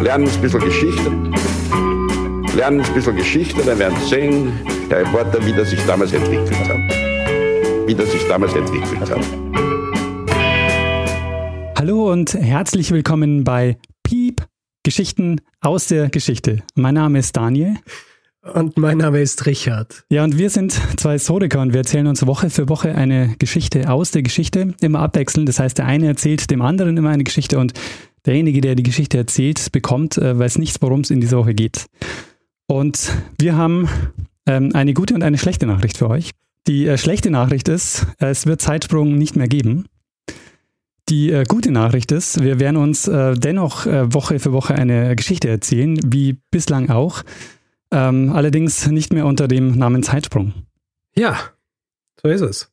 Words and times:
lernen 0.00 0.28
ein 0.28 0.40
bisschen 0.40 0.60
Geschichte. 0.60 1.10
Lernen 2.56 2.80
ein 2.80 2.94
bisschen 2.94 3.16
Geschichte, 3.16 3.62
dann 3.62 3.78
werden 3.78 3.98
Sie 4.00 4.08
sehen, 4.08 4.52
Herr 4.88 5.00
Reporter, 5.00 5.44
wie 5.44 5.52
das 5.52 5.70
sich 5.70 5.84
damals 5.86 6.12
entwickelt 6.12 6.68
hat. 6.68 6.78
Wie 7.86 7.94
das 7.94 8.10
sich 8.10 8.26
damals 8.26 8.54
entwickelt 8.54 9.10
hat. 9.10 9.20
Hallo 11.78 12.10
und 12.10 12.34
herzlich 12.34 12.90
willkommen 12.90 13.44
bei 13.44 13.76
Piep 14.02 14.46
Geschichten 14.82 15.42
aus 15.60 15.88
der 15.88 16.08
Geschichte. 16.08 16.62
Mein 16.74 16.94
Name 16.94 17.18
ist 17.18 17.36
Daniel. 17.36 17.76
Und 18.54 18.78
mein 18.78 18.96
Name 18.96 19.20
ist 19.20 19.44
Richard. 19.44 20.04
Ja, 20.08 20.24
und 20.24 20.38
wir 20.38 20.48
sind 20.48 20.72
zwei 20.96 21.12
Historiker 21.12 21.60
und 21.60 21.74
wir 21.74 21.80
erzählen 21.80 22.06
uns 22.06 22.26
Woche 22.26 22.48
für 22.48 22.70
Woche 22.70 22.94
eine 22.94 23.34
Geschichte 23.38 23.90
aus 23.90 24.12
der 24.12 24.22
Geschichte, 24.22 24.72
immer 24.80 25.00
abwechselnd. 25.00 25.46
Das 25.46 25.60
heißt, 25.60 25.76
der 25.76 25.84
eine 25.84 26.06
erzählt 26.06 26.50
dem 26.50 26.62
anderen 26.62 26.96
immer 26.96 27.10
eine 27.10 27.24
Geschichte 27.24 27.58
und 27.58 27.74
derjenige, 28.26 28.60
der 28.60 28.74
die 28.74 28.82
Geschichte 28.82 29.18
erzählt, 29.18 29.72
bekommt, 29.72 30.18
äh, 30.18 30.38
weiß 30.38 30.58
nichts, 30.58 30.80
worum 30.80 31.00
es 31.00 31.10
in 31.10 31.20
dieser 31.20 31.38
Woche 31.38 31.54
geht. 31.54 31.86
Und 32.66 33.12
wir 33.38 33.56
haben 33.56 33.88
ähm, 34.46 34.70
eine 34.74 34.94
gute 34.94 35.14
und 35.14 35.22
eine 35.22 35.38
schlechte 35.38 35.66
Nachricht 35.66 35.98
für 35.98 36.08
euch. 36.08 36.30
Die 36.66 36.86
äh, 36.86 36.98
schlechte 36.98 37.30
Nachricht 37.30 37.68
ist, 37.68 38.06
es 38.18 38.46
wird 38.46 38.60
Zeitsprung 38.60 39.16
nicht 39.16 39.36
mehr 39.36 39.48
geben. 39.48 39.86
Die 41.08 41.32
äh, 41.32 41.44
gute 41.44 41.72
Nachricht 41.72 42.12
ist, 42.12 42.42
wir 42.42 42.60
werden 42.60 42.76
uns 42.76 43.08
äh, 43.08 43.34
dennoch 43.34 43.86
äh, 43.86 44.14
Woche 44.14 44.38
für 44.38 44.52
Woche 44.52 44.74
eine 44.74 45.16
Geschichte 45.16 45.48
erzählen, 45.48 45.98
wie 46.04 46.38
bislang 46.52 46.90
auch. 46.90 47.22
Ähm, 47.90 48.30
allerdings 48.32 48.86
nicht 48.86 49.12
mehr 49.12 49.26
unter 49.26 49.48
dem 49.48 49.72
Namen 49.72 50.04
Zeitsprung. 50.04 50.54
Ja, 51.16 51.36
so 52.22 52.28
ist 52.28 52.42
es. 52.42 52.72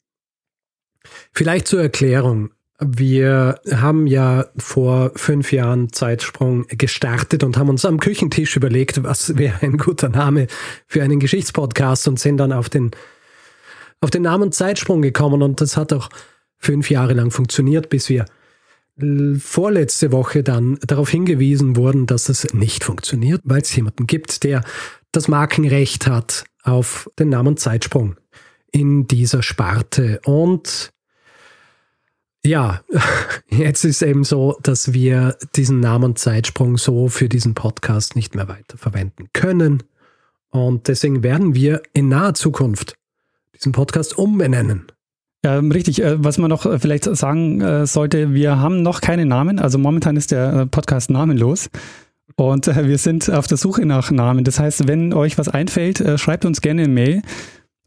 Vielleicht 1.32 1.68
zur 1.68 1.82
Erklärung. 1.82 2.52
Wir 2.80 3.60
haben 3.72 4.06
ja 4.06 4.46
vor 4.56 5.12
fünf 5.16 5.52
Jahren 5.52 5.92
Zeitsprung 5.92 6.68
gestartet 6.68 7.44
und 7.44 7.58
haben 7.58 7.70
uns 7.70 7.86
am 7.86 8.00
Küchentisch 8.00 8.56
überlegt, 8.56 9.04
was 9.04 9.36
wäre 9.38 9.62
ein 9.62 9.78
guter 9.78 10.10
Name 10.10 10.48
für 10.86 11.02
einen 11.02 11.20
Geschichtspodcast 11.20 12.08
und 12.08 12.20
sind 12.20 12.38
dann 12.38 12.52
auf 12.52 12.70
den, 12.70 12.92
auf 14.00 14.12
den 14.12 14.22
Namen 14.22 14.52
Zeitsprung 14.52 15.02
gekommen 15.02 15.42
und 15.42 15.60
das 15.60 15.76
hat 15.76 15.92
auch 15.92 16.10
fünf 16.60 16.92
Jahre 16.92 17.14
lang 17.14 17.32
funktioniert, 17.32 17.90
bis 17.90 18.10
wir 18.10 18.26
vorletzte 19.40 20.12
Woche 20.12 20.44
dann 20.44 20.78
darauf 20.86 21.10
hingewiesen 21.10 21.76
wurden, 21.76 22.06
dass 22.06 22.30
es 22.30 22.54
nicht 22.54 22.84
funktioniert, 22.84 23.42
weil 23.44 23.62
es 23.62 23.76
jemanden 23.76 24.08
gibt, 24.08 24.44
der 24.44 24.64
das 25.12 25.28
Markenrecht 25.28 26.08
hat 26.08 26.46
auf 26.64 27.10
den 27.18 27.30
Namen 27.30 27.58
Zeitsprung 27.58 28.18
in 28.72 29.08
dieser 29.08 29.44
Sparte. 29.44 30.20
Und 30.26 30.92
ja, 32.48 32.82
jetzt 33.50 33.84
ist 33.84 34.02
eben 34.02 34.24
so, 34.24 34.58
dass 34.64 34.94
wir 34.94 35.38
diesen 35.56 35.80
Namen 35.80 36.16
Zeitsprung 36.16 36.78
so 36.78 37.10
für 37.10 37.30
diesen 37.30 37.54
Podcast 37.54 38.16
nicht 38.16 38.36
mehr 38.36 38.48
weiter 38.48 38.78
verwenden 38.78 39.28
können. 39.34 39.84
Und 40.50 40.88
deswegen 40.88 41.24
werden 41.24 41.54
wir 41.54 41.82
in 41.94 42.08
naher 42.08 42.34
Zukunft 42.34 42.96
diesen 43.54 43.74
Podcast 43.74 44.18
umbenennen. 44.18 44.88
Ja, 45.44 45.60
richtig. 45.60 46.02
Äh, 46.02 46.24
was 46.24 46.38
man 46.38 46.50
noch 46.50 46.66
äh, 46.66 46.80
vielleicht 46.80 47.04
sagen 47.04 47.62
äh, 47.62 47.86
sollte, 47.86 48.34
wir 48.34 48.60
haben 48.60 48.82
noch 48.82 49.02
keinen 49.02 49.28
Namen. 49.28 49.60
Also 49.60 49.78
momentan 49.78 50.18
ist 50.18 50.32
der 50.32 50.66
Podcast 50.68 51.10
namenlos. 51.10 51.70
Und 52.36 52.68
wir 52.68 53.00
sind 53.00 53.32
auf 53.32 53.48
der 53.48 53.58
Suche 53.58 53.84
nach 53.86 54.12
Namen. 54.12 54.44
Das 54.44 54.60
heißt, 54.60 54.88
wenn 54.88 55.12
euch 55.12 55.40
was 55.40 55.50
einfällt, 55.50 56.04
schreibt 56.20 56.46
uns 56.46 56.62
gerne 56.62 56.84
eine 56.84 56.94
Mail. 56.94 57.22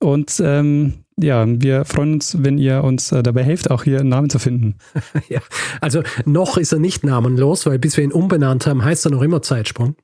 Und 0.00 0.42
ähm, 0.44 1.04
ja, 1.22 1.44
wir 1.46 1.84
freuen 1.84 2.14
uns, 2.14 2.36
wenn 2.40 2.58
ihr 2.58 2.84
uns 2.84 3.08
dabei 3.08 3.42
helft, 3.42 3.70
auch 3.70 3.84
hier 3.84 4.00
einen 4.00 4.08
Namen 4.08 4.30
zu 4.30 4.38
finden. 4.38 4.76
ja, 5.28 5.40
also 5.80 6.02
noch 6.24 6.56
ist 6.56 6.72
er 6.72 6.78
nicht 6.78 7.04
namenlos, 7.04 7.66
weil 7.66 7.78
bis 7.78 7.96
wir 7.96 8.04
ihn 8.04 8.12
umbenannt 8.12 8.66
haben, 8.66 8.84
heißt 8.84 9.06
er 9.06 9.12
noch 9.12 9.22
immer 9.22 9.42
Zeitsprung. 9.42 9.96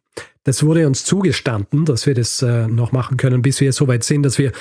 Das 0.44 0.62
wurde 0.62 0.86
uns 0.86 1.04
zugestanden, 1.04 1.84
dass 1.84 2.06
wir 2.06 2.14
das 2.14 2.40
äh, 2.42 2.68
noch 2.68 2.92
machen 2.92 3.16
können, 3.16 3.42
bis 3.42 3.60
wir 3.60 3.72
so 3.72 3.88
weit 3.88 4.04
sind, 4.04 4.22
dass 4.22 4.38
wir 4.38 4.52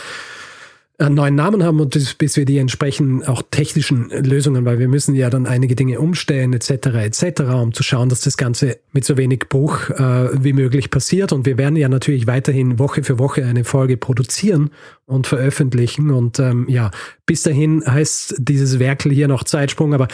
einen 0.98 1.16
neuen 1.16 1.36
Namen 1.36 1.64
haben 1.64 1.80
und 1.82 2.18
bis 2.18 2.38
wir 2.38 2.46
die 2.46 2.58
entsprechenden 2.58 3.24
auch 3.24 3.42
technischen 3.52 4.10
Lösungen, 4.10 4.64
weil 4.64 4.80
wir 4.80 4.88
müssen 4.88 5.14
ja 5.14 5.30
dann 5.30 5.46
einige 5.46 5.76
Dinge 5.76 6.00
umstellen 6.00 6.54
etc. 6.54 6.88
etc., 6.88 7.42
um 7.54 7.74
zu 7.74 7.84
schauen, 7.84 8.08
dass 8.08 8.22
das 8.22 8.38
Ganze 8.38 8.78
mit 8.94 9.04
so 9.04 9.18
wenig 9.18 9.50
Bruch 9.50 9.90
äh, 9.90 10.44
wie 10.44 10.54
möglich 10.54 10.92
passiert. 10.92 11.34
Und 11.34 11.46
wir 11.46 11.58
werden 11.58 11.76
ja 11.76 11.90
natürlich 11.90 12.28
weiterhin 12.28 12.80
Woche 12.80 13.04
für 13.04 13.20
Woche 13.20 13.46
eine 13.46 13.66
Folge 13.66 13.98
produzieren 13.98 14.72
und 15.06 15.28
veröffentlichen. 15.28 16.12
Und 16.12 16.40
ähm, 16.40 16.66
ja, 16.70 16.92
bis 17.26 17.44
dahin 17.44 17.84
heißt 17.86 18.36
dieses 18.40 18.80
Werkel 18.80 19.12
hier 19.12 19.28
noch 19.28 19.44
Zeitsprung, 19.44 19.94
aber 19.94 20.08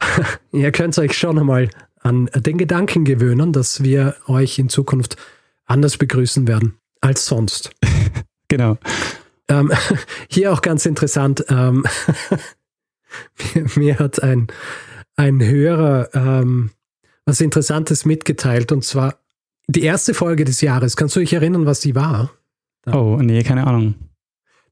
ihr 0.52 0.72
könnt 0.72 0.98
euch 0.98 1.16
schon 1.16 1.38
einmal 1.38 1.70
an 2.00 2.28
den 2.34 2.58
Gedanken 2.58 3.04
gewöhnen, 3.04 3.52
dass 3.52 3.84
wir 3.84 4.16
euch 4.26 4.58
in 4.58 4.68
Zukunft 4.68 5.16
anders 5.66 5.98
begrüßen 5.98 6.48
werden 6.48 6.78
als 7.00 7.26
sonst. 7.26 7.70
genau. 8.48 8.76
Ähm, 9.50 9.70
hier 10.28 10.52
auch 10.52 10.62
ganz 10.62 10.86
interessant, 10.86 11.44
ähm, 11.48 11.84
mir, 13.54 13.66
mir, 13.76 13.98
hat 13.98 14.22
ein, 14.22 14.46
ein 15.16 15.44
Hörer 15.44 16.08
ähm, 16.14 16.70
was 17.26 17.40
Interessantes 17.40 18.04
mitgeteilt 18.04 18.72
und 18.72 18.84
zwar 18.84 19.18
die 19.66 19.82
erste 19.82 20.14
Folge 20.14 20.44
des 20.44 20.60
Jahres. 20.62 20.96
Kannst 20.96 21.16
du 21.16 21.20
dich 21.20 21.32
erinnern, 21.32 21.66
was 21.66 21.80
die 21.80 21.94
war? 21.94 22.30
Da. 22.82 22.94
Oh, 22.94 23.18
nee, 23.20 23.42
keine 23.42 23.66
Ahnung. 23.66 23.94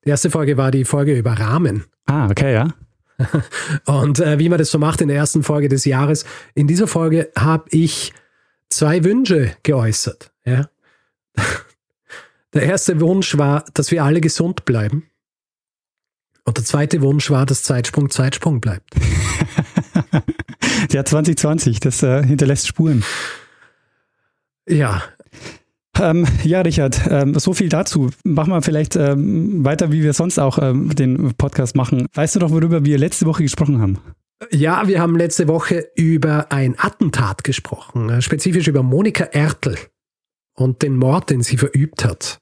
Die 0.05 0.11
erste 0.11 0.31
Folge 0.31 0.57
war 0.57 0.71
die 0.71 0.85
Folge 0.85 1.17
über 1.17 1.33
Rahmen. 1.33 1.85
Ah, 2.07 2.29
okay, 2.31 2.55
ja. 2.55 2.69
Und 3.87 4.21
äh, 4.21 4.39
wie 4.39 4.49
man 4.49 4.59
das 4.59 4.71
so 4.71 4.79
macht 4.79 5.01
in 5.01 5.09
der 5.09 5.17
ersten 5.17 5.43
Folge 5.43 5.69
des 5.69 5.85
Jahres, 5.85 6.25
in 6.55 6.67
dieser 6.67 6.87
Folge 6.87 7.31
habe 7.37 7.65
ich 7.71 8.13
zwei 8.71 9.05
Wünsche 9.05 9.57
geäußert. 9.63 10.33
Ja? 10.45 10.69
Der 12.55 12.63
erste 12.63 13.01
Wunsch 13.01 13.37
war, 13.37 13.65
dass 13.75 13.91
wir 13.91 14.05
alle 14.05 14.21
gesund 14.21 14.65
bleiben. 14.65 15.11
Und 16.45 16.57
der 16.57 16.65
zweite 16.65 17.03
Wunsch 17.03 17.31
war, 17.31 17.45
dass 17.45 17.63
Zeitsprung 17.63 18.09
Zeitsprung 18.09 18.61
bleibt. 18.61 18.95
ja, 20.91 21.05
2020, 21.05 21.81
das 21.81 22.03
äh, 22.03 22.25
hinterlässt 22.25 22.67
Spuren. 22.67 23.05
Ja. 24.67 25.03
Ähm, 26.01 26.27
ja, 26.45 26.63
Richard, 26.63 27.01
ähm, 27.11 27.39
so 27.39 27.53
viel 27.53 27.69
dazu. 27.69 28.11
Machen 28.25 28.53
wir 28.53 28.63
vielleicht 28.63 28.97
ähm, 28.97 29.63
weiter, 29.63 29.93
wie 29.93 30.03
wir 30.03 30.15
sonst 30.15 30.39
auch 30.39 30.59
ähm, 30.59 30.95
den 30.95 31.35
Podcast 31.35 31.77
machen. 31.77 32.07
Weißt 32.15 32.37
du 32.37 32.39
doch, 32.39 32.51
worüber 32.51 32.83
wir 32.83 32.97
letzte 32.97 33.27
Woche 33.27 33.43
gesprochen 33.43 33.83
haben? 33.83 33.99
Ja, 34.51 34.89
wir 34.89 35.03
haben 35.03 35.17
letzte 35.17 35.49
Woche 35.49 35.89
über 35.97 36.51
ein 36.51 36.77
Attentat 36.79 37.45
gesprochen, 37.45 38.09
äh, 38.09 38.23
spezifisch 38.23 38.69
über 38.69 38.83
Monika 38.83 39.25
Ertel 39.25 39.77
und 40.59 40.83
den 40.83 40.97
Mord, 40.97 41.31
den 41.31 41.43
sie 41.43 41.57
verübt 41.57 42.05
hat. 42.05 42.39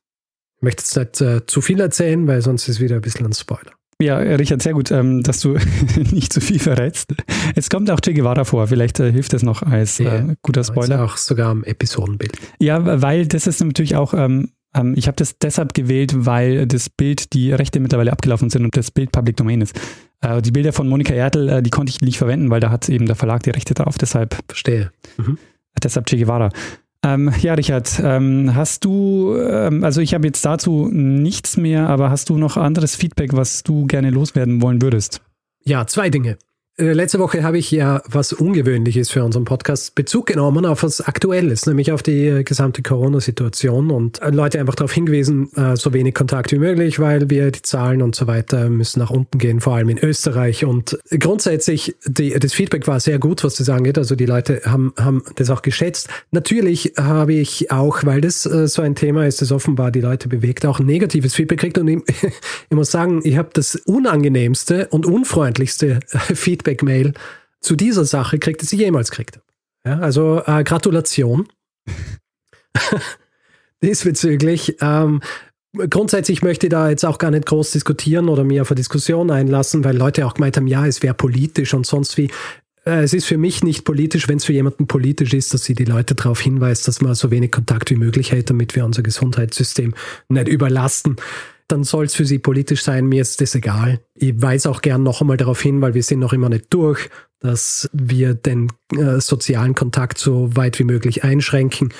Ich 0.56 0.62
möchte 0.62 0.82
jetzt 0.82 0.96
nicht 0.96 1.20
äh, 1.20 1.46
zu 1.46 1.60
viel 1.60 1.80
erzählen, 1.80 2.26
weil 2.26 2.40
sonst 2.40 2.66
ist 2.68 2.80
wieder 2.80 2.96
ein 2.96 3.02
bisschen 3.02 3.26
ein 3.26 3.32
Spoiler. 3.32 3.72
Ja, 4.00 4.18
Richard, 4.18 4.60
sehr 4.60 4.74
gut, 4.74 4.90
ähm, 4.90 5.22
dass 5.22 5.40
du 5.40 5.56
nicht 6.10 6.32
zu 6.32 6.40
viel 6.40 6.58
verrätst. 6.58 7.14
Es 7.54 7.70
kommt 7.70 7.90
auch 7.90 8.00
Che 8.00 8.12
Guevara 8.12 8.44
vor, 8.44 8.66
vielleicht 8.66 9.00
äh, 9.00 9.10
hilft 9.10 9.32
das 9.32 9.42
noch 9.42 9.62
als 9.62 10.00
äh, 10.00 10.34
guter 10.42 10.64
Spoiler. 10.64 11.04
Auch 11.04 11.16
sogar 11.16 11.52
im 11.52 11.64
Episodenbild. 11.64 12.38
Ja, 12.58 13.02
weil 13.02 13.26
das 13.26 13.46
ist 13.46 13.62
natürlich 13.62 13.96
auch, 13.96 14.12
ähm, 14.12 14.50
ähm, 14.74 14.94
ich 14.96 15.06
habe 15.06 15.16
das 15.16 15.38
deshalb 15.38 15.72
gewählt, 15.72 16.26
weil 16.26 16.66
das 16.66 16.90
Bild, 16.90 17.32
die 17.32 17.52
Rechte 17.52 17.80
mittlerweile 17.80 18.12
abgelaufen 18.12 18.50
sind 18.50 18.64
und 18.64 18.76
das 18.76 18.90
Bild 18.90 19.12
Public 19.12 19.36
Domain 19.36 19.62
ist. 19.62 19.78
Äh, 20.20 20.42
die 20.42 20.50
Bilder 20.50 20.74
von 20.74 20.88
Monika 20.88 21.14
Ertel, 21.14 21.48
äh, 21.48 21.62
die 21.62 21.70
konnte 21.70 21.90
ich 21.90 22.02
nicht 22.02 22.18
verwenden, 22.18 22.50
weil 22.50 22.60
da 22.60 22.70
hat 22.70 22.88
eben 22.90 23.06
der 23.06 23.16
Verlag 23.16 23.42
die 23.44 23.50
Rechte 23.50 23.72
drauf, 23.72 23.96
deshalb. 23.98 24.36
Verstehe. 24.46 24.90
Mhm. 25.16 25.38
Deshalb 25.82 26.06
Che 26.06 26.18
Guevara. 26.18 26.50
Ähm, 27.06 27.32
ja, 27.40 27.54
Richard, 27.54 28.00
ähm, 28.02 28.54
hast 28.54 28.84
du, 28.84 29.36
ähm, 29.36 29.84
also 29.84 30.00
ich 30.00 30.12
habe 30.12 30.26
jetzt 30.26 30.44
dazu 30.44 30.88
nichts 30.90 31.56
mehr, 31.56 31.88
aber 31.88 32.10
hast 32.10 32.30
du 32.30 32.36
noch 32.36 32.56
anderes 32.56 32.96
Feedback, 32.96 33.32
was 33.32 33.62
du 33.62 33.86
gerne 33.86 34.10
loswerden 34.10 34.60
wollen 34.60 34.82
würdest? 34.82 35.22
Ja, 35.64 35.86
zwei 35.86 36.10
Dinge. 36.10 36.36
Äh, 36.78 36.92
letzte 36.92 37.18
Woche 37.18 37.42
habe 37.42 37.56
ich 37.56 37.70
ja 37.70 38.02
was 38.06 38.34
Ungewöhnliches 38.34 39.08
für 39.08 39.24
unseren 39.24 39.46
Podcast 39.46 39.94
Bezug 39.94 40.26
genommen 40.26 40.66
auf 40.66 40.82
was 40.82 41.00
Aktuelles, 41.00 41.64
nämlich 41.64 41.90
auf 41.90 42.02
die 42.02 42.26
äh, 42.26 42.42
gesamte 42.44 42.82
Corona-Situation 42.82 43.90
und 43.90 44.20
äh, 44.20 44.28
Leute 44.28 44.60
einfach 44.60 44.74
darauf 44.74 44.92
hingewiesen, 44.92 45.50
so 45.74 45.92
wenig 45.92 46.14
Kontakt 46.14 46.52
wie 46.52 46.58
möglich, 46.58 46.98
weil 46.98 47.30
wir 47.30 47.50
die 47.50 47.62
Zahlen 47.62 48.02
und 48.02 48.14
so 48.14 48.26
weiter 48.26 48.68
müssen 48.68 48.98
nach 48.98 49.10
unten 49.10 49.38
gehen, 49.38 49.60
vor 49.60 49.74
allem 49.74 49.88
in 49.88 49.98
Österreich. 49.98 50.64
Und 50.64 50.98
grundsätzlich, 51.18 51.96
die, 52.04 52.30
das 52.30 52.52
Feedback 52.52 52.86
war 52.86 53.00
sehr 53.00 53.18
gut, 53.18 53.42
was 53.42 53.56
das 53.56 53.68
angeht. 53.68 53.96
Also 53.96 54.16
die 54.16 54.26
Leute 54.26 54.62
haben, 54.64 54.92
haben 54.98 55.22
das 55.36 55.50
auch 55.50 55.62
geschätzt. 55.62 56.08
Natürlich 56.30 56.92
habe 56.98 57.34
ich 57.34 57.70
auch, 57.70 58.04
weil 58.04 58.20
das 58.20 58.42
so 58.42 58.82
ein 58.82 58.94
Thema 58.94 59.26
ist, 59.26 59.40
das 59.40 59.52
offenbar 59.52 59.90
die 59.90 60.00
Leute 60.00 60.28
bewegt, 60.28 60.66
auch 60.66 60.78
negatives 60.78 61.34
Feedback 61.34 61.60
gekriegt. 61.60 61.78
Und 61.78 61.88
ich, 61.88 61.98
ich 62.70 62.76
muss 62.76 62.90
sagen, 62.90 63.20
ich 63.24 63.36
habe 63.36 63.50
das 63.52 63.76
unangenehmste 63.76 64.88
und 64.88 65.06
unfreundlichste 65.06 66.00
Feedback 66.34 66.65
Feedback-Mail 66.66 67.14
zu 67.60 67.76
dieser 67.76 68.04
Sache 68.04 68.38
kriegt, 68.38 68.62
die 68.62 68.66
sie 68.66 68.76
jemals 68.76 69.10
kriegt. 69.10 69.40
Ja, 69.86 69.98
also 70.00 70.42
äh, 70.44 70.64
Gratulation. 70.64 71.48
Diesbezüglich. 73.82 74.76
Ähm, 74.80 75.20
grundsätzlich 75.90 76.42
möchte 76.42 76.66
ich 76.66 76.70
da 76.70 76.90
jetzt 76.90 77.04
auch 77.04 77.18
gar 77.18 77.30
nicht 77.30 77.46
groß 77.46 77.70
diskutieren 77.72 78.28
oder 78.28 78.44
mir 78.44 78.62
auf 78.62 78.70
eine 78.70 78.76
Diskussion 78.76 79.30
einlassen, 79.30 79.84
weil 79.84 79.96
Leute 79.96 80.26
auch 80.26 80.34
gemeint 80.34 80.56
haben, 80.56 80.66
ja, 80.66 80.86
es 80.86 81.02
wäre 81.02 81.14
politisch 81.14 81.72
und 81.74 81.86
sonst 81.86 82.16
wie. 82.16 82.30
äh, 82.84 83.02
es 83.02 83.12
ist 83.12 83.26
für 83.26 83.38
mich 83.38 83.62
nicht 83.62 83.84
politisch, 83.84 84.28
wenn 84.28 84.38
es 84.38 84.44
für 84.44 84.52
jemanden 84.52 84.86
politisch 84.86 85.34
ist, 85.34 85.54
dass 85.54 85.64
sie 85.64 85.74
die 85.74 85.84
Leute 85.84 86.14
darauf 86.14 86.40
hinweist, 86.40 86.88
dass 86.88 87.00
man 87.00 87.14
so 87.14 87.30
wenig 87.30 87.52
Kontakt 87.52 87.90
wie 87.90 87.96
möglich 87.96 88.32
hält, 88.32 88.50
damit 88.50 88.74
wir 88.74 88.84
unser 88.84 89.02
Gesundheitssystem 89.02 89.94
nicht 90.28 90.48
überlasten. 90.48 91.16
Dann 91.68 91.84
soll 91.84 92.04
es 92.04 92.14
für 92.14 92.24
sie 92.24 92.38
politisch 92.38 92.82
sein, 92.82 93.06
mir 93.06 93.22
ist 93.22 93.40
das 93.40 93.54
egal. 93.54 94.00
Ich 94.14 94.40
weise 94.40 94.70
auch 94.70 94.82
gern 94.82 95.02
noch 95.02 95.20
einmal 95.20 95.36
darauf 95.36 95.60
hin, 95.60 95.80
weil 95.80 95.94
wir 95.94 96.02
sind 96.02 96.20
noch 96.20 96.32
immer 96.32 96.48
nicht 96.48 96.66
durch, 96.72 97.08
dass 97.40 97.90
wir 97.92 98.34
den 98.34 98.68
äh, 98.96 99.20
sozialen 99.20 99.74
Kontakt 99.74 100.18
so 100.18 100.54
weit 100.56 100.78
wie 100.78 100.84
möglich 100.84 101.24
einschränken 101.24 101.92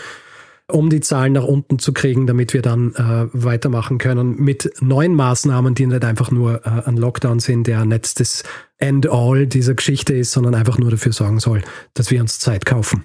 um 0.71 0.91
die 0.91 1.01
Zahlen 1.01 1.35
nach 1.35 1.45
unten 1.45 1.79
zu 1.79 1.93
kriegen, 1.93 2.27
damit 2.27 2.53
wir 2.53 2.63
dann 2.63 2.95
äh, 2.95 3.29
weitermachen 3.33 3.99
können 3.99 4.37
mit 4.37 4.71
neuen 4.81 5.15
Maßnahmen, 5.15 5.75
die 5.75 5.87
nicht 5.87 6.05
einfach 6.05 6.31
nur 6.31 6.67
äh, 6.67 6.83
ein 6.87 6.97
Lockdown 6.97 7.39
sind, 7.39 7.67
der 7.67 7.85
nicht 7.85 8.19
das 8.19 8.43
End-all 8.79 9.47
dieser 9.47 9.75
Geschichte 9.75 10.15
ist, 10.15 10.33
sondern 10.33 10.55
einfach 10.55 10.79
nur 10.79 10.91
dafür 10.91 11.13
sorgen 11.13 11.39
soll, 11.39 11.63
dass 11.95 12.11
wir 12.11 12.21
uns 12.21 12.41
Zeit 12.41 12.67
kaufen. 12.67 13.05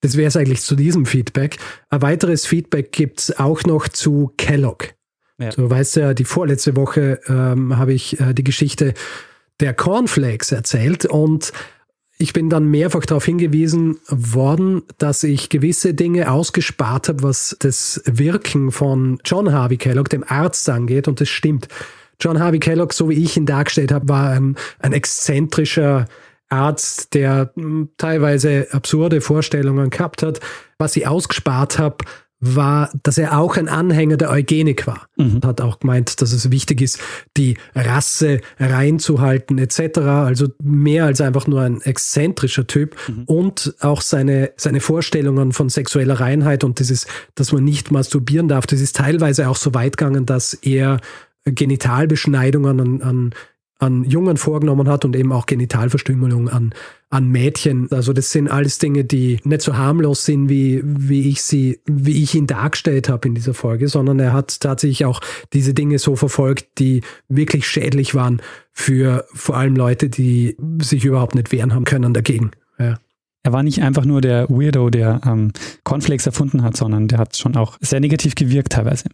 Das 0.00 0.16
wäre 0.16 0.28
es 0.28 0.36
eigentlich 0.36 0.62
zu 0.62 0.76
diesem 0.76 1.06
Feedback. 1.06 1.58
Ein 1.90 2.02
weiteres 2.02 2.46
Feedback 2.46 2.92
gibt 2.92 3.20
es 3.20 3.38
auch 3.38 3.64
noch 3.64 3.88
zu 3.88 4.32
Kellogg. 4.38 4.94
Ja. 5.38 5.50
Du 5.50 5.70
weißt 5.70 5.96
ja, 5.96 6.14
die 6.14 6.24
vorletzte 6.24 6.76
Woche 6.76 7.20
ähm, 7.28 7.76
habe 7.78 7.92
ich 7.92 8.18
äh, 8.20 8.34
die 8.34 8.44
Geschichte 8.44 8.94
der 9.60 9.74
Cornflakes 9.74 10.52
erzählt 10.52 11.04
und 11.04 11.52
ich 12.20 12.32
bin 12.32 12.50
dann 12.50 12.66
mehrfach 12.66 13.06
darauf 13.06 13.24
hingewiesen 13.24 13.98
worden, 14.08 14.82
dass 14.98 15.22
ich 15.22 15.50
gewisse 15.50 15.94
Dinge 15.94 16.32
ausgespart 16.32 17.08
habe, 17.08 17.22
was 17.22 17.56
das 17.60 18.02
Wirken 18.06 18.72
von 18.72 19.20
John 19.24 19.52
Harvey 19.52 19.76
Kellogg, 19.76 20.10
dem 20.10 20.24
Arzt, 20.26 20.68
angeht. 20.68 21.06
Und 21.06 21.20
das 21.20 21.28
stimmt. 21.28 21.68
John 22.20 22.40
Harvey 22.40 22.58
Kellogg, 22.58 22.92
so 22.92 23.08
wie 23.08 23.22
ich 23.22 23.36
ihn 23.36 23.46
dargestellt 23.46 23.92
habe, 23.92 24.08
war 24.08 24.30
ein, 24.30 24.56
ein 24.80 24.92
exzentrischer 24.92 26.06
Arzt, 26.48 27.14
der 27.14 27.52
hm, 27.54 27.90
teilweise 27.98 28.66
absurde 28.72 29.20
Vorstellungen 29.20 29.90
gehabt 29.90 30.24
hat. 30.24 30.40
Was 30.76 30.96
ich 30.96 31.06
ausgespart 31.06 31.78
habe, 31.78 32.04
war, 32.40 32.90
dass 33.02 33.18
er 33.18 33.38
auch 33.38 33.56
ein 33.56 33.68
Anhänger 33.68 34.16
der 34.16 34.30
Eugenik 34.30 34.86
war. 34.86 35.08
Mhm. 35.16 35.40
Hat 35.44 35.60
auch 35.60 35.80
gemeint, 35.80 36.20
dass 36.20 36.32
es 36.32 36.50
wichtig 36.50 36.80
ist, 36.80 37.00
die 37.36 37.56
Rasse 37.74 38.40
reinzuhalten 38.60 39.58
etc. 39.58 39.98
Also 39.98 40.48
mehr 40.62 41.04
als 41.04 41.20
einfach 41.20 41.46
nur 41.46 41.62
ein 41.62 41.80
exzentrischer 41.80 42.66
Typ 42.66 42.96
mhm. 43.08 43.24
und 43.24 43.74
auch 43.80 44.00
seine, 44.00 44.52
seine 44.56 44.80
Vorstellungen 44.80 45.52
von 45.52 45.68
sexueller 45.68 46.20
Reinheit 46.20 46.62
und 46.62 46.80
ist, 46.80 47.08
dass 47.34 47.52
man 47.52 47.64
nicht 47.64 47.90
masturbieren 47.90 48.46
darf. 48.46 48.66
Das 48.66 48.80
ist 48.80 48.96
teilweise 48.96 49.48
auch 49.48 49.56
so 49.56 49.74
weit 49.74 49.96
gegangen, 49.96 50.24
dass 50.24 50.54
er 50.54 51.00
Genitalbeschneidungen 51.44 52.80
an, 52.80 53.02
an 53.02 53.34
an 53.78 54.04
Jungen 54.04 54.36
vorgenommen 54.36 54.88
hat 54.88 55.04
und 55.04 55.14
eben 55.14 55.32
auch 55.32 55.46
Genitalverstümmelung 55.46 56.48
an, 56.48 56.74
an 57.10 57.28
Mädchen. 57.28 57.90
Also 57.90 58.12
das 58.12 58.30
sind 58.30 58.48
alles 58.48 58.78
Dinge, 58.78 59.04
die 59.04 59.40
nicht 59.44 59.62
so 59.62 59.76
harmlos 59.76 60.24
sind, 60.24 60.48
wie, 60.48 60.82
wie 60.84 61.28
ich 61.28 61.42
sie, 61.42 61.80
wie 61.86 62.22
ich 62.22 62.34
ihn 62.34 62.46
dargestellt 62.46 63.08
habe 63.08 63.28
in 63.28 63.34
dieser 63.34 63.54
Folge, 63.54 63.88
sondern 63.88 64.20
er 64.20 64.32
hat 64.32 64.60
tatsächlich 64.60 65.04
auch 65.04 65.20
diese 65.52 65.72
Dinge 65.72 65.98
so 65.98 66.16
verfolgt, 66.16 66.78
die 66.78 67.02
wirklich 67.28 67.66
schädlich 67.66 68.14
waren 68.14 68.42
für 68.72 69.24
vor 69.32 69.56
allem 69.56 69.74
Leute, 69.74 70.10
die 70.10 70.56
sich 70.82 71.04
überhaupt 71.04 71.34
nicht 71.34 71.50
wehren 71.50 71.74
haben 71.74 71.84
können 71.84 72.12
dagegen. 72.12 72.50
Ja. 72.78 72.98
Er 73.42 73.52
war 73.52 73.62
nicht 73.62 73.82
einfach 73.82 74.04
nur 74.04 74.20
der 74.20 74.48
Weirdo, 74.50 74.90
der 74.90 75.20
ähm, 75.24 75.52
Cornflakes 75.84 76.26
erfunden 76.26 76.62
hat, 76.62 76.76
sondern 76.76 77.08
der 77.08 77.18
hat 77.18 77.36
schon 77.36 77.56
auch 77.56 77.78
sehr 77.80 78.00
negativ 78.00 78.34
gewirkt 78.34 78.72
teilweise. 78.72 79.04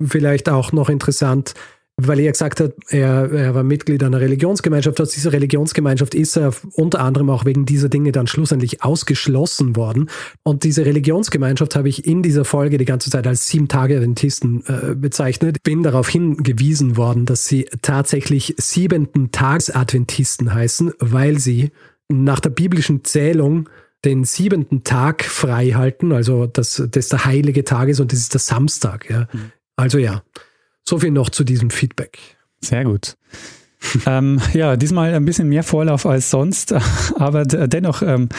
Vielleicht 0.00 0.48
auch 0.48 0.72
noch 0.72 0.88
interessant, 0.88 1.54
weil 2.00 2.20
er 2.20 2.30
gesagt 2.30 2.60
hat, 2.60 2.74
er, 2.90 3.30
er 3.32 3.54
war 3.56 3.64
Mitglied 3.64 4.04
einer 4.04 4.20
Religionsgemeinschaft. 4.20 5.00
Aus 5.00 5.10
dieser 5.10 5.32
Religionsgemeinschaft 5.32 6.14
ist 6.14 6.36
er 6.36 6.54
unter 6.74 7.00
anderem 7.00 7.28
auch 7.28 7.44
wegen 7.44 7.66
dieser 7.66 7.88
Dinge 7.88 8.12
dann 8.12 8.28
schlussendlich 8.28 8.84
ausgeschlossen 8.84 9.74
worden. 9.74 10.08
Und 10.44 10.62
diese 10.62 10.86
Religionsgemeinschaft 10.86 11.74
habe 11.74 11.88
ich 11.88 12.06
in 12.06 12.22
dieser 12.22 12.44
Folge 12.44 12.78
die 12.78 12.84
ganze 12.84 13.10
Zeit 13.10 13.26
als 13.26 13.48
Sieben-Tage-Adventisten 13.48 14.64
äh, 14.66 14.94
bezeichnet. 14.94 15.64
Bin 15.64 15.82
darauf 15.82 16.08
hingewiesen 16.08 16.96
worden, 16.96 17.26
dass 17.26 17.46
sie 17.46 17.66
tatsächlich 17.82 18.54
siebenten 18.58 19.32
Tags-Adventisten 19.32 20.54
heißen, 20.54 20.92
weil 21.00 21.40
sie 21.40 21.72
nach 22.08 22.38
der 22.38 22.50
biblischen 22.50 23.02
Zählung 23.02 23.68
den 24.04 24.22
siebenten 24.22 24.84
Tag 24.84 25.24
frei 25.24 25.70
halten, 25.70 26.12
also 26.12 26.46
dass 26.46 26.80
das 26.92 27.08
der 27.08 27.24
heilige 27.24 27.64
Tag 27.64 27.88
ist 27.88 27.98
und 27.98 28.12
das 28.12 28.20
ist 28.20 28.34
der 28.34 28.40
Samstag. 28.40 29.10
Ja. 29.10 29.26
Mhm. 29.32 29.50
Also 29.74 29.98
ja. 29.98 30.22
So 30.88 30.98
viel 30.98 31.10
noch 31.10 31.28
zu 31.28 31.44
diesem 31.44 31.68
Feedback. 31.68 32.18
Sehr 32.62 32.84
gut. 32.84 33.18
ähm, 34.06 34.40
ja, 34.54 34.74
diesmal 34.76 35.12
ein 35.12 35.26
bisschen 35.26 35.50
mehr 35.50 35.62
Vorlauf 35.62 36.06
als 36.06 36.30
sonst, 36.30 36.72
aber 37.16 37.44
dennoch 37.44 38.00
ähm, 38.00 38.30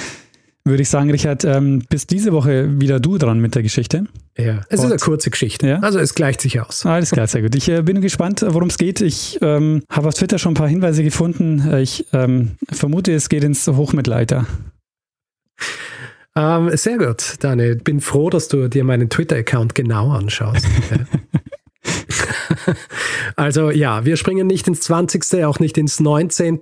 würde 0.65 0.81
ich 0.81 0.89
sagen, 0.89 1.11
Richard, 1.11 1.45
ähm, 1.45 1.83
bist 1.91 2.09
diese 2.09 2.33
Woche 2.33 2.81
wieder 2.81 2.99
du 2.99 3.19
dran 3.19 3.39
mit 3.39 3.53
der 3.53 3.61
Geschichte. 3.61 4.05
Ja, 4.35 4.61
es 4.69 4.79
Und, 4.79 4.87
ist 4.87 4.91
eine 4.91 4.99
kurze 4.99 5.29
Geschichte. 5.29 5.67
Ja? 5.67 5.79
Also 5.81 5.99
es 5.99 6.15
gleicht 6.15 6.41
sich 6.41 6.59
aus. 6.59 6.87
Alles 6.87 7.11
klar, 7.11 7.27
sehr 7.27 7.43
gut. 7.43 7.53
Ich 7.53 7.69
äh, 7.69 7.83
bin 7.83 8.01
gespannt, 8.01 8.43
worum 8.47 8.69
es 8.69 8.79
geht. 8.79 8.99
Ich 9.01 9.37
ähm, 9.43 9.83
habe 9.87 10.07
auf 10.07 10.15
Twitter 10.15 10.39
schon 10.39 10.53
ein 10.53 10.55
paar 10.55 10.67
Hinweise 10.67 11.03
gefunden. 11.03 11.71
Ich 11.77 12.07
ähm, 12.13 12.57
vermute, 12.71 13.13
es 13.13 13.29
geht 13.29 13.43
ins 13.43 13.67
Hochmittelalter. 13.67 14.47
Ähm, 16.35 16.75
sehr 16.75 16.97
gut, 16.97 17.35
Daniel. 17.41 17.75
Bin 17.75 18.01
froh, 18.01 18.31
dass 18.31 18.47
du 18.47 18.69
dir 18.69 18.83
meinen 18.83 19.07
Twitter-Account 19.07 19.75
genau 19.75 20.09
anschaust. 20.09 20.65
also 23.39 23.71
ja, 23.71 24.03
wir 24.03 24.17
springen 24.17 24.47
nicht 24.47 24.67
ins 24.67 24.81
20., 24.81 25.45
auch 25.45 25.59
nicht 25.59 25.77
ins 25.77 25.99
19., 25.99 26.59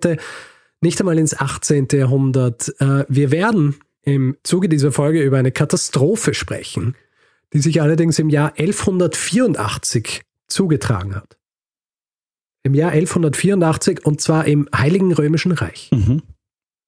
nicht 0.79 1.00
einmal 1.00 1.18
ins 1.18 1.35
18. 1.35 1.88
Jahrhundert. 1.91 2.71
Äh, 2.79 3.03
wir 3.09 3.31
werden 3.31 3.77
im 4.03 4.38
Zuge 4.44 4.69
dieser 4.69 4.91
Folge 4.91 5.24
über 5.24 5.39
eine 5.39 5.51
Katastrophe 5.51 6.35
sprechen, 6.35 6.95
die 7.51 7.59
sich 7.59 7.81
allerdings 7.81 8.19
im 8.19 8.29
Jahr 8.29 8.53
1184 8.57 10.21
zugetragen 10.47 11.15
hat. 11.15 11.38
Im 12.62 12.75
Jahr 12.75 12.91
1184 12.91 14.06
und 14.06 14.21
zwar 14.21 14.45
im 14.45 14.69
Heiligen 14.75 15.13
Römischen 15.13 15.53
Reich. 15.53 15.89
Mhm. 15.91 16.21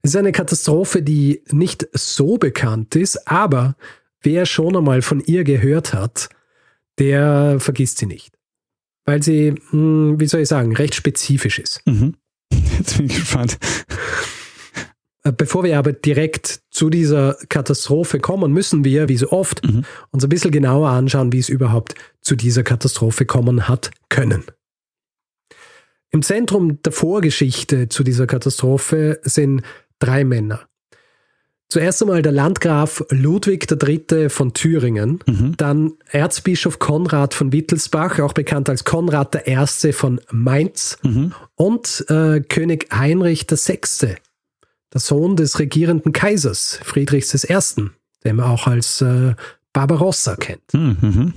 Es 0.03 0.11
ist 0.11 0.17
eine 0.17 0.31
Katastrophe, 0.31 1.01
die 1.01 1.43
nicht 1.49 1.87
so 1.93 2.37
bekannt 2.37 2.95
ist, 2.95 3.27
aber 3.27 3.75
wer 4.21 4.45
schon 4.45 4.77
einmal 4.77 5.01
von 5.01 5.19
ihr 5.19 5.43
gehört 5.43 5.93
hat, 5.93 6.29
der 6.99 7.59
vergisst 7.59 7.97
sie 7.97 8.05
nicht. 8.05 8.38
Weil 9.09 9.23
sie, 9.23 9.55
hm, 9.71 10.19
wie 10.19 10.27
soll 10.27 10.41
ich 10.41 10.47
sagen, 10.47 10.75
recht 10.75 10.93
spezifisch 10.93 11.57
ist. 11.57 11.81
Mhm. 11.87 12.13
Jetzt 12.77 12.97
bin 12.97 13.07
ich 13.07 13.15
gespannt. 13.15 13.57
Äh, 15.23 15.31
bevor 15.31 15.63
wir 15.63 15.79
aber 15.79 15.93
direkt 15.93 16.61
zu 16.69 16.91
dieser 16.91 17.35
Katastrophe 17.49 18.19
kommen, 18.19 18.53
müssen 18.53 18.83
wir, 18.83 19.09
wie 19.09 19.17
so 19.17 19.31
oft, 19.31 19.65
mhm. 19.65 19.83
uns 20.11 20.23
ein 20.23 20.29
bisschen 20.29 20.51
genauer 20.51 20.89
anschauen, 20.89 21.33
wie 21.33 21.39
es 21.39 21.49
überhaupt 21.49 21.95
zu 22.21 22.35
dieser 22.35 22.61
Katastrophe 22.61 23.25
kommen 23.25 23.67
hat 23.67 23.89
können. 24.09 24.43
Im 26.11 26.21
Zentrum 26.21 26.79
der 26.83 26.91
Vorgeschichte 26.91 27.89
zu 27.89 28.03
dieser 28.03 28.27
Katastrophe 28.27 29.19
sind 29.23 29.63
drei 29.97 30.23
Männer. 30.23 30.69
Zuerst 31.71 32.01
einmal 32.01 32.23
der 32.23 32.31
Landgraf 32.31 33.03
Ludwig 33.09 33.67
III. 33.71 34.29
von 34.29 34.55
Thüringen, 34.55 35.19
mhm. 35.27 35.55
dann 35.55 35.93
Erzbischof 36.09 36.79
Konrad 36.79 37.35
von 37.35 37.51
Wittelsbach, 37.51 38.19
auch 38.19 38.33
bekannt 38.33 38.69
als 38.69 38.85
Konrad 38.85 39.47
I. 39.47 39.93
von 39.93 40.19
Mainz, 40.31 40.97
mhm. 41.03 41.33
und 41.53 42.05
äh, 42.09 42.41
König 42.41 42.87
Heinrich 42.91 43.45
VI., 43.51 44.15
der 44.91 44.99
Sohn 44.99 45.35
des 45.35 45.59
regierenden 45.59 46.11
Kaisers 46.11 46.79
Friedrichs 46.83 47.35
I., 47.35 47.89
den 48.23 48.35
man 48.37 48.45
auch 48.45 48.65
als 48.65 49.01
äh, 49.01 49.35
Barbarossa 49.71 50.37
kennt. 50.37 50.73
Mhm. 50.73 51.33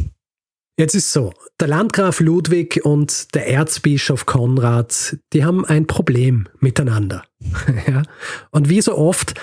Jetzt 0.78 0.94
ist 0.94 1.12
so, 1.12 1.34
der 1.60 1.68
Landgraf 1.68 2.20
Ludwig 2.20 2.80
und 2.82 3.34
der 3.34 3.48
Erzbischof 3.48 4.24
Konrad, 4.24 5.18
die 5.34 5.44
haben 5.44 5.66
ein 5.66 5.86
Problem 5.86 6.48
miteinander. 6.60 7.24
ja? 7.86 8.02
Und 8.50 8.70
wie 8.70 8.80
so 8.80 8.96
oft 8.96 9.34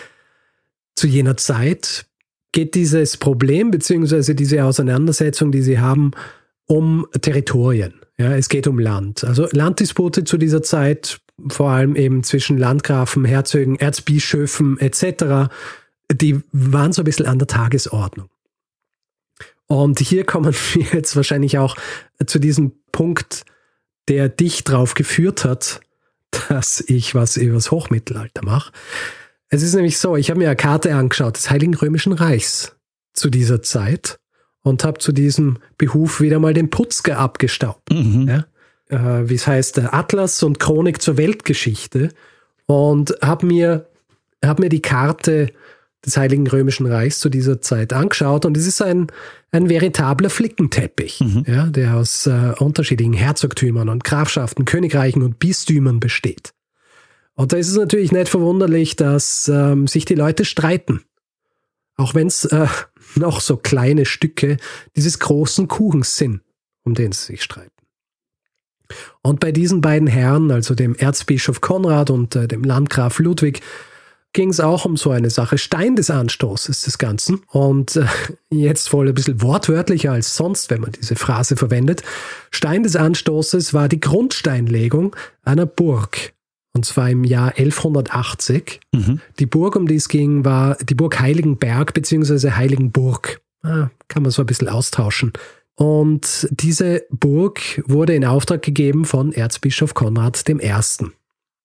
zu 1.00 1.08
jener 1.08 1.38
Zeit 1.38 2.06
geht 2.52 2.76
dieses 2.76 3.18
Problem 3.18 3.72
bzw. 3.72 4.34
diese 4.34 4.64
Auseinandersetzung, 4.66 5.52
die 5.52 5.62
sie 5.62 5.80
haben, 5.80 6.12
um 6.66 7.08
Territorien. 7.22 8.02
Ja, 8.18 8.36
es 8.36 8.50
geht 8.50 8.68
um 8.68 8.78
Land. 8.78 9.24
Also 9.24 9.48
Landdispute 9.52 10.26
zu 10.26 10.38
dieser 10.38 10.62
Zeit, 10.62 11.22
vor 11.48 11.70
allem 11.70 11.96
eben 11.96 12.24
zwischen 12.24 12.58
Landgrafen, 12.58 13.24
Herzögen, 13.24 13.78
Erzbischöfen 13.78 14.78
etc., 14.80 15.50
die 16.12 16.42
waren 16.52 16.92
so 16.92 17.02
ein 17.02 17.06
bisschen 17.06 17.28
an 17.28 17.40
der 17.40 17.48
Tagesordnung. 17.48 18.30
Und 19.68 20.00
hier 20.00 20.26
kommen 20.26 20.54
wir 20.74 20.86
jetzt 20.92 21.16
wahrscheinlich 21.16 21.58
auch 21.58 21.78
zu 22.26 22.40
diesem 22.40 22.74
Punkt, 22.92 23.46
der 24.10 24.28
dich 24.28 24.64
drauf 24.64 24.96
geführt 24.96 25.46
hat, 25.46 25.80
dass 26.50 26.82
ich 26.82 27.16
was 27.16 27.38
übers 27.38 27.72
Hochmittelalter 27.72 28.44
mache. 28.44 28.72
Es 29.50 29.64
ist 29.64 29.74
nämlich 29.74 29.98
so, 29.98 30.16
ich 30.16 30.30
habe 30.30 30.40
mir 30.40 30.48
eine 30.48 30.56
Karte 30.56 30.94
angeschaut 30.96 31.38
des 31.38 31.50
Heiligen 31.50 31.74
Römischen 31.74 32.14
Reichs 32.14 32.76
zu 33.14 33.30
dieser 33.30 33.62
Zeit 33.62 34.20
und 34.62 34.84
habe 34.84 35.00
zu 35.00 35.12
diesem 35.12 35.58
Behuf 35.78 36.22
wieder 36.22 36.40
mal 36.40 36.54
den 36.54 36.70
Putzke 36.70 37.18
abgestaubt. 37.18 37.92
Mhm. 37.92 38.28
Ja? 38.28 38.46
Äh, 38.90 39.30
wie 39.30 39.36
es 39.36 39.48
heißt, 39.48 39.80
Atlas 39.80 40.44
und 40.44 40.60
Chronik 40.60 41.02
zur 41.02 41.18
Weltgeschichte 41.18 42.10
und 42.68 43.16
habe 43.22 43.46
mir 43.46 43.90
habe 44.44 44.64
mir 44.64 44.70
die 44.70 44.82
Karte 44.82 45.52
des 46.06 46.16
Heiligen 46.16 46.48
Römischen 46.48 46.86
Reichs 46.86 47.20
zu 47.20 47.30
dieser 47.30 47.62
Zeit 47.62 47.92
angeschaut 47.92 48.46
und 48.46 48.56
es 48.56 48.66
ist 48.66 48.82
ein, 48.82 49.08
ein 49.52 49.68
veritabler 49.68 50.30
Flickenteppich, 50.30 51.20
mhm. 51.20 51.44
ja, 51.46 51.66
der 51.66 51.96
aus 51.96 52.26
äh, 52.26 52.54
unterschiedlichen 52.58 53.14
Herzogtümern 53.14 53.90
und 53.90 54.04
Grafschaften, 54.04 54.64
Königreichen 54.64 55.24
und 55.24 55.40
Bistümern 55.40 56.00
besteht. 56.00 56.54
Und 57.40 57.54
da 57.54 57.58
ist 57.58 57.70
es 57.70 57.78
natürlich 57.78 58.12
nicht 58.12 58.28
verwunderlich, 58.28 58.98
dass 58.98 59.48
ähm, 59.48 59.88
sich 59.88 60.04
die 60.04 60.16
Leute 60.16 60.44
streiten. 60.44 61.06
Auch 61.96 62.14
wenn 62.14 62.28
es 62.28 62.44
äh, 62.44 62.68
noch 63.16 63.40
so 63.40 63.56
kleine 63.56 64.06
Stücke 64.06 64.58
dieses 64.98 65.20
großen 65.20 65.70
Kuchens 65.70 66.18
sind, 66.18 66.42
um 66.84 66.96
den 66.96 67.14
sie 67.14 67.28
sich 67.28 67.44
streiten. 67.44 67.72
Und 69.22 69.40
bei 69.40 69.54
diesen 69.54 69.80
beiden 69.80 70.10
Herren, 70.10 70.52
also 70.52 70.76
dem 70.76 70.96
Erzbischof 70.96 71.62
Konrad 71.62 72.10
und 72.10 72.36
äh, 72.36 72.46
dem 72.46 72.66
Landgraf 72.66 73.20
Ludwig, 73.20 73.62
ging 74.34 74.50
es 74.50 74.60
auch 74.60 74.84
um 74.84 74.98
so 74.98 75.12
eine 75.12 75.30
Sache. 75.30 75.58
Stein 75.58 75.96
des 75.96 76.10
Anstoßes 76.10 76.82
des 76.82 76.98
Ganzen. 76.98 77.44
Und 77.48 77.96
äh, 77.96 78.06
jetzt 78.50 78.92
wohl 78.92 79.08
ein 79.08 79.16
bisschen 79.16 79.42
wortwörtlicher 79.42 80.12
als 80.12 80.36
sonst, 80.36 80.70
wenn 80.70 80.82
man 80.82 80.92
diese 80.92 81.16
Phrase 81.16 81.56
verwendet. 81.56 82.04
Stein 82.52 82.84
des 82.84 82.98
Anstoßes 82.98 83.74
war 83.74 83.88
die 83.88 84.02
Grundsteinlegung 84.02 85.16
einer 85.46 85.66
Burg. 85.66 86.34
Und 86.80 86.86
zwar 86.86 87.10
im 87.10 87.26
Jahr 87.26 87.58
1180. 87.58 88.80
Mhm. 88.94 89.20
Die 89.38 89.46
Burg, 89.46 89.76
um 89.76 89.86
die 89.86 89.96
es 89.96 90.08
ging, 90.08 90.46
war 90.46 90.78
die 90.78 90.96
Burg 90.96 91.20
Heiligenberg 91.20 91.94
bzw. 91.94 92.52
Heiligenburg. 92.52 93.42
Ah, 93.64 93.90
kann 94.08 94.24
man 94.24 94.32
so 94.32 94.42
ein 94.44 94.46
bisschen 94.46 94.70
austauschen. 94.70 95.34
Und 95.76 96.48
diese 96.52 97.04
Burg 97.10 97.84
wurde 97.86 98.16
in 98.16 98.24
Auftrag 98.24 98.62
gegeben 98.62 99.04
von 99.04 99.34
Erzbischof 99.34 99.94
Konrad 99.94 100.42
I. 100.48 100.56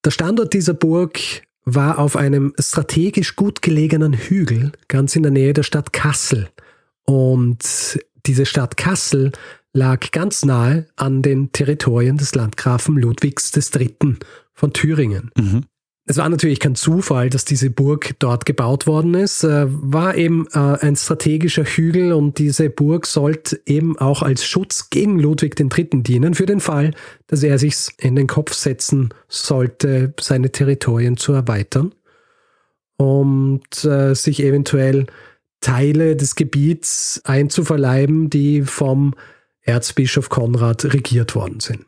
Der 0.05 0.11
Standort 0.11 0.53
dieser 0.53 0.75
Burg 0.75 1.21
war 1.65 2.01
auf 2.01 2.17
einem 2.17 2.53
strategisch 2.59 3.37
gut 3.37 3.63
gelegenen 3.63 4.15
Hügel 4.15 4.73
ganz 4.89 5.15
in 5.15 5.23
der 5.23 5.31
Nähe 5.31 5.53
der 5.53 5.63
Stadt 5.63 5.93
Kassel. 5.93 6.49
Und 7.05 8.01
diese 8.27 8.47
Stadt 8.47 8.77
Kassel 8.77 9.31
lag 9.73 10.11
ganz 10.11 10.45
nahe 10.45 10.87
an 10.97 11.23
den 11.23 11.53
Territorien 11.53 12.17
des 12.17 12.35
Landgrafen 12.35 12.97
Ludwigs 12.97 13.53
III. 13.57 14.17
Von 14.55 14.73
Thüringen. 14.73 15.31
Mhm. 15.37 15.65
Es 16.07 16.19
war 16.19 16.29
natürlich 16.29 16.61
kein 16.61 16.75
Zufall, 16.75 17.31
dass 17.31 17.47
diese 17.47 17.71
Burg 17.71 18.15
dort 18.19 18.45
gebaut 18.45 18.87
worden 18.87 19.15
ist. 19.15 19.43
Äh, 19.43 19.65
war 19.69 20.15
eben 20.17 20.47
äh, 20.53 20.59
ein 20.59 20.97
strategischer 20.97 21.65
Hügel 21.65 22.13
und 22.13 22.39
diese 22.39 22.69
Burg 22.69 23.07
sollte 23.07 23.59
eben 23.65 23.99
auch 23.99 24.23
als 24.23 24.45
Schutz 24.45 24.91
gegen 24.91 25.19
Ludwig 25.19 25.59
III. 25.59 26.03
dienen, 26.03 26.35
für 26.35 26.45
den 26.45 26.61
Fall, 26.61 26.91
dass 27.27 27.43
er 27.43 27.59
sich 27.59 27.89
in 27.99 28.17
den 28.17 28.27
Kopf 28.27 28.53
setzen 28.53 29.15
sollte, 29.29 30.13
seine 30.21 30.53
Territorien 30.53 31.17
zu 31.17 31.33
erweitern 31.33 31.95
und 32.97 33.85
äh, 33.85 34.15
sich 34.15 34.43
eventuell 34.43 35.07
Teile 35.61 36.17
des 36.17 36.35
Gebiets 36.35 37.23
einzuverleiben, 37.25 38.29
die 38.29 38.61
vom 38.61 39.15
Erzbischof 39.63 40.29
Konrad 40.29 40.85
regiert 40.93 41.35
worden 41.35 41.61
sind. 41.61 41.87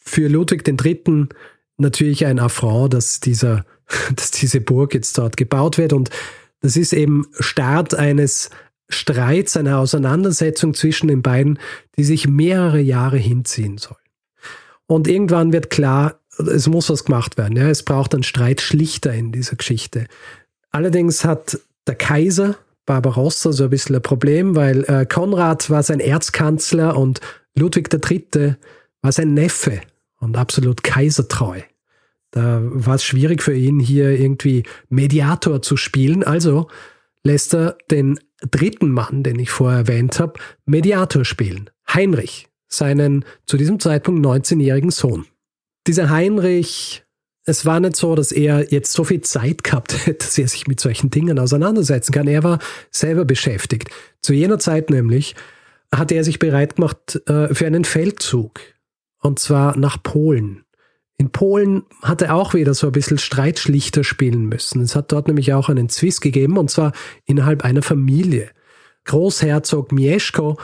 Für 0.00 0.26
Ludwig 0.26 0.66
III 0.66 1.28
natürlich 1.78 2.26
ein 2.26 2.38
Affront, 2.38 2.94
dass, 2.94 3.20
dieser, 3.20 3.64
dass 4.14 4.30
diese 4.30 4.60
Burg 4.60 4.94
jetzt 4.94 5.16
dort 5.18 5.36
gebaut 5.36 5.78
wird. 5.78 5.92
Und 5.92 6.10
das 6.60 6.76
ist 6.76 6.92
eben 6.92 7.26
Start 7.38 7.94
eines 7.94 8.50
Streits, 8.88 9.56
einer 9.56 9.78
Auseinandersetzung 9.78 10.74
zwischen 10.74 11.08
den 11.08 11.22
beiden, 11.22 11.58
die 11.96 12.04
sich 12.04 12.28
mehrere 12.28 12.80
Jahre 12.80 13.18
hinziehen 13.18 13.78
soll. 13.78 13.96
Und 14.86 15.08
irgendwann 15.08 15.52
wird 15.52 15.70
klar, 15.70 16.20
es 16.38 16.68
muss 16.68 16.90
was 16.90 17.04
gemacht 17.04 17.38
werden. 17.38 17.56
Ja, 17.56 17.68
es 17.68 17.82
braucht 17.82 18.14
einen 18.14 18.22
Streitschlichter 18.22 19.12
in 19.12 19.32
dieser 19.32 19.56
Geschichte. 19.56 20.06
Allerdings 20.70 21.24
hat 21.24 21.58
der 21.86 21.96
Kaiser 21.96 22.56
Barbarossa 22.84 23.52
so 23.52 23.64
ein 23.64 23.70
bisschen 23.70 23.96
ein 23.96 24.02
Problem, 24.02 24.54
weil 24.54 24.84
äh, 24.84 25.06
Konrad 25.06 25.68
war 25.70 25.82
sein 25.82 25.98
Erzkanzler 25.98 26.96
und 26.96 27.20
Ludwig 27.56 27.92
III. 27.92 28.54
war 29.02 29.10
sein 29.10 29.34
Neffe 29.34 29.80
und 30.18 30.36
absolut 30.36 30.82
kaisertreu. 30.82 31.60
Da 32.30 32.60
war 32.62 32.96
es 32.96 33.04
schwierig 33.04 33.42
für 33.42 33.54
ihn, 33.54 33.80
hier 33.80 34.10
irgendwie 34.10 34.64
Mediator 34.88 35.62
zu 35.62 35.76
spielen. 35.76 36.22
Also 36.22 36.68
lässt 37.24 37.54
er 37.54 37.78
den 37.90 38.20
dritten 38.50 38.90
Mann, 38.90 39.22
den 39.22 39.38
ich 39.38 39.50
vorher 39.50 39.80
erwähnt 39.80 40.20
habe, 40.20 40.34
Mediator 40.64 41.24
spielen. 41.24 41.70
Heinrich, 41.92 42.48
seinen 42.68 43.24
zu 43.46 43.56
diesem 43.56 43.80
Zeitpunkt 43.80 44.24
19-jährigen 44.24 44.90
Sohn. 44.90 45.26
Dieser 45.86 46.10
Heinrich, 46.10 47.04
es 47.44 47.64
war 47.64 47.80
nicht 47.80 47.96
so, 47.96 48.14
dass 48.14 48.32
er 48.32 48.72
jetzt 48.72 48.92
so 48.92 49.04
viel 49.04 49.20
Zeit 49.22 49.64
gehabt 49.64 49.94
hätte, 50.06 50.24
dass 50.24 50.36
er 50.36 50.48
sich 50.48 50.66
mit 50.66 50.80
solchen 50.80 51.10
Dingen 51.10 51.38
auseinandersetzen 51.38 52.12
kann. 52.12 52.28
Er 52.28 52.42
war 52.42 52.58
selber 52.90 53.24
beschäftigt. 53.24 53.88
Zu 54.20 54.34
jener 54.34 54.58
Zeit 54.58 54.90
nämlich 54.90 55.34
hatte 55.94 56.14
er 56.14 56.24
sich 56.24 56.38
bereit 56.38 56.76
gemacht 56.76 57.20
äh, 57.26 57.54
für 57.54 57.66
einen 57.66 57.84
Feldzug 57.84 58.60
und 59.26 59.38
zwar 59.38 59.76
nach 59.76 60.02
Polen. 60.02 60.64
In 61.18 61.30
Polen 61.30 61.84
hat 62.02 62.22
er 62.22 62.34
auch 62.34 62.54
wieder 62.54 62.74
so 62.74 62.86
ein 62.88 62.92
bisschen 62.92 63.18
Streitschlichter 63.18 64.04
spielen 64.04 64.46
müssen. 64.46 64.82
Es 64.82 64.94
hat 64.94 65.12
dort 65.12 65.28
nämlich 65.28 65.52
auch 65.52 65.68
einen 65.68 65.88
Zwist 65.88 66.20
gegeben, 66.20 66.58
und 66.58 66.70
zwar 66.70 66.92
innerhalb 67.24 67.64
einer 67.64 67.82
Familie. 67.82 68.50
Großherzog 69.04 69.92
Mieszko 69.92 70.58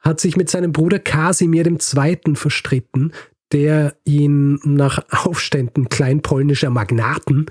hat 0.00 0.20
sich 0.20 0.36
mit 0.36 0.50
seinem 0.50 0.72
Bruder 0.72 0.98
Kasimir 0.98 1.66
II. 1.66 2.34
verstritten, 2.34 3.12
der 3.52 3.96
ihn 4.04 4.60
nach 4.64 5.04
Aufständen 5.10 5.88
kleinpolnischer 5.88 6.70
Magnaten, 6.70 7.46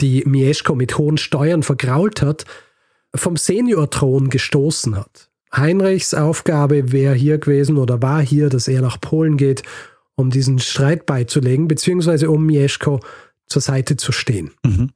die 0.00 0.24
Mieszko 0.26 0.74
mit 0.74 0.98
hohen 0.98 1.16
Steuern 1.16 1.62
vergrault 1.62 2.22
hat, 2.22 2.44
vom 3.14 3.36
Seniorthron 3.36 4.30
gestoßen 4.30 4.96
hat. 4.96 5.31
Heinrichs 5.54 6.14
Aufgabe 6.14 6.92
wäre 6.92 7.14
hier 7.14 7.38
gewesen 7.38 7.76
oder 7.76 8.00
war 8.02 8.22
hier, 8.22 8.48
dass 8.48 8.68
er 8.68 8.80
nach 8.82 9.00
Polen 9.00 9.36
geht, 9.36 9.62
um 10.14 10.30
diesen 10.30 10.58
Streit 10.58 11.06
beizulegen, 11.06 11.68
beziehungsweise 11.68 12.30
um 12.30 12.46
Mieszko 12.46 13.00
zur 13.46 13.62
Seite 13.62 13.96
zu 13.96 14.12
stehen. 14.12 14.50
Mhm. 14.64 14.90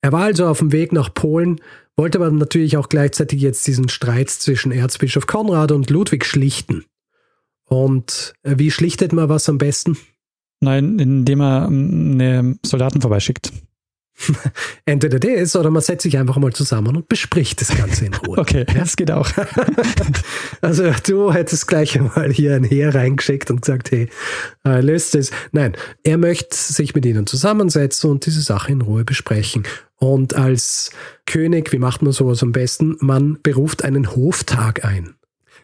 Er 0.00 0.12
war 0.12 0.22
also 0.22 0.46
auf 0.46 0.58
dem 0.60 0.72
Weg 0.72 0.92
nach 0.92 1.12
Polen, 1.12 1.60
wollte 1.96 2.18
aber 2.18 2.30
natürlich 2.30 2.76
auch 2.76 2.88
gleichzeitig 2.88 3.42
jetzt 3.42 3.66
diesen 3.66 3.88
Streit 3.90 4.30
zwischen 4.30 4.72
Erzbischof 4.72 5.26
Konrad 5.26 5.72
und 5.72 5.90
Ludwig 5.90 6.24
schlichten. 6.24 6.84
Und 7.66 8.32
äh, 8.42 8.54
wie 8.56 8.70
schlichtet 8.70 9.12
man 9.12 9.28
was 9.28 9.48
am 9.48 9.58
besten? 9.58 9.98
Nein, 10.60 10.98
indem 10.98 11.40
er 11.40 11.66
ähm, 11.66 12.12
eine 12.12 12.58
Soldaten 12.64 13.00
vorbeischickt. 13.00 13.52
Entweder 14.84 15.18
das 15.18 15.56
oder 15.56 15.70
man 15.70 15.82
setzt 15.82 16.02
sich 16.02 16.18
einfach 16.18 16.36
mal 16.36 16.52
zusammen 16.52 16.96
und 16.96 17.08
bespricht 17.08 17.60
das 17.60 17.76
Ganze 17.76 18.06
in 18.06 18.14
Ruhe. 18.14 18.38
Okay, 18.40 18.64
ja? 18.68 18.74
das 18.74 18.96
geht 18.96 19.10
auch. 19.10 19.30
also 20.60 20.90
du 21.06 21.32
hättest 21.32 21.68
gleich 21.68 21.98
einmal 21.98 22.32
hier 22.32 22.54
ein 22.54 22.64
Heer 22.64 22.94
reingeschickt 22.94 23.50
und 23.50 23.62
gesagt, 23.62 23.90
hey, 23.90 24.08
äh, 24.64 24.80
löst 24.80 25.14
es. 25.14 25.30
Nein, 25.52 25.76
er 26.04 26.16
möchte 26.16 26.56
sich 26.56 26.94
mit 26.94 27.04
ihnen 27.04 27.26
zusammensetzen 27.26 28.10
und 28.10 28.24
diese 28.24 28.40
Sache 28.40 28.72
in 28.72 28.80
Ruhe 28.80 29.04
besprechen. 29.04 29.64
Und 29.96 30.34
als 30.34 30.90
König, 31.26 31.72
wie 31.72 31.78
macht 31.78 32.02
man 32.02 32.12
sowas 32.12 32.42
am 32.42 32.52
besten? 32.52 32.96
Man 33.00 33.38
beruft 33.42 33.84
einen 33.84 34.16
Hoftag 34.16 34.84
ein. 34.84 35.14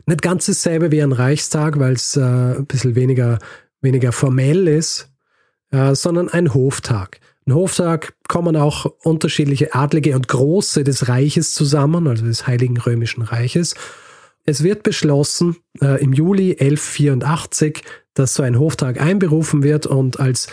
Nicht 0.04 0.22
ganz 0.22 0.46
dasselbe 0.46 0.92
wie 0.92 1.02
ein 1.02 1.12
Reichstag, 1.12 1.78
weil 1.78 1.94
es 1.94 2.16
äh, 2.16 2.20
ein 2.20 2.66
bisschen 2.66 2.94
weniger, 2.94 3.38
weniger 3.80 4.12
formell 4.12 4.68
ist, 4.68 5.10
äh, 5.70 5.94
sondern 5.94 6.28
ein 6.28 6.52
Hoftag. 6.52 7.18
Ein 7.48 7.54
Hoftag 7.54 8.14
kommen 8.26 8.56
auch 8.56 8.86
unterschiedliche 9.04 9.72
Adlige 9.72 10.16
und 10.16 10.26
Große 10.26 10.82
des 10.82 11.06
Reiches 11.06 11.54
zusammen, 11.54 12.08
also 12.08 12.24
des 12.24 12.48
Heiligen 12.48 12.76
Römischen 12.76 13.22
Reiches. 13.22 13.76
Es 14.44 14.64
wird 14.64 14.82
beschlossen 14.82 15.56
äh, 15.80 16.02
im 16.02 16.12
Juli 16.12 16.56
1184, 16.58 17.82
dass 18.14 18.34
so 18.34 18.42
ein 18.42 18.58
Hoftag 18.58 19.00
einberufen 19.00 19.62
wird 19.62 19.86
und 19.86 20.18
als 20.18 20.48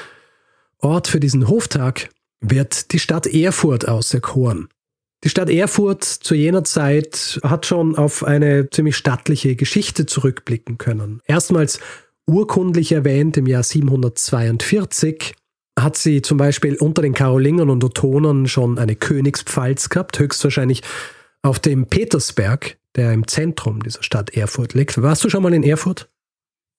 Ort 0.78 1.08
für 1.08 1.20
diesen 1.20 1.48
Hoftag 1.48 2.10
wird 2.42 2.92
die 2.92 3.00
Stadt 3.00 3.26
Erfurt 3.26 3.88
auserkoren. 3.88 4.68
Die 5.24 5.30
Stadt 5.30 5.50
Erfurt 5.50 6.04
zu 6.04 6.36
jener 6.36 6.64
Zeit 6.64 7.40
hat 7.42 7.66
schon 7.66 7.96
auf 7.96 8.24
eine 8.24 8.70
ziemlich 8.70 8.98
stattliche 8.98 9.56
Geschichte 9.56 10.06
zurückblicken 10.06 10.78
können. 10.78 11.22
Erstmals 11.26 11.80
urkundlich 12.28 12.92
erwähnt 12.92 13.38
im 13.38 13.48
Jahr 13.48 13.64
742 13.64 15.34
hat 15.80 15.98
sie 15.98 16.22
zum 16.22 16.38
Beispiel 16.38 16.76
unter 16.76 17.02
den 17.02 17.14
Karolingern 17.14 17.70
und 17.70 17.84
Ottonern 17.84 18.48
schon 18.48 18.78
eine 18.78 18.96
Königspfalz 18.96 19.90
gehabt, 19.90 20.20
höchstwahrscheinlich 20.20 20.82
auf 21.42 21.60
dem 21.60 21.88
Petersberg, 21.88 22.78
der 22.96 23.12
im 23.12 23.28
Zentrum 23.28 23.82
dieser 23.82 24.04
Stadt 24.04 24.32
Erfurt 24.32 24.74
liegt. 24.74 25.02
Warst 25.02 25.24
du 25.24 25.30
schon 25.30 25.44
mal 25.44 25.54
in 25.54 25.64
Erfurt? 25.64 26.10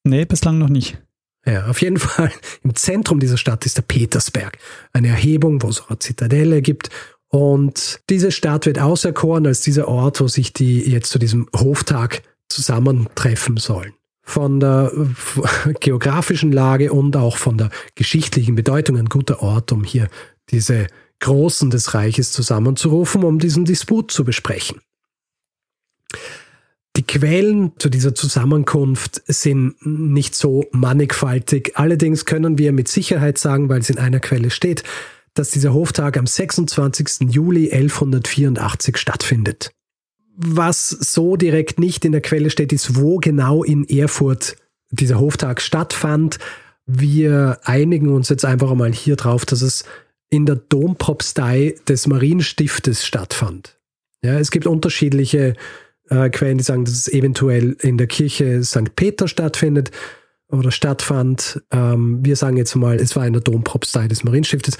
Nee, 0.04 0.24
bislang 0.24 0.58
noch 0.58 0.68
nicht. 0.68 1.02
Ja, 1.44 1.66
auf 1.66 1.82
jeden 1.82 1.98
Fall 1.98 2.30
im 2.62 2.74
Zentrum 2.74 3.20
dieser 3.20 3.36
Stadt 3.36 3.66
ist 3.66 3.76
der 3.76 3.82
Petersberg. 3.82 4.58
Eine 4.92 5.08
Erhebung, 5.08 5.62
wo 5.62 5.68
es 5.68 5.82
eine 5.88 5.98
Zitadelle 5.98 6.62
gibt. 6.62 6.90
Und 7.28 8.00
diese 8.10 8.30
Stadt 8.30 8.66
wird 8.66 8.78
auserkoren 8.78 9.46
als 9.46 9.60
dieser 9.60 9.88
Ort, 9.88 10.20
wo 10.20 10.28
sich 10.28 10.52
die 10.52 10.88
jetzt 10.88 11.10
zu 11.10 11.18
diesem 11.18 11.48
Hoftag 11.52 12.22
zusammentreffen 12.48 13.56
sollen 13.56 13.92
von 14.24 14.58
der 14.58 14.90
geografischen 15.80 16.50
Lage 16.50 16.92
und 16.92 17.16
auch 17.16 17.36
von 17.36 17.58
der 17.58 17.70
geschichtlichen 17.94 18.54
Bedeutung 18.54 18.96
ein 18.96 19.08
guter 19.08 19.42
Ort, 19.42 19.70
um 19.70 19.84
hier 19.84 20.08
diese 20.50 20.86
Großen 21.20 21.70
des 21.70 21.94
Reiches 21.94 22.32
zusammenzurufen, 22.32 23.22
um 23.24 23.38
diesen 23.38 23.64
Disput 23.64 24.10
zu 24.10 24.24
besprechen. 24.24 24.80
Die 26.96 27.02
Quellen 27.02 27.72
zu 27.78 27.88
dieser 27.88 28.14
Zusammenkunft 28.14 29.22
sind 29.26 29.74
nicht 29.84 30.36
so 30.36 30.66
mannigfaltig. 30.70 31.72
Allerdings 31.74 32.24
können 32.24 32.56
wir 32.56 32.72
mit 32.72 32.86
Sicherheit 32.88 33.36
sagen, 33.36 33.68
weil 33.68 33.80
es 33.80 33.90
in 33.90 33.98
einer 33.98 34.20
Quelle 34.20 34.50
steht, 34.50 34.84
dass 35.34 35.50
dieser 35.50 35.74
Hoftag 35.74 36.16
am 36.16 36.26
26. 36.26 37.32
Juli 37.32 37.72
1184 37.72 38.96
stattfindet. 38.96 39.72
Was 40.36 40.88
so 40.88 41.36
direkt 41.36 41.78
nicht 41.78 42.04
in 42.04 42.12
der 42.12 42.20
Quelle 42.20 42.50
steht, 42.50 42.72
ist, 42.72 42.96
wo 42.96 43.18
genau 43.18 43.62
in 43.62 43.88
Erfurt 43.88 44.56
dieser 44.90 45.20
Hoftag 45.20 45.60
stattfand. 45.60 46.38
Wir 46.86 47.60
einigen 47.64 48.08
uns 48.08 48.28
jetzt 48.28 48.44
einfach 48.44 48.70
einmal 48.70 48.92
hier 48.92 49.16
drauf, 49.16 49.46
dass 49.46 49.62
es 49.62 49.84
in 50.30 50.46
der 50.46 50.56
Dompropstei 50.56 51.76
des 51.88 52.06
Marienstiftes 52.06 53.06
stattfand. 53.06 53.78
Ja, 54.22 54.38
es 54.38 54.50
gibt 54.50 54.66
unterschiedliche 54.66 55.54
äh, 56.08 56.30
Quellen, 56.30 56.58
die 56.58 56.64
sagen, 56.64 56.84
dass 56.84 56.94
es 56.94 57.08
eventuell 57.08 57.76
in 57.80 57.98
der 57.98 58.06
Kirche 58.06 58.64
St. 58.64 58.96
Peter 58.96 59.28
stattfindet 59.28 59.90
oder 60.48 60.70
stattfand. 60.70 61.62
Ähm, 61.70 62.24
wir 62.24 62.36
sagen 62.36 62.56
jetzt 62.56 62.74
mal, 62.74 62.96
es 62.96 63.16
war 63.16 63.26
in 63.26 63.32
der 63.32 63.42
Dompropstei 63.42 64.08
des 64.08 64.24
Marienstiftes. 64.24 64.78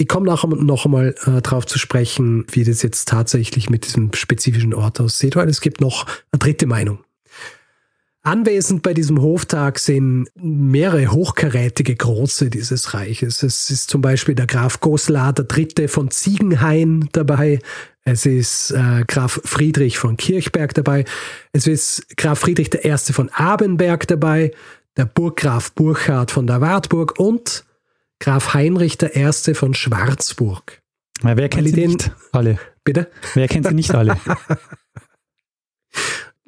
Ich 0.00 0.08
komme 0.08 0.24
nachher 0.24 0.48
noch 0.48 0.86
einmal 0.86 1.14
äh, 1.26 1.42
darauf 1.42 1.66
zu 1.66 1.78
sprechen, 1.78 2.46
wie 2.50 2.64
das 2.64 2.80
jetzt 2.80 3.06
tatsächlich 3.06 3.68
mit 3.68 3.84
diesem 3.84 4.10
spezifischen 4.14 4.72
Ort 4.72 4.98
aussieht, 4.98 5.36
weil 5.36 5.46
es 5.46 5.60
gibt 5.60 5.82
noch 5.82 6.06
eine 6.32 6.38
dritte 6.38 6.66
Meinung. 6.66 7.00
Anwesend 8.22 8.82
bei 8.82 8.94
diesem 8.94 9.20
Hoftag 9.20 9.78
sind 9.78 10.28
mehrere 10.34 11.12
hochkarätige 11.12 11.96
Große 11.96 12.48
dieses 12.48 12.94
Reiches. 12.94 13.42
Es 13.42 13.70
ist 13.70 13.90
zum 13.90 14.00
Beispiel 14.00 14.34
der 14.34 14.46
Graf 14.46 14.80
Goslar 14.80 15.34
III. 15.38 15.86
von 15.86 16.10
Ziegenhain 16.10 17.10
dabei. 17.12 17.58
Es 18.02 18.24
ist 18.24 18.70
äh, 18.70 19.04
Graf 19.06 19.38
Friedrich 19.44 19.98
von 19.98 20.16
Kirchberg 20.16 20.72
dabei. 20.72 21.04
Es 21.52 21.66
ist 21.66 22.16
Graf 22.16 22.38
Friedrich 22.38 22.70
I. 22.82 22.96
von 23.12 23.28
Abenberg 23.28 24.08
dabei. 24.08 24.52
Der 24.96 25.04
Burggraf 25.04 25.72
Burchard 25.72 26.30
von 26.30 26.46
der 26.46 26.62
Wartburg 26.62 27.18
und 27.18 27.66
Graf 28.20 28.54
Heinrich 28.54 28.98
I. 29.02 29.54
von 29.54 29.74
Schwarzburg. 29.74 30.82
Ja, 31.22 31.36
wer 31.36 31.48
kennt 31.48 31.68
sie 31.68 31.86
nicht 31.86 32.12
alle? 32.32 32.58
Bitte? 32.84 33.10
Wer 33.34 33.48
kennt 33.48 33.66
sie 33.66 33.74
nicht 33.74 33.94
alle? 33.94 34.16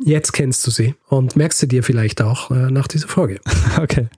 Jetzt 0.04 0.32
kennst 0.32 0.66
du 0.66 0.70
sie 0.70 0.94
und 1.08 1.36
merkst 1.36 1.62
du 1.62 1.66
dir 1.66 1.82
vielleicht 1.82 2.22
auch 2.22 2.50
äh, 2.50 2.70
nach 2.70 2.88
dieser 2.88 3.08
Folge. 3.08 3.40
Okay. 3.78 4.08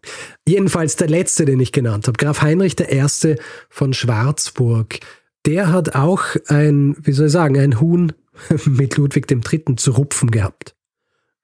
Jedenfalls 0.48 0.96
der 0.96 1.08
letzte, 1.08 1.44
den 1.44 1.60
ich 1.60 1.70
genannt 1.70 2.08
habe, 2.08 2.16
Graf 2.16 2.42
Heinrich 2.42 2.78
I. 2.80 3.36
von 3.68 3.94
Schwarzburg. 3.94 4.98
Der 5.46 5.72
hat 5.72 5.94
auch 5.94 6.24
ein, 6.48 6.96
wie 7.00 7.12
soll 7.12 7.26
ich 7.26 7.32
sagen, 7.32 7.56
ein 7.58 7.80
Huhn 7.80 8.12
mit 8.64 8.96
Ludwig 8.96 9.30
III. 9.30 9.76
zu 9.76 9.92
rupfen 9.92 10.30
gehabt. 10.30 10.74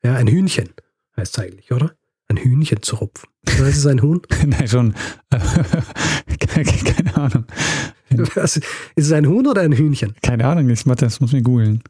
Ja, 0.02 0.14
ein 0.14 0.26
Hühnchen 0.26 0.70
heißt 1.16 1.38
es 1.38 1.44
eigentlich, 1.44 1.70
oder? 1.72 1.94
Ein 2.30 2.36
Hühnchen 2.36 2.80
zu 2.80 2.94
rupfen. 2.94 3.28
Ist 3.44 3.58
es 3.60 3.86
ein 3.86 4.02
Huhn? 4.02 4.22
Nein, 4.46 4.68
schon. 4.68 4.94
keine, 5.30 6.64
keine 6.64 7.16
Ahnung. 7.16 7.44
Was, 8.36 8.56
ist 8.56 8.66
es 8.94 9.10
ein 9.10 9.26
Huhn 9.26 9.48
oder 9.48 9.62
ein 9.62 9.72
Hühnchen? 9.72 10.14
Keine 10.22 10.44
Ahnung, 10.46 10.68
das 10.68 10.86
muss 10.86 11.32
man 11.32 11.42
googeln. 11.42 11.82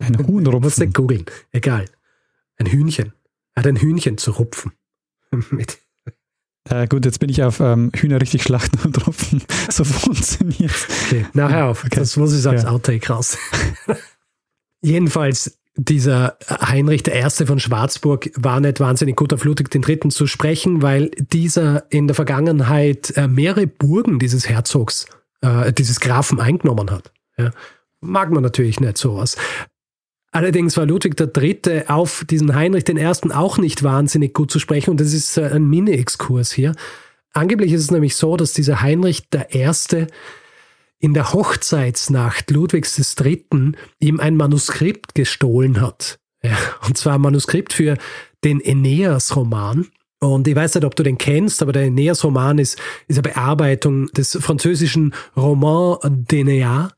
Ein 0.00 0.18
Huhn 0.26 0.44
rupfen. 0.44 0.62
Musst 0.62 0.80
du 0.80 0.88
googeln. 0.88 1.24
Egal. 1.52 1.84
Ein 2.56 2.66
Hühnchen. 2.66 3.12
Er 3.54 3.60
hat 3.60 3.68
ein 3.68 3.76
Hühnchen 3.76 4.18
zu 4.18 4.32
rupfen. 4.32 4.72
Mit. 5.50 5.78
Äh, 6.68 6.88
gut, 6.88 7.04
jetzt 7.04 7.20
bin 7.20 7.28
ich 7.28 7.40
auf 7.44 7.60
ähm, 7.60 7.92
Hühner 7.94 8.20
richtig 8.20 8.42
schlachten 8.42 8.76
und 8.84 9.06
rupfen. 9.06 9.40
So 9.70 9.84
funktioniert 9.84 10.72
Okay, 11.06 11.26
nachher 11.32 11.66
auf. 11.66 11.84
Okay. 11.84 12.00
Das 12.00 12.16
muss 12.16 12.36
ich 12.36 12.44
als 12.44 12.64
ja. 12.64 12.70
Outtake 12.70 13.06
raus. 13.06 13.38
Jedenfalls, 14.82 15.59
dieser 15.84 16.36
Heinrich 16.48 17.06
I. 17.06 17.46
von 17.46 17.58
Schwarzburg 17.58 18.30
war 18.36 18.60
nicht 18.60 18.80
wahnsinnig 18.80 19.16
gut 19.16 19.32
auf 19.32 19.44
Ludwig 19.44 19.74
III. 19.74 20.10
zu 20.10 20.26
sprechen, 20.26 20.82
weil 20.82 21.10
dieser 21.16 21.90
in 21.90 22.06
der 22.06 22.14
Vergangenheit 22.14 23.16
äh, 23.16 23.28
mehrere 23.28 23.66
Burgen 23.66 24.18
dieses 24.18 24.48
Herzogs, 24.48 25.06
äh, 25.40 25.72
dieses 25.72 26.00
Grafen 26.00 26.40
eingenommen 26.40 26.90
hat. 26.90 27.12
Mag 28.02 28.30
man 28.30 28.42
natürlich 28.42 28.80
nicht 28.80 28.98
sowas. 28.98 29.36
Allerdings 30.32 30.76
war 30.76 30.86
Ludwig 30.86 31.18
III. 31.18 31.88
auf 31.88 32.24
diesen 32.28 32.54
Heinrich 32.54 32.88
I. 32.88 33.32
auch 33.32 33.58
nicht 33.58 33.82
wahnsinnig 33.82 34.34
gut 34.34 34.50
zu 34.50 34.58
sprechen 34.58 34.90
und 34.90 35.00
das 35.00 35.12
ist 35.12 35.38
ein 35.38 35.66
Mini-Exkurs 35.68 36.52
hier. 36.52 36.74
Angeblich 37.32 37.72
ist 37.72 37.82
es 37.82 37.90
nämlich 37.90 38.16
so, 38.16 38.36
dass 38.36 38.52
dieser 38.52 38.82
Heinrich 38.82 39.24
I. 39.54 40.06
in 41.00 41.14
der 41.14 41.32
Hochzeitsnacht 41.32 42.50
Ludwigs 42.50 42.98
III. 43.18 43.72
ihm 43.98 44.20
ein 44.20 44.36
Manuskript 44.36 45.14
gestohlen 45.14 45.80
hat. 45.80 46.18
Ja, 46.42 46.56
und 46.86 46.96
zwar 46.96 47.14
ein 47.14 47.22
Manuskript 47.22 47.72
für 47.72 47.96
den 48.44 48.60
Aeneas-Roman. 48.64 49.88
Und 50.20 50.46
ich 50.46 50.54
weiß 50.54 50.74
nicht, 50.74 50.84
ob 50.84 50.94
du 50.94 51.02
den 51.02 51.18
kennst, 51.18 51.62
aber 51.62 51.72
der 51.72 51.84
Aeneas-Roman 51.84 52.58
ist, 52.58 52.78
ist 53.08 53.16
eine 53.16 53.22
Bearbeitung 53.22 54.08
des 54.08 54.38
französischen 54.40 55.14
Roman 55.36 55.96
d'Aeneas 56.26 56.90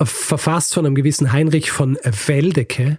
verfasst 0.00 0.74
von 0.74 0.86
einem 0.86 0.94
gewissen 0.94 1.32
Heinrich 1.32 1.70
von 1.70 1.98
Weldecke 2.26 2.98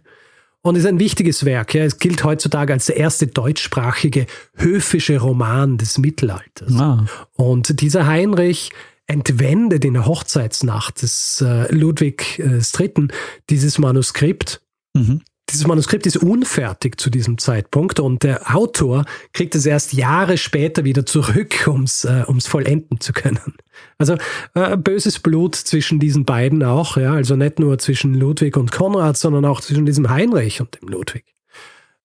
und 0.61 0.75
ist 0.75 0.85
ein 0.85 0.99
wichtiges 0.99 1.45
Werk. 1.45 1.73
Ja. 1.73 1.83
Es 1.83 1.99
gilt 1.99 2.23
heutzutage 2.23 2.73
als 2.73 2.87
der 2.87 2.97
erste 2.97 3.27
deutschsprachige 3.27 4.25
höfische 4.55 5.19
Roman 5.19 5.77
des 5.77 5.97
Mittelalters. 5.97 6.73
Ah. 6.77 7.05
Und 7.33 7.81
dieser 7.81 8.07
Heinrich 8.07 8.71
entwendet 9.09 9.83
in 9.83 9.95
der 9.95 10.05
Hochzeitsnacht 10.05 11.01
des 11.01 11.41
äh, 11.41 11.73
Ludwig 11.73 12.39
äh, 12.39 12.59
III. 12.59 13.07
dieses 13.49 13.79
Manuskript. 13.79 14.61
Mhm. 14.93 15.21
Dieses 15.49 15.65
Manuskript 15.65 16.05
ist 16.05 16.17
unfertig 16.17 16.99
zu 16.99 17.09
diesem 17.09 17.39
Zeitpunkt 17.39 17.99
und 17.99 18.21
der 18.21 18.55
Autor 18.55 19.05
kriegt 19.33 19.55
es 19.55 19.65
erst 19.65 19.93
Jahre 19.93 20.37
später 20.37 20.83
wieder 20.83 21.07
zurück, 21.07 21.67
um 21.67 21.83
es 21.83 22.05
äh, 22.05 22.23
vollenden 22.41 22.99
zu 22.99 23.13
können. 23.13 23.55
Also 23.97 24.15
äh, 24.53 24.77
böses 24.77 25.17
Blut 25.17 25.55
zwischen 25.55 25.99
diesen 25.99 26.23
beiden 26.23 26.63
auch, 26.63 26.95
ja, 26.95 27.13
also 27.13 27.35
nicht 27.35 27.57
nur 27.57 27.79
zwischen 27.79 28.13
Ludwig 28.13 28.57
und 28.57 28.71
Konrad, 28.71 29.17
sondern 29.17 29.43
auch 29.45 29.61
zwischen 29.61 29.87
diesem 29.87 30.11
Heinrich 30.11 30.61
und 30.61 30.79
dem 30.79 30.87
Ludwig. 30.87 31.25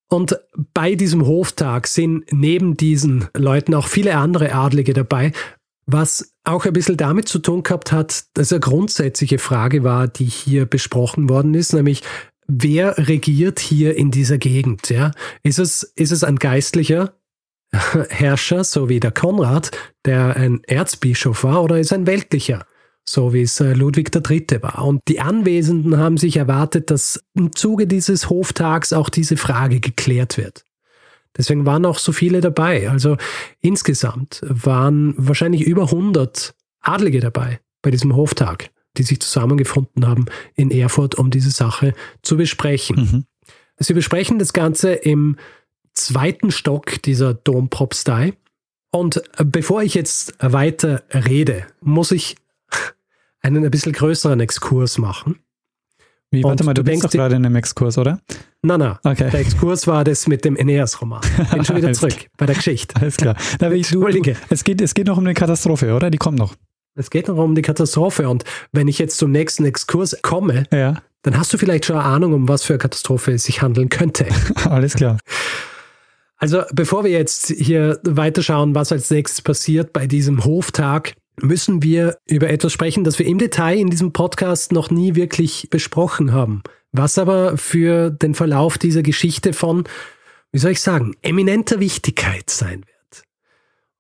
Und 0.09 0.39
bei 0.73 0.95
diesem 0.95 1.27
Hoftag 1.27 1.87
sind 1.87 2.25
neben 2.31 2.79
diesen 2.79 3.29
Leuten 3.37 3.75
auch 3.75 3.89
viele 3.89 4.17
andere 4.17 4.55
Adlige 4.55 4.95
dabei, 4.95 5.33
was 5.87 6.35
auch 6.45 6.65
ein 6.65 6.73
bisschen 6.73 6.97
damit 6.97 7.29
zu 7.29 7.39
tun 7.39 7.63
gehabt 7.63 7.93
hat, 7.93 8.25
dass 8.35 8.53
eine 8.53 8.61
grundsätzliche 8.61 9.39
Frage 9.39 9.85
war, 9.85 10.09
die 10.09 10.25
hier 10.25 10.67
besprochen 10.67 11.29
worden 11.29 11.55
ist, 11.55 11.73
nämlich 11.73 12.03
wer 12.47 12.97
regiert 13.09 13.61
hier 13.61 13.97
in 13.97 14.11
dieser 14.11 14.39
Gegend? 14.39 14.91
Ja? 14.91 15.13
Ist, 15.43 15.59
es, 15.59 15.83
ist 15.83 16.13
es 16.13 16.25
ein 16.25 16.37
Geistlicher, 16.37 17.15
Herrscher, 18.09 18.65
so 18.65 18.89
wie 18.89 19.01
der 19.01 19.13
Konrad, 19.13 19.71
der 20.05 20.37
ein 20.37 20.63
Erzbischof 20.65 21.45
war, 21.45 21.63
oder 21.63 21.79
ist 21.79 21.93
ein 21.93 22.07
weltlicher, 22.07 22.67
so 23.09 23.33
wie 23.33 23.43
es 23.43 23.61
äh, 23.61 23.73
Ludwig 23.73 24.15
III. 24.15 24.63
war. 24.63 24.85
Und 24.85 25.01
die 25.09 25.21
Anwesenden 25.21 25.99
haben 25.99 26.17
sich 26.17 26.37
erwartet, 26.37 26.91
dass 26.91 27.25
im 27.35 27.55
Zuge 27.55 27.87
dieses 27.87 28.31
Hoftags 28.31 28.93
auch 28.93 29.09
diese 29.09 29.37
Frage 29.37 29.81
geklärt 29.81 30.39
wird. 30.39 30.65
Deswegen 31.37 31.67
waren 31.67 31.85
auch 31.85 31.99
so 31.99 32.13
viele 32.13 32.41
dabei. 32.41 32.89
Also 32.89 33.17
insgesamt 33.61 34.41
waren 34.43 35.15
wahrscheinlich 35.17 35.63
über 35.63 35.85
100 35.85 36.55
Adlige 36.81 37.21
dabei 37.21 37.61
bei 37.83 37.91
diesem 37.91 38.15
Hoftag, 38.15 38.71
die 38.97 39.03
sich 39.03 39.21
zusammengefunden 39.21 40.07
haben 40.07 40.27
in 40.55 40.71
Erfurt, 40.71 41.17
um 41.17 41.31
diese 41.31 41.51
Sache 41.51 41.93
zu 42.23 42.37
besprechen. 42.37 42.97
Mhm. 42.97 43.25
Sie 43.79 43.95
besprechen 43.95 44.39
das 44.39 44.53
Ganze 44.53 44.93
im 44.93 45.37
zweiten 45.93 46.51
Stock 46.51 47.03
dieser 47.03 47.35
Dompropstei. 47.35 48.35
Und 48.91 49.23
bevor 49.45 49.83
ich 49.83 49.95
jetzt 49.95 50.35
weiter 50.41 51.03
rede, 51.13 51.67
muss 51.81 52.13
ich 52.13 52.37
einen 53.41 53.65
ein 53.65 53.71
bisschen 53.71 53.93
größeren 53.93 54.41
Exkurs 54.41 54.99
machen. 54.99 55.41
Wie, 56.35 56.45
warte 56.45 56.65
mal, 56.65 56.75
du, 56.75 56.83
du 56.83 56.91
bist 56.91 57.05
doch 57.05 57.11
gerade 57.11 57.37
in 57.37 57.45
einem 57.45 57.57
Exkurs, 57.57 57.99
oder? 57.99 58.21
Nein, 58.63 58.81
nein. 58.81 58.97
Okay. 59.05 59.31
Der 59.31 59.41
Exkurs 59.41 59.87
war 59.87 60.05
das 60.05 60.27
mit 60.27 60.45
dem 60.45 60.57
Aeneas-Roman. 60.57 61.21
Bin 61.53 61.65
schon 61.65 61.77
wieder 61.77 61.93
zurück 61.93 62.15
bei 62.37 62.47
der 62.47 62.55
Geschichte. 62.55 62.97
Alles 62.97 63.17
klar. 63.17 63.37
Da 63.59 63.71
ich, 63.71 63.91
du, 63.91 64.07
es, 64.49 64.65
geht, 64.65 64.81
es 64.81 64.95
geht 64.95 65.07
noch 65.07 65.19
um 65.19 65.25
eine 65.25 65.35
Katastrophe, 65.35 65.95
oder? 65.95 66.11
Die 66.11 66.19
kommt 66.19 66.39
noch. 66.39 66.55
Es 66.97 67.11
geht 67.11 67.29
noch 67.29 67.37
um 67.37 67.55
die 67.55 67.63
Katastrophe. 67.63 68.29
Und 68.29 68.45
wenn 68.73 68.89
ich 68.89 68.99
jetzt 68.99 69.19
zum 69.19 69.31
nächsten 69.31 69.65
Exkurs 69.65 70.17
komme, 70.23 70.65
ja. 70.73 71.03
dann 71.23 71.37
hast 71.37 71.53
du 71.53 71.59
vielleicht 71.59 71.85
schon 71.85 71.97
eine 71.97 72.05
Ahnung, 72.05 72.33
um 72.33 72.49
was 72.49 72.65
für 72.65 72.75
eine 72.75 72.79
Katastrophe 72.79 73.33
es 73.33 73.45
sich 73.45 73.63
handeln 73.63 73.89
könnte. 73.89 74.27
Alles 74.65 74.95
klar. 74.95 75.19
Also 76.37 76.63
bevor 76.73 77.05
wir 77.05 77.11
jetzt 77.11 77.49
hier 77.49 78.01
weiterschauen, 78.03 78.75
was 78.75 78.93
als 78.93 79.11
nächstes 79.11 79.43
passiert 79.43 79.93
bei 79.93 80.07
diesem 80.07 80.45
Hoftag, 80.45 81.15
müssen 81.41 81.83
wir 81.83 82.19
über 82.27 82.51
etwas 82.51 82.73
sprechen, 82.73 83.05
das 83.05 83.19
wir 83.19 83.27
im 83.27 83.39
Detail 83.39 83.79
in 83.79 83.91
diesem 83.91 84.13
Podcast 84.13 84.73
noch 84.73 84.91
nie 84.91 85.15
wirklich 85.15 85.69
besprochen 85.71 86.33
haben. 86.33 86.63
Was 86.93 87.19
aber 87.19 87.57
für 87.57 88.11
den 88.11 88.35
Verlauf 88.35 88.79
dieser 88.79 89.03
Geschichte 89.03 89.53
von, 89.53 89.85
wie 90.53 90.59
soll 90.59 90.73
ich 90.73 90.81
sagen, 90.81 91.15
eminenter 91.23 91.81
Wichtigkeit 91.81 92.51
sein 92.51 92.85
wird. 92.87 93.25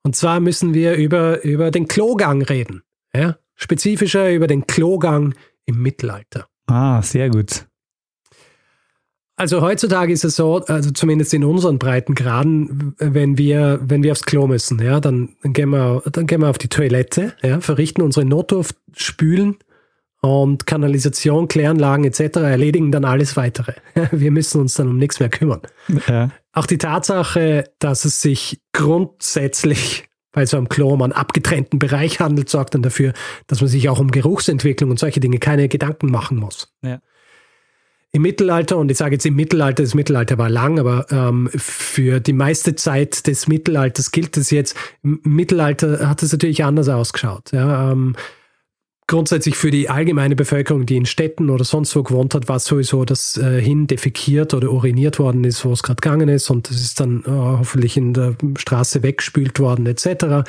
Und 0.02 0.14
zwar 0.14 0.38
müssen 0.40 0.74
wir 0.74 0.94
über, 0.94 1.42
über 1.42 1.70
den 1.70 1.88
Klogang 1.88 2.42
reden. 2.42 2.82
Ja? 3.14 3.36
spezifischer 3.54 4.32
über 4.32 4.46
den 4.46 4.66
Klogang 4.66 5.34
im 5.66 5.80
Mittelalter. 5.80 6.48
Ah, 6.66 7.02
sehr 7.02 7.30
gut. 7.30 7.66
Also 9.36 9.62
heutzutage 9.62 10.12
ist 10.12 10.24
es 10.24 10.36
so, 10.36 10.58
also 10.66 10.92
zumindest 10.92 11.34
in 11.34 11.42
unseren 11.42 11.78
Breitengraden, 11.78 12.94
wenn 12.98 13.36
wir, 13.36 13.80
wenn 13.82 14.04
wir 14.04 14.12
aufs 14.12 14.24
Klo 14.24 14.46
müssen, 14.46 14.80
ja, 14.80 15.00
dann, 15.00 15.30
dann 15.42 15.52
gehen 15.52 15.70
wir, 15.70 16.02
dann 16.12 16.26
gehen 16.26 16.40
wir 16.40 16.50
auf 16.50 16.58
die 16.58 16.68
Toilette, 16.68 17.34
ja, 17.42 17.60
verrichten 17.60 18.02
unsere 18.02 18.24
Notdurft, 18.24 18.76
spülen 18.94 19.56
und 20.20 20.66
Kanalisation, 20.66 21.48
Kläranlagen 21.48 22.04
etc. 22.04 22.36
erledigen 22.36 22.92
dann 22.92 23.04
alles 23.04 23.36
weitere. 23.36 23.74
Wir 24.10 24.30
müssen 24.30 24.60
uns 24.60 24.74
dann 24.74 24.88
um 24.88 24.96
nichts 24.96 25.20
mehr 25.20 25.28
kümmern. 25.28 25.60
Ja. 26.08 26.30
Auch 26.52 26.64
die 26.64 26.78
Tatsache, 26.78 27.64
dass 27.78 28.06
es 28.06 28.22
sich 28.22 28.60
grundsätzlich 28.72 30.08
bei 30.32 30.46
so 30.46 30.56
einem 30.56 30.68
Klo 30.68 30.90
um 30.90 31.02
einen 31.02 31.12
abgetrennten 31.12 31.78
Bereich 31.78 32.20
handelt, 32.20 32.48
sorgt 32.48 32.74
dann 32.74 32.82
dafür, 32.82 33.12
dass 33.48 33.60
man 33.60 33.68
sich 33.68 33.88
auch 33.90 33.98
um 33.98 34.10
Geruchsentwicklung 34.10 34.90
und 34.90 34.98
solche 34.98 35.20
Dinge 35.20 35.38
keine 35.38 35.68
Gedanken 35.68 36.10
machen 36.10 36.38
muss. 36.38 36.72
Ja. 36.82 37.00
Im 38.14 38.22
Mittelalter, 38.22 38.76
und 38.76 38.92
ich 38.92 38.96
sage 38.96 39.16
jetzt 39.16 39.26
im 39.26 39.34
Mittelalter, 39.34 39.82
das 39.82 39.94
Mittelalter 39.94 40.38
war 40.38 40.48
lang, 40.48 40.78
aber 40.78 41.04
ähm, 41.10 41.50
für 41.52 42.20
die 42.20 42.32
meiste 42.32 42.76
Zeit 42.76 43.26
des 43.26 43.48
Mittelalters 43.48 44.12
gilt 44.12 44.36
es 44.36 44.52
jetzt, 44.52 44.76
im 45.02 45.20
Mittelalter 45.24 46.08
hat 46.08 46.22
es 46.22 46.30
natürlich 46.30 46.62
anders 46.62 46.88
ausgeschaut. 46.88 47.50
Ja, 47.50 47.90
ähm, 47.90 48.14
grundsätzlich 49.08 49.56
für 49.56 49.72
die 49.72 49.90
allgemeine 49.90 50.36
Bevölkerung, 50.36 50.86
die 50.86 50.96
in 50.96 51.06
Städten 51.06 51.50
oder 51.50 51.64
sonst 51.64 51.96
wo 51.96 52.04
gewohnt 52.04 52.36
hat, 52.36 52.48
war 52.48 52.54
es 52.54 52.66
sowieso, 52.66 53.04
dass 53.04 53.36
äh, 53.36 53.60
hin 53.60 53.88
defekiert 53.88 54.54
oder 54.54 54.70
uriniert 54.70 55.18
worden 55.18 55.42
ist, 55.42 55.64
wo 55.64 55.72
es 55.72 55.82
gerade 55.82 56.00
gegangen 56.00 56.28
ist 56.28 56.50
und 56.50 56.70
das 56.70 56.76
ist 56.76 57.00
dann 57.00 57.24
äh, 57.26 57.30
hoffentlich 57.30 57.96
in 57.96 58.14
der 58.14 58.36
Straße 58.56 59.02
weggespült 59.02 59.58
worden 59.58 59.86
etc. 59.86 60.48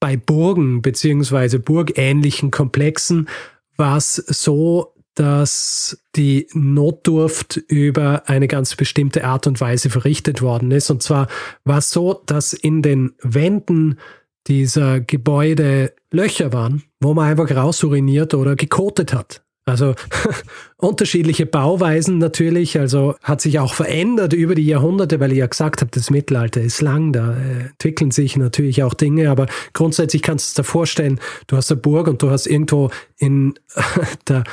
Bei 0.00 0.16
Burgen 0.16 0.80
beziehungsweise 0.80 1.58
burgähnlichen 1.58 2.50
Komplexen 2.50 3.28
war 3.76 3.98
es 3.98 4.14
so, 4.14 4.94
dass 5.18 5.98
die 6.14 6.46
Notdurft 6.54 7.56
über 7.56 8.28
eine 8.28 8.46
ganz 8.46 8.76
bestimmte 8.76 9.24
Art 9.24 9.48
und 9.48 9.60
Weise 9.60 9.90
verrichtet 9.90 10.42
worden 10.42 10.70
ist. 10.70 10.90
Und 10.90 11.02
zwar 11.02 11.26
war 11.64 11.78
es 11.78 11.90
so, 11.90 12.22
dass 12.26 12.52
in 12.52 12.82
den 12.82 13.14
Wänden 13.22 13.98
dieser 14.46 15.00
Gebäude 15.00 15.92
Löcher 16.12 16.52
waren, 16.52 16.84
wo 17.00 17.14
man 17.14 17.28
einfach 17.28 17.50
rausuriniert 17.50 18.32
oder 18.32 18.54
gekotet 18.54 19.12
hat. 19.12 19.42
Also 19.68 19.94
unterschiedliche 20.76 21.46
Bauweisen 21.46 22.18
natürlich, 22.18 22.78
also 22.78 23.16
hat 23.22 23.40
sich 23.40 23.58
auch 23.58 23.74
verändert 23.74 24.32
über 24.32 24.54
die 24.54 24.66
Jahrhunderte, 24.66 25.20
weil 25.20 25.32
ich 25.32 25.38
ja 25.38 25.46
gesagt 25.46 25.80
habe, 25.80 25.90
das 25.92 26.10
Mittelalter 26.10 26.60
ist 26.60 26.80
lang, 26.80 27.12
da 27.12 27.36
äh, 27.36 27.66
entwickeln 27.70 28.10
sich 28.10 28.36
natürlich 28.36 28.82
auch 28.82 28.94
Dinge, 28.94 29.30
aber 29.30 29.46
grundsätzlich 29.74 30.22
kannst 30.22 30.56
du 30.56 30.62
dir 30.62 30.64
vorstellen, 30.64 31.20
du 31.48 31.56
hast 31.56 31.70
eine 31.70 31.80
Burg 31.80 32.06
und 32.06 32.22
du 32.22 32.30
hast 32.30 32.46
irgendwo 32.46 32.90
in 33.18 33.58
der 34.28 34.44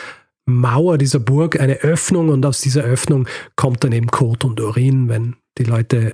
Mauer 0.46 0.98
dieser 0.98 1.20
Burg 1.20 1.60
eine 1.60 1.78
Öffnung 1.78 2.30
und 2.30 2.46
aus 2.46 2.62
dieser 2.62 2.84
Öffnung 2.84 3.28
kommt 3.56 3.84
dann 3.84 3.92
eben 3.92 4.08
Kot 4.08 4.46
und 4.46 4.60
Urin, 4.62 5.10
wenn 5.10 5.36
die 5.58 5.64
Leute 5.64 6.14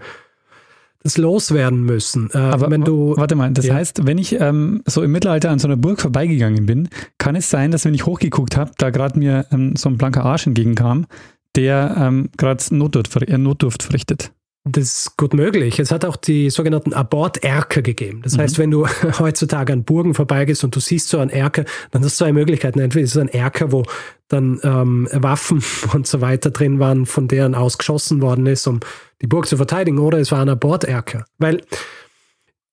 das 1.04 1.17
loswerden 1.17 1.84
müssen. 1.84 2.30
Äh, 2.34 2.38
Aber 2.38 2.70
wenn 2.70 2.84
du, 2.84 3.15
warte 3.17 3.36
mal, 3.36 3.52
das 3.52 3.65
ja. 3.65 3.74
heißt, 3.74 4.06
wenn 4.06 4.17
ich 4.17 4.39
ähm, 4.39 4.84
so 4.86 5.02
im 5.02 5.12
Mittelalter 5.12 5.50
an 5.50 5.60
so 5.60 5.67
einer 5.67 5.78
Burg 5.78 6.00
vorbeigegangen 6.00 6.65
bin, 6.65 6.89
kann 7.17 7.36
es 7.36 7.50
sein, 7.50 7.72
dass 7.72 7.86
wenn 7.86 7.94
ich 7.94 8.06
hochgeguckt 8.06 8.56
habe, 8.56 8.72
da 8.78 8.89
gerade 8.91 9.17
mir 9.17 9.46
ähm, 9.52 9.76
so 9.76 9.89
ein 9.89 9.98
blanker 9.98 10.24
Arsch 10.24 10.48
entgegenkam, 10.48 11.08
der 11.56 11.96
ähm, 11.98 12.30
gerade 12.38 12.63
Notdurft, 12.76 13.15
äh, 13.24 13.38
Notdurft 13.38 13.84
verrichtet. 13.84 14.32
Das 14.63 14.84
ist 14.84 15.17
gut 15.17 15.34
möglich. 15.34 15.80
Es 15.80 15.91
hat 15.91 16.06
auch 16.06 16.15
die 16.15 16.52
sogenannten 16.52 16.93
Aborterker 16.93 17.82
gegeben. 17.82 18.21
Das 18.21 18.38
mhm. 18.38 18.41
heißt, 18.41 18.60
wenn 18.60 18.69
du 18.69 18.88
heutzutage 19.19 19.74
an 19.74 19.84
Burgen 19.84 20.13
vorbeigehst 20.13 20.63
und 20.63 20.76
du 20.76 20.80
siehst 20.80 21.10
so 21.10 21.17
einen 21.17 21.32
Erker, 21.32 21.65
dann 21.89 22.04
hast 22.04 22.19
du 22.19 22.26
zwei 22.26 22.32
Möglichkeiten. 22.32 22.80
Entweder 22.80 23.04
ist 23.04 23.15
es 23.15 23.21
ein 23.21 23.28
Erker, 23.28 23.71
wo 23.71 23.84
dann 24.28 24.60
ähm, 24.63 25.08
Waffen 25.12 25.63
und 25.93 26.06
so 26.06 26.21
weiter 26.21 26.52
drin 26.52 26.80
waren, 26.80 27.08
von 27.08 27.28
deren 27.28 27.56
aus 27.56 27.80
geschossen 27.80 28.21
worden 28.21 28.45
ist, 28.45 28.67
um 28.67 28.82
die 29.21 29.28
Burg 29.28 29.47
zu 29.47 29.58
verteidigen, 29.58 29.97
oder 29.97 30.19
es 30.19 30.32
war 30.32 30.41
ein 30.41 30.50
Aborterker. 30.50 31.26
Weil 31.39 31.62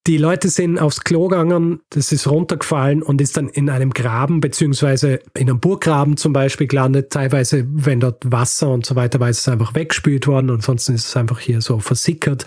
die 0.09 0.17
Leute 0.17 0.49
sind 0.49 0.79
aufs 0.79 1.03
Klo 1.05 1.29
gegangen, 1.29 1.81
das 1.91 2.13
ist 2.13 2.27
runtergefallen 2.27 3.03
und 3.03 3.21
ist 3.21 3.37
dann 3.37 3.51
in 3.51 3.69
einem 3.69 3.91
Graben, 3.91 4.41
beziehungsweise 4.41 5.21
in 5.37 5.51
einem 5.51 5.61
Burggraben 5.61 6.17
zum 6.17 6.33
Beispiel 6.33 6.67
gelandet. 6.67 7.11
Teilweise, 7.11 7.67
wenn 7.69 8.01
dort 8.01 8.33
Wasser 8.33 8.71
und 8.71 8.87
so 8.87 8.97
weiter 8.97 9.21
war, 9.21 9.29
ist 9.29 9.41
es 9.41 9.49
einfach 9.49 9.75
weggespült 9.75 10.27
worden. 10.27 10.49
Ansonsten 10.49 10.95
ist 10.95 11.09
es 11.09 11.17
einfach 11.17 11.39
hier 11.39 11.61
so 11.61 11.79
versickert. 11.79 12.47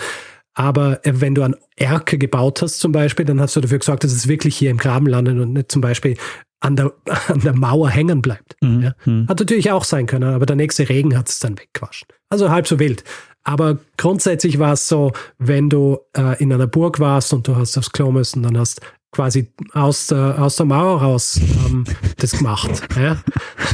Aber 0.56 1.06
äh, 1.06 1.22
wenn 1.22 1.36
du 1.36 1.44
an 1.44 1.56
Erke 1.76 2.18
gebaut 2.18 2.64
hast 2.64 2.80
zum 2.80 2.92
Beispiel, 2.92 3.26
dann 3.26 3.40
hast 3.40 3.56
du 3.56 3.62
dafür 3.62 3.78
gesorgt, 3.78 4.04
dass 4.04 4.12
es 4.12 4.28
wirklich 4.28 4.58
hier 4.58 4.72
im 4.72 4.78
Graben 4.78 5.06
landet 5.06 5.40
und 5.40 5.54
nicht 5.54 5.72
zum 5.72 5.82
Beispiel 5.82 6.18
an 6.62 6.76
der, 6.76 6.92
an 7.28 7.42
der 7.42 7.54
Mauer 7.54 7.92
hängen 7.92 8.24
bleibt. 8.24 8.56
Mhm. 8.62 8.82
Ja. 8.82 8.94
Mhm. 9.06 9.28
Hat 9.28 9.40
natürlich 9.40 9.70
auch 9.70 9.84
sein 9.84 10.08
können, 10.08 10.34
aber 10.34 10.48
der 10.48 10.56
nächste 10.56 10.90
Regen 10.90 11.16
hat 11.16 11.30
es 11.30 11.38
dann 11.38 11.60
weggewaschen. 11.60 12.08
Also 12.30 12.50
halb 12.50 12.68
so 12.68 12.80
wild. 12.80 13.04
Aber 13.44 13.80
grundsätzlich 13.98 14.60
war 14.60 14.74
es 14.74 14.88
so, 14.88 15.14
wenn 15.40 15.70
du 15.70 16.00
äh, 16.16 16.42
in 16.42 16.54
einer 16.54 16.68
Burg 16.68 17.00
warst 17.00 17.34
und 17.34 17.48
du 17.48 17.56
hast 17.56 17.78
aufs 17.78 17.92
Klo 17.92 18.12
müssen, 18.12 18.44
dann 18.44 18.58
hast 18.58 18.82
quasi 19.12 19.52
aus 19.74 20.08
der, 20.08 20.42
aus 20.42 20.56
der 20.56 20.66
Mauer 20.66 21.02
raus 21.02 21.40
ähm, 21.66 21.86
das 22.18 22.32
gemacht. 22.32 22.82
Ja? 22.96 23.22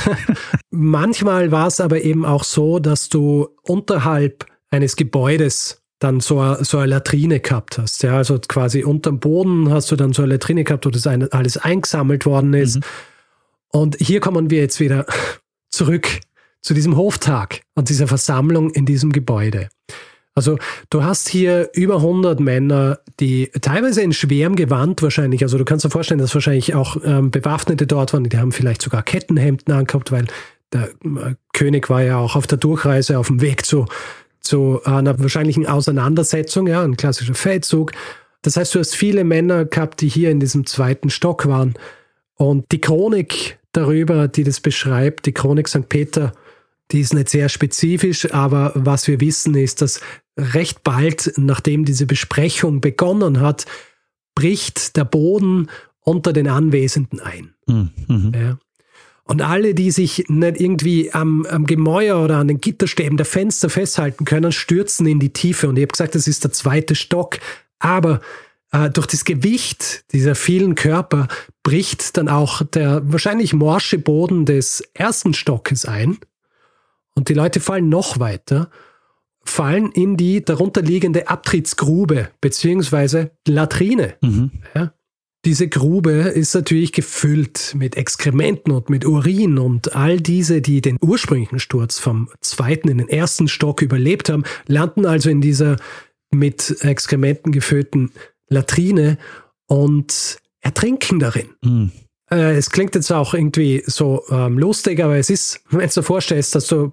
Manchmal 0.71 1.51
war 1.51 1.67
es 1.67 1.79
aber 1.79 2.01
eben 2.01 2.25
auch 2.25 2.43
so, 2.43 2.79
dass 2.79 3.09
du 3.09 3.49
unterhalb 3.61 4.45
eines 4.69 4.95
Gebäudes 4.95 5.83
dann 5.99 6.19
so, 6.19 6.55
so 6.61 6.77
eine 6.77 6.87
Latrine 6.87 7.39
gehabt 7.39 7.77
hast. 7.77 8.03
Ja? 8.03 8.17
Also 8.17 8.39
quasi 8.39 8.83
unterm 8.83 9.19
Boden 9.19 9.69
hast 9.69 9.91
du 9.91 9.95
dann 9.95 10.13
so 10.13 10.23
eine 10.23 10.33
Latrine 10.33 10.63
gehabt, 10.63 10.85
wo 10.85 10.89
das 10.89 11.05
alles 11.07 11.57
eingesammelt 11.57 12.25
worden 12.25 12.53
ist. 12.53 12.77
Mhm. 12.77 12.81
Und 13.69 13.97
hier 13.99 14.21
kommen 14.21 14.49
wir 14.49 14.59
jetzt 14.59 14.79
wieder 14.79 15.05
zurück 15.69 16.07
zu 16.67 16.73
diesem 16.73 16.97
Hoftag 16.97 17.61
und 17.75 17.87
dieser 17.87 18.07
Versammlung 18.07 18.71
in 18.71 18.85
diesem 18.85 19.13
Gebäude. 19.13 19.69
Also 20.35 20.59
du 20.89 21.03
hast 21.03 21.29
hier 21.29 21.69
über 21.73 21.95
100 21.95 22.41
Männer, 22.41 22.99
die 23.21 23.49
teilweise 23.61 24.01
in 24.01 24.11
schwerem 24.11 24.57
Gewand 24.57 25.01
wahrscheinlich, 25.01 25.43
also 25.43 25.57
du 25.57 25.63
kannst 25.63 25.85
dir 25.85 25.89
vorstellen, 25.89 26.19
dass 26.19 26.35
wahrscheinlich 26.35 26.75
auch 26.75 26.97
ähm, 27.05 27.31
Bewaffnete 27.31 27.87
dort 27.87 28.11
waren, 28.11 28.25
die 28.25 28.37
haben 28.37 28.51
vielleicht 28.51 28.81
sogar 28.81 29.01
Kettenhemden 29.01 29.73
angehabt, 29.73 30.11
weil 30.11 30.27
der 30.73 30.89
äh, 30.89 31.35
König 31.53 31.89
war 31.89 32.03
ja 32.03 32.17
auch 32.17 32.35
auf 32.35 32.47
der 32.47 32.57
Durchreise 32.57 33.17
auf 33.17 33.27
dem 33.27 33.39
Weg 33.39 33.65
zu, 33.65 33.85
zu 34.41 34.81
einer 34.83 35.17
wahrscheinlichen 35.17 35.65
Auseinandersetzung, 35.65 36.67
ja, 36.67 36.83
ein 36.83 36.97
klassischer 36.97 37.33
Feldzug. 37.33 37.93
Das 38.41 38.57
heißt, 38.57 38.75
du 38.75 38.79
hast 38.79 38.93
viele 38.93 39.23
Männer 39.23 39.63
gehabt, 39.63 40.01
die 40.01 40.09
hier 40.09 40.31
in 40.31 40.41
diesem 40.41 40.65
zweiten 40.65 41.09
Stock 41.09 41.47
waren. 41.47 41.75
Und 42.35 42.71
die 42.73 42.81
Chronik 42.81 43.57
darüber, 43.71 44.27
die 44.27 44.43
das 44.43 44.59
beschreibt, 44.59 45.25
die 45.25 45.33
Chronik 45.33 45.69
St. 45.69 45.87
Peter, 45.89 46.33
die 46.91 47.01
ist 47.01 47.13
nicht 47.13 47.29
sehr 47.29 47.49
spezifisch, 47.49 48.31
aber 48.33 48.71
was 48.75 49.07
wir 49.07 49.19
wissen 49.19 49.55
ist, 49.55 49.81
dass 49.81 49.99
recht 50.37 50.83
bald, 50.83 51.33
nachdem 51.37 51.85
diese 51.85 52.05
Besprechung 52.05 52.81
begonnen 52.81 53.39
hat, 53.39 53.65
bricht 54.35 54.95
der 54.95 55.05
Boden 55.05 55.69
unter 55.99 56.31
den 56.31 56.47
Anwesenden 56.47 57.19
ein. 57.19 57.53
Mhm. 57.67 57.89
mhm. 58.07 58.31
Ja. 58.33 58.57
Und 59.27 59.41
alle, 59.41 59.73
die 59.73 59.91
sich 59.91 60.23
nicht 60.29 60.61
irgendwie 60.61 61.11
am, 61.11 61.45
am 61.47 61.65
Gemäuer 61.65 62.23
oder 62.23 62.37
an 62.37 62.47
den 62.47 62.61
Gitterstäben 62.61 63.17
der 63.17 63.25
Fenster 63.25 63.69
festhalten 63.69 64.23
können, 64.23 64.53
stürzen 64.53 65.05
in 65.05 65.19
die 65.19 65.33
Tiefe. 65.33 65.67
Und 65.67 65.75
ich 65.75 65.81
habe 65.81 65.91
gesagt, 65.91 66.15
das 66.15 66.27
ist 66.27 66.45
der 66.45 66.53
zweite 66.53 66.95
Stock. 66.95 67.39
Aber 67.77 68.21
äh, 68.71 68.89
durch 68.89 69.07
das 69.07 69.25
Gewicht 69.25 70.05
dieser 70.13 70.33
vielen 70.33 70.75
Körper 70.75 71.27
bricht 71.61 72.15
dann 72.15 72.29
auch 72.29 72.61
der 72.61 73.01
wahrscheinlich 73.11 73.53
morsche 73.53 73.97
Boden 73.97 74.45
des 74.45 74.81
ersten 74.93 75.33
Stockes 75.33 75.83
ein. 75.83 76.17
Und 77.17 77.29
die 77.29 77.33
Leute 77.33 77.59
fallen 77.59 77.89
noch 77.89 78.19
weiter, 78.19 78.69
fallen 79.43 79.91
in 79.91 80.17
die 80.17 80.45
darunterliegende 80.45 81.27
Abtrittsgrube 81.27 82.29
beziehungsweise 82.41 83.31
Latrine. 83.47 84.13
Mhm. 84.21 84.51
Ja. 84.75 84.93
Diese 85.43 85.67
Grube 85.67 86.11
ist 86.11 86.53
natürlich 86.53 86.93
gefüllt 86.93 87.73
mit 87.75 87.97
Exkrementen 87.97 88.71
und 88.71 88.91
mit 88.91 89.03
Urin 89.03 89.57
und 89.57 89.95
all 89.95 90.21
diese, 90.21 90.61
die 90.61 90.79
den 90.81 90.99
ursprünglichen 91.01 91.57
Sturz 91.57 91.97
vom 91.97 92.29
zweiten 92.41 92.87
in 92.87 92.99
den 92.99 93.09
ersten 93.09 93.47
Stock 93.47 93.81
überlebt 93.81 94.29
haben, 94.29 94.43
landen 94.67 95.07
also 95.07 95.31
in 95.31 95.41
dieser 95.41 95.77
mit 96.29 96.83
Exkrementen 96.83 97.51
gefüllten 97.51 98.11
Latrine 98.47 99.17
und 99.65 100.37
ertrinken 100.61 101.17
darin. 101.17 101.47
Mhm. 101.63 101.91
Äh, 102.29 102.57
es 102.57 102.69
klingt 102.69 102.95
jetzt 102.95 103.11
auch 103.11 103.33
irgendwie 103.33 103.83
so 103.85 104.23
ähm, 104.29 104.57
lustig, 104.57 105.01
aber 105.01 105.17
es 105.17 105.29
ist, 105.29 105.61
wenn 105.69 105.87
du 105.87 105.93
dir 105.93 106.03
vorstellst, 106.03 106.55
dass 106.55 106.67
du 106.67 106.91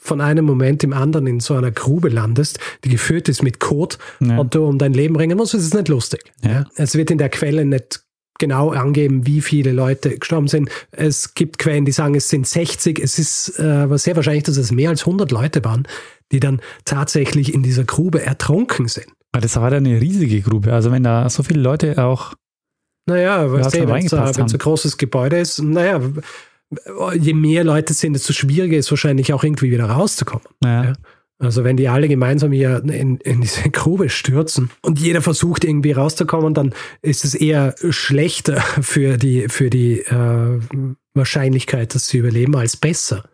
von 0.00 0.20
einem 0.20 0.44
Moment 0.44 0.82
im 0.82 0.92
anderen 0.92 1.26
in 1.26 1.40
so 1.40 1.54
einer 1.54 1.70
Grube 1.70 2.08
landest, 2.08 2.58
die 2.84 2.88
gefüllt 2.88 3.28
ist 3.28 3.42
mit 3.42 3.60
Kot 3.60 3.98
ja. 4.20 4.38
und 4.38 4.54
du 4.54 4.66
um 4.66 4.78
dein 4.78 4.92
Leben 4.92 5.16
ringen 5.16 5.36
musst, 5.36 5.54
ist 5.54 5.64
es 5.64 5.74
nicht 5.74 5.88
lustig. 5.88 6.32
Ja. 6.44 6.64
Es 6.76 6.94
wird 6.96 7.10
in 7.10 7.18
der 7.18 7.28
Quelle 7.28 7.64
nicht 7.64 8.02
genau 8.38 8.70
angeben, 8.70 9.24
wie 9.24 9.40
viele 9.40 9.70
Leute 9.70 10.18
gestorben 10.18 10.48
sind. 10.48 10.68
Es 10.90 11.34
gibt 11.34 11.58
Quellen, 11.58 11.84
die 11.84 11.92
sagen, 11.92 12.16
es 12.16 12.28
sind 12.28 12.46
60. 12.46 12.98
Es 12.98 13.18
ist 13.20 13.60
äh, 13.60 13.62
aber 13.62 13.98
sehr 13.98 14.16
wahrscheinlich, 14.16 14.42
dass 14.42 14.56
es 14.56 14.72
mehr 14.72 14.90
als 14.90 15.02
100 15.02 15.30
Leute 15.30 15.64
waren, 15.64 15.86
die 16.32 16.40
dann 16.40 16.60
tatsächlich 16.84 17.54
in 17.54 17.62
dieser 17.62 17.84
Grube 17.84 18.22
ertrunken 18.22 18.88
sind. 18.88 19.06
Das 19.30 19.56
war 19.56 19.70
ja 19.70 19.76
eine 19.76 20.00
riesige 20.00 20.40
Grube. 20.40 20.72
Also 20.72 20.90
wenn 20.90 21.04
da 21.04 21.28
so 21.30 21.44
viele 21.44 21.60
Leute 21.60 22.02
auch 22.04 22.34
Naja, 23.06 23.50
weißt 23.50 23.74
du, 23.74 23.88
wenn 23.88 24.06
es 24.06 24.12
ein 24.12 24.58
großes 24.58 24.96
Gebäude 24.96 25.38
ist, 25.38 25.60
naja, 25.60 26.00
je 27.18 27.34
mehr 27.34 27.64
Leute 27.64 27.94
sind, 27.94 28.14
desto 28.14 28.32
schwieriger 28.32 28.76
ist 28.76 28.90
wahrscheinlich 28.90 29.32
auch 29.32 29.44
irgendwie 29.44 29.70
wieder 29.70 29.86
rauszukommen. 29.86 30.46
Ja. 30.62 30.84
ja. 30.84 30.92
Also 31.42 31.64
wenn 31.64 31.76
die 31.76 31.88
alle 31.88 32.06
gemeinsam 32.06 32.52
hier 32.52 32.82
in, 32.84 33.16
in 33.16 33.40
diese 33.40 33.68
Grube 33.70 34.08
stürzen 34.08 34.70
und 34.80 35.00
jeder 35.00 35.22
versucht 35.22 35.64
irgendwie 35.64 35.92
rauszukommen, 35.92 36.54
dann 36.54 36.72
ist 37.02 37.24
es 37.24 37.34
eher 37.34 37.74
schlechter 37.90 38.60
für 38.80 39.16
die, 39.16 39.48
für 39.48 39.68
die 39.68 40.00
äh, 40.00 40.60
Wahrscheinlichkeit, 41.14 41.94
dass 41.94 42.06
sie 42.06 42.18
überleben, 42.18 42.56
als 42.56 42.76
besser. 42.76 43.24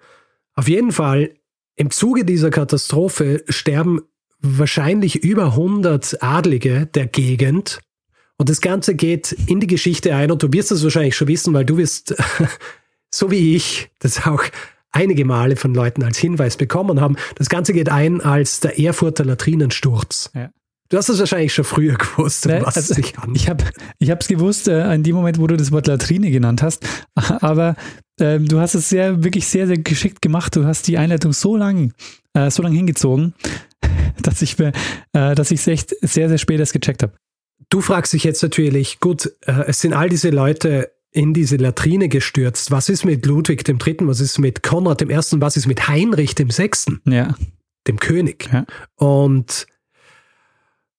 Auf 0.55 0.69
jeden 0.69 0.93
Fall, 0.93 1.35
im 1.77 1.91
Zuge 1.91 2.25
dieser 2.25 2.51
Katastrophe 2.51 3.45
sterben 3.49 4.01
wahrscheinlich 4.41 5.23
über 5.23 5.47
100 5.47 6.23
Adlige 6.23 6.87
der 6.87 7.07
Gegend. 7.07 7.79
Und 8.39 8.49
das 8.49 8.61
Ganze 8.61 8.95
geht 8.95 9.33
in 9.47 9.61
die 9.61 9.67
Geschichte 9.67 10.15
ein 10.15 10.31
und 10.31 10.43
du 10.43 10.53
wirst 10.53 10.71
das 10.71 10.85
wahrscheinlich 10.85 11.17
schon 11.17 11.29
wissen, 11.29 11.53
weil 11.55 11.65
du 11.65 11.77
wirst, 11.77 12.15
so 13.11 13.31
wie 13.31 13.57
ich, 13.57 13.91
das 13.99 14.27
auch 14.27 14.45
einige 14.93 15.25
Male 15.25 15.57
von 15.57 15.75
Leuten 15.75 16.03
als 16.05 16.19
Hinweis 16.19 16.57
bekommen 16.57 17.01
haben. 17.01 17.17
Das 17.35 17.49
Ganze 17.49 17.73
geht 17.73 17.89
ein 17.89 18.21
als 18.21 18.61
der 18.61 18.79
Erfurter 18.79 19.25
Latrinensturz. 19.25 20.31
Ja. 20.35 20.51
Du 20.89 20.97
hast 20.97 21.11
es 21.11 21.19
wahrscheinlich 21.19 21.53
schon 21.53 21.65
früher 21.65 21.97
gewusst, 21.97 22.47
um 22.47 22.53
was 22.63 22.77
also, 22.77 22.93
es 22.93 22.97
sich 22.97 23.17
handelt. 23.19 23.37
Ich 23.37 23.49
habe 23.51 23.65
ich 23.99 24.09
es 24.09 24.29
gewusst, 24.29 24.69
äh, 24.69 24.95
in 24.95 25.03
dem 25.03 25.17
Moment, 25.17 25.39
wo 25.39 25.47
du 25.47 25.57
das 25.57 25.71
Wort 25.71 25.87
Latrine 25.87 26.31
genannt 26.31 26.63
hast. 26.63 26.87
Aber 27.15 27.77
äh, 28.19 28.39
du 28.39 28.59
hast 28.59 28.75
es 28.75 28.89
sehr, 28.89 29.23
wirklich 29.23 29.47
sehr, 29.47 29.67
sehr 29.67 29.79
geschickt 29.79 30.23
gemacht. 30.23 30.57
Du 30.57 30.65
hast 30.65 30.87
die 30.89 30.97
Einleitung 30.97 31.33
so 31.33 31.57
lang, 31.57 31.93
äh, 32.33 32.51
so 32.51 32.63
lang 32.63 32.73
hingezogen, 32.73 33.35
dass 34.23 34.41
ich 34.41 34.59
äh, 34.59 34.73
dass 35.13 35.51
ich 35.51 35.61
es 35.61 35.67
echt 35.67 35.95
sehr, 36.01 36.29
sehr 36.29 36.39
spät 36.39 36.61
erst 36.61 36.73
gecheckt 36.73 37.03
habe. 37.03 37.13
Du 37.71 37.81
fragst 37.81 38.13
dich 38.13 38.25
jetzt 38.25 38.43
natürlich, 38.43 39.01
gut, 39.01 39.33
äh, 39.43 39.65
es 39.67 39.81
sind 39.81 39.93
all 39.93 40.09
diese 40.09 40.31
Leute 40.31 40.91
in 41.11 41.35
diese 41.35 41.57
Latrine 41.57 42.09
gestürzt. 42.09 42.71
Was 42.71 42.89
ist 42.89 43.05
mit 43.05 43.25
Ludwig 43.27 43.65
dem 43.65 43.79
Dritten? 43.79 44.09
Was 44.09 44.21
ist 44.21 44.39
mit 44.39 44.63
Konrad 44.63 45.01
dem 45.01 45.11
Ersten? 45.11 45.41
Was 45.41 45.57
ist 45.57 45.67
mit 45.67 45.89
Heinrich 45.89 46.35
dem 46.35 46.51
Sechsten? 46.51 47.01
Ja. 47.07 47.35
Dem 47.87 47.99
König. 47.99 48.49
Ja. 48.53 48.67
Und 48.97 49.67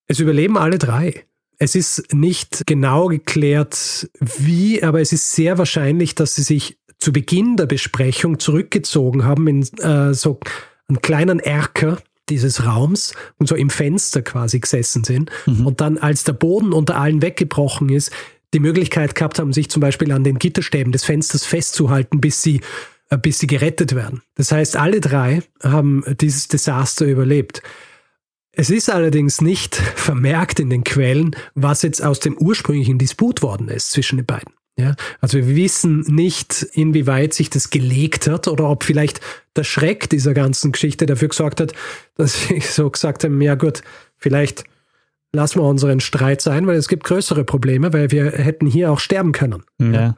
es 0.08 0.20
überleben 0.20 0.58
alle 0.58 0.78
drei. 0.78 1.26
Es 1.60 1.76
ist 1.76 2.14
nicht 2.14 2.66
genau 2.66 3.08
geklärt, 3.08 4.10
wie, 4.20 4.82
aber 4.82 5.02
es 5.02 5.12
ist 5.12 5.32
sehr 5.32 5.58
wahrscheinlich, 5.58 6.16
dass 6.16 6.36
sie 6.36 6.44
sich 6.44 6.80
zu 6.98 7.14
Beginn 7.14 7.58
der 7.58 7.66
Besprechung 7.66 8.40
zurückgezogen 8.40 9.26
haben 9.26 9.48
in 9.48 9.62
äh, 9.80 10.14
so 10.14 10.40
einen 10.88 11.02
kleinen 11.02 11.40
Erker 11.40 11.98
dieses 12.30 12.66
Raums 12.66 13.14
und 13.38 13.48
so 13.48 13.56
im 13.56 13.70
Fenster 13.70 14.22
quasi 14.22 14.60
gesessen 14.60 15.04
sind. 15.04 15.32
Mhm. 15.46 15.66
Und 15.66 15.82
dann, 15.82 15.98
als 15.98 16.24
der 16.24 16.34
Boden 16.34 16.74
unter 16.74 16.98
allen 16.98 17.22
weggebrochen 17.22 17.90
ist, 17.90 18.12
die 18.54 18.60
Möglichkeit 18.60 19.16
gehabt 19.16 19.40
haben, 19.40 19.54
sich 19.54 19.70
zum 19.70 19.82
Beispiel 19.82 20.12
an 20.12 20.24
den 20.24 20.40
Gitterstäben 20.40 20.92
des 20.92 21.04
Fensters 21.04 21.46
festzuhalten, 21.46 22.20
bis 22.20 22.42
sie, 22.42 22.62
äh, 23.10 23.18
bis 23.18 23.40
sie 23.40 23.48
gerettet 23.48 23.96
werden. 23.96 24.22
Das 24.36 24.52
heißt, 24.52 24.76
alle 24.76 25.02
drei 25.02 25.44
haben 25.64 26.04
dieses 26.20 26.48
Desaster 26.48 27.06
überlebt. 27.06 27.62
Es 28.52 28.70
ist 28.70 28.90
allerdings 28.90 29.42
nicht 29.42 29.76
vermerkt 29.96 30.60
in 30.60 30.70
den 30.70 30.84
Quellen, 30.84 31.36
was 31.56 31.82
jetzt 31.84 32.04
aus 32.04 32.20
dem 32.20 32.38
ursprünglichen 32.38 32.98
Disput 32.98 33.42
worden 33.42 33.70
ist 33.70 33.92
zwischen 33.92 34.18
den 34.18 34.26
beiden. 34.26 34.54
Ja, 34.80 34.96
also 35.20 35.38
wir 35.38 35.56
wissen 35.58 36.06
nicht, 36.08 36.64
inwieweit 36.74 37.34
sich 37.34 37.50
das 37.50 37.70
gelegt 37.70 38.28
hat 38.28 38.48
oder 38.48 38.70
ob 38.70 38.86
vielleicht 38.86 39.20
der 39.58 39.66
Schreck 39.66 40.10
dieser 40.10 40.34
ganzen 40.34 40.72
Geschichte 40.72 41.06
dafür 41.06 41.28
gesorgt 41.28 41.60
hat, 41.60 41.74
dass 42.16 42.44
sie 42.48 42.62
so 42.62 42.90
gesagt 42.90 43.26
haben, 43.26 43.42
ja 43.42 43.56
gut, 43.56 43.82
vielleicht 44.16 44.64
lassen 45.34 45.60
wir 45.60 45.66
unseren 45.66 46.00
Streit 46.00 46.42
sein, 46.42 46.66
weil 46.66 46.78
es 46.78 46.88
gibt 46.88 47.04
größere 47.04 47.44
Probleme, 47.44 47.92
weil 47.92 48.12
wir 48.12 48.32
hätten 48.32 48.68
hier 48.68 48.90
auch 48.90 49.00
sterben 49.00 49.34
können. 49.34 49.64
Ja. 49.80 50.16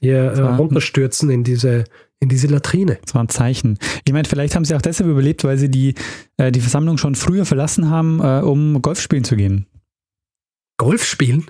Hier 0.00 0.18
äh, 0.18 0.40
runterstürzen 0.40 1.30
in 1.30 1.42
diese, 1.42 1.84
in 2.20 2.28
diese 2.28 2.48
Latrine. 2.48 2.98
Das 3.02 3.14
war 3.14 3.24
ein 3.24 3.30
Zeichen. 3.30 3.78
Ich 4.06 4.12
meine, 4.12 4.28
vielleicht 4.28 4.54
haben 4.54 4.66
sie 4.66 4.74
auch 4.74 4.82
deshalb 4.82 5.08
überlebt, 5.08 5.44
weil 5.44 5.56
sie 5.56 5.70
die, 5.70 5.94
äh, 6.36 6.52
die 6.52 6.60
Versammlung 6.60 6.98
schon 6.98 7.14
früher 7.14 7.46
verlassen 7.46 7.88
haben, 7.88 8.20
äh, 8.20 8.42
um 8.44 8.82
Golf 8.82 9.00
spielen 9.00 9.24
zu 9.24 9.34
gehen. 9.34 9.66
Golf 10.76 11.04
spielen? 11.04 11.46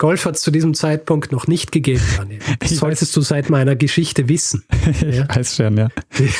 Golf 0.00 0.24
hat 0.24 0.34
es 0.34 0.40
zu 0.40 0.50
diesem 0.50 0.72
Zeitpunkt 0.72 1.30
noch 1.30 1.46
nicht 1.46 1.72
gegeben, 1.72 2.02
Daniel. 2.16 2.40
Das 2.58 2.70
solltest 2.70 3.14
du 3.14 3.20
seit 3.20 3.50
meiner 3.50 3.76
Geschichte 3.76 4.30
wissen. 4.30 4.64
ich 5.02 5.16
ja? 5.18 5.28
weiß 5.28 5.56
schon, 5.56 5.76
ja. 5.76 5.88
Die, 6.18 6.30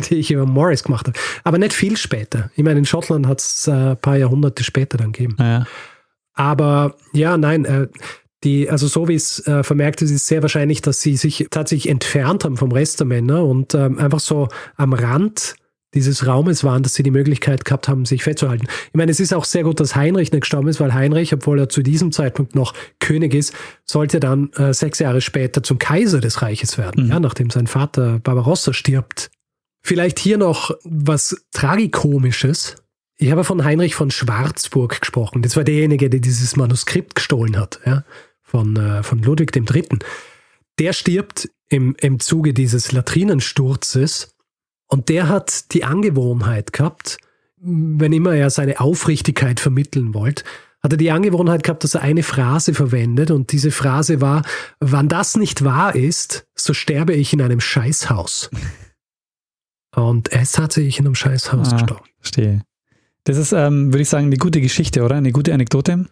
die, 0.08 0.16
ich 0.16 0.30
über 0.30 0.44
Morris 0.44 0.84
gemacht 0.84 1.08
habe. 1.08 1.18
Aber 1.42 1.56
nicht 1.56 1.72
viel 1.72 1.96
später. 1.96 2.50
Ich 2.54 2.62
meine, 2.62 2.78
in 2.78 2.84
Schottland 2.84 3.26
hat 3.26 3.40
es 3.40 3.66
äh, 3.66 3.72
ein 3.72 3.96
paar 3.96 4.18
Jahrhunderte 4.18 4.62
später 4.62 4.98
dann 4.98 5.12
gegeben. 5.12 5.36
Ja. 5.38 5.66
Aber 6.34 6.96
ja, 7.14 7.38
nein, 7.38 7.64
äh, 7.64 7.88
die, 8.44 8.68
also 8.68 8.86
so 8.86 9.08
wie 9.08 9.14
es 9.14 9.44
äh, 9.46 9.62
vermerkt 9.62 10.02
ist, 10.02 10.10
ist 10.10 10.26
sehr 10.26 10.42
wahrscheinlich, 10.42 10.82
dass 10.82 11.00
sie 11.00 11.16
sich 11.16 11.46
tatsächlich 11.50 11.90
entfernt 11.90 12.44
haben 12.44 12.58
vom 12.58 12.72
Rest 12.72 13.00
der 13.00 13.06
Männer 13.06 13.42
und 13.42 13.74
ähm, 13.74 13.98
einfach 13.98 14.20
so 14.20 14.48
am 14.76 14.92
Rand 14.92 15.54
dieses 15.94 16.26
Raumes 16.26 16.64
waren, 16.64 16.82
dass 16.82 16.94
sie 16.94 17.02
die 17.02 17.10
Möglichkeit 17.10 17.64
gehabt 17.64 17.88
haben, 17.88 18.04
sich 18.04 18.22
festzuhalten. 18.22 18.66
Ich 18.88 18.94
meine, 18.94 19.10
es 19.10 19.20
ist 19.20 19.32
auch 19.32 19.44
sehr 19.44 19.64
gut, 19.64 19.80
dass 19.80 19.96
Heinrich 19.96 20.32
nicht 20.32 20.42
gestorben 20.42 20.68
ist, 20.68 20.80
weil 20.80 20.92
Heinrich, 20.92 21.32
obwohl 21.32 21.58
er 21.58 21.68
zu 21.68 21.82
diesem 21.82 22.12
Zeitpunkt 22.12 22.54
noch 22.54 22.74
König 23.00 23.34
ist, 23.34 23.54
sollte 23.84 24.20
dann 24.20 24.52
äh, 24.52 24.74
sechs 24.74 24.98
Jahre 24.98 25.20
später 25.20 25.62
zum 25.62 25.78
Kaiser 25.78 26.20
des 26.20 26.42
Reiches 26.42 26.76
werden, 26.76 27.04
mhm. 27.04 27.10
ja, 27.10 27.20
nachdem 27.20 27.50
sein 27.50 27.66
Vater 27.66 28.18
Barbarossa 28.18 28.72
stirbt. 28.72 29.30
Vielleicht 29.82 30.18
hier 30.18 30.36
noch 30.36 30.76
was 30.84 31.46
Tragikomisches. 31.52 32.76
Ich 33.16 33.30
habe 33.30 33.44
von 33.44 33.64
Heinrich 33.64 33.94
von 33.94 34.10
Schwarzburg 34.10 35.00
gesprochen. 35.00 35.42
Das 35.42 35.56
war 35.56 35.64
derjenige, 35.64 36.10
der 36.10 36.20
dieses 36.20 36.56
Manuskript 36.56 37.14
gestohlen 37.14 37.58
hat, 37.58 37.80
ja, 37.86 38.04
von, 38.42 38.76
äh, 38.76 39.02
von 39.02 39.22
Ludwig 39.22 39.56
III. 39.56 39.88
Der 40.78 40.92
stirbt 40.92 41.48
im, 41.70 41.96
im 42.00 42.20
Zuge 42.20 42.52
dieses 42.52 42.92
Latrinensturzes 42.92 44.34
und 44.88 45.08
der 45.08 45.28
hat 45.28 45.72
die 45.72 45.84
Angewohnheit 45.84 46.72
gehabt, 46.72 47.18
wenn 47.60 48.12
immer 48.12 48.34
er 48.34 48.50
seine 48.50 48.80
Aufrichtigkeit 48.80 49.60
vermitteln 49.60 50.14
wollte, 50.14 50.44
hat 50.82 50.92
er 50.92 50.96
die 50.96 51.10
Angewohnheit 51.10 51.62
gehabt, 51.62 51.84
dass 51.84 51.94
er 51.94 52.02
eine 52.02 52.22
Phrase 52.22 52.72
verwendet 52.72 53.30
und 53.30 53.52
diese 53.52 53.70
Phrase 53.70 54.20
war, 54.20 54.42
wann 54.80 55.08
das 55.08 55.36
nicht 55.36 55.64
wahr 55.64 55.94
ist, 55.94 56.46
so 56.54 56.72
sterbe 56.72 57.14
ich 57.14 57.32
in 57.32 57.42
einem 57.42 57.60
Scheißhaus. 57.60 58.50
Und 59.94 60.28
er 60.28 60.42
ist 60.42 60.54
tatsächlich 60.54 61.00
in 61.00 61.06
einem 61.06 61.16
Scheißhaus 61.16 61.72
ah, 61.72 61.76
gestorben. 61.76 62.04
Verstehe. 62.20 62.62
Das 63.24 63.36
ist, 63.36 63.52
ähm, 63.52 63.92
würde 63.92 64.02
ich 64.02 64.08
sagen, 64.08 64.26
eine 64.26 64.36
gute 64.36 64.60
Geschichte, 64.60 65.02
oder? 65.02 65.16
Eine 65.16 65.32
gute 65.32 65.52
Anekdote? 65.52 66.06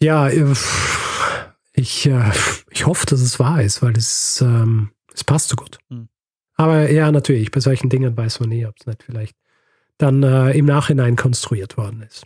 Ja, 0.00 0.28
äh, 0.28 0.54
ich, 1.72 2.06
äh, 2.06 2.30
ich 2.70 2.86
hoffe, 2.86 3.06
dass 3.06 3.20
es 3.20 3.38
wahr 3.38 3.62
ist, 3.62 3.82
weil 3.82 3.96
es, 3.96 4.40
ähm, 4.40 4.90
es 5.14 5.22
passt 5.22 5.48
so 5.48 5.56
gut. 5.56 5.78
Hm. 5.88 6.08
Aber 6.56 6.90
ja, 6.90 7.10
natürlich, 7.10 7.50
bei 7.50 7.60
solchen 7.60 7.88
Dingen 7.88 8.16
weiß 8.16 8.40
man 8.40 8.48
nie, 8.48 8.66
ob 8.66 8.74
es 8.78 8.86
nicht 8.86 9.02
vielleicht 9.02 9.36
dann 9.98 10.22
äh, 10.22 10.52
im 10.52 10.66
Nachhinein 10.66 11.16
konstruiert 11.16 11.76
worden 11.76 12.02
ist. 12.02 12.24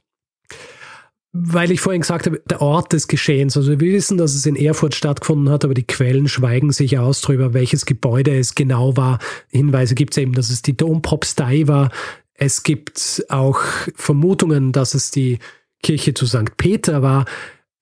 Weil 1.33 1.71
ich 1.71 1.81
vorhin 1.81 2.01
gesagt 2.01 2.27
habe, 2.27 2.43
der 2.49 2.63
Ort 2.63 2.93
des 2.95 3.07
Geschehens, 3.07 3.57
also 3.57 3.71
wir 3.71 3.81
wissen, 3.81 4.17
dass 4.17 4.35
es 4.35 4.47
in 4.47 4.57
Erfurt 4.57 4.95
stattgefunden 4.95 5.51
hat, 5.51 5.65
aber 5.65 5.75
die 5.75 5.87
Quellen 5.87 6.27
schweigen 6.27 6.73
sich 6.73 6.99
aus 6.99 7.21
darüber, 7.21 7.53
welches 7.53 7.85
Gebäude 7.85 8.37
es 8.37 8.55
genau 8.55 8.97
war. 8.97 9.19
Hinweise 9.49 9.95
gibt 9.95 10.15
es 10.15 10.19
eben, 10.19 10.33
dass 10.33 10.49
es 10.49 10.63
die 10.63 10.77
Dompropstei 10.77 11.69
war. 11.69 11.91
Es 12.33 12.63
gibt 12.63 13.25
auch 13.29 13.61
Vermutungen, 13.95 14.73
dass 14.73 14.95
es 14.95 15.11
die 15.11 15.39
Kirche 15.83 16.15
zu 16.15 16.27
St. 16.27 16.57
Peter 16.57 17.03
war. 17.03 17.27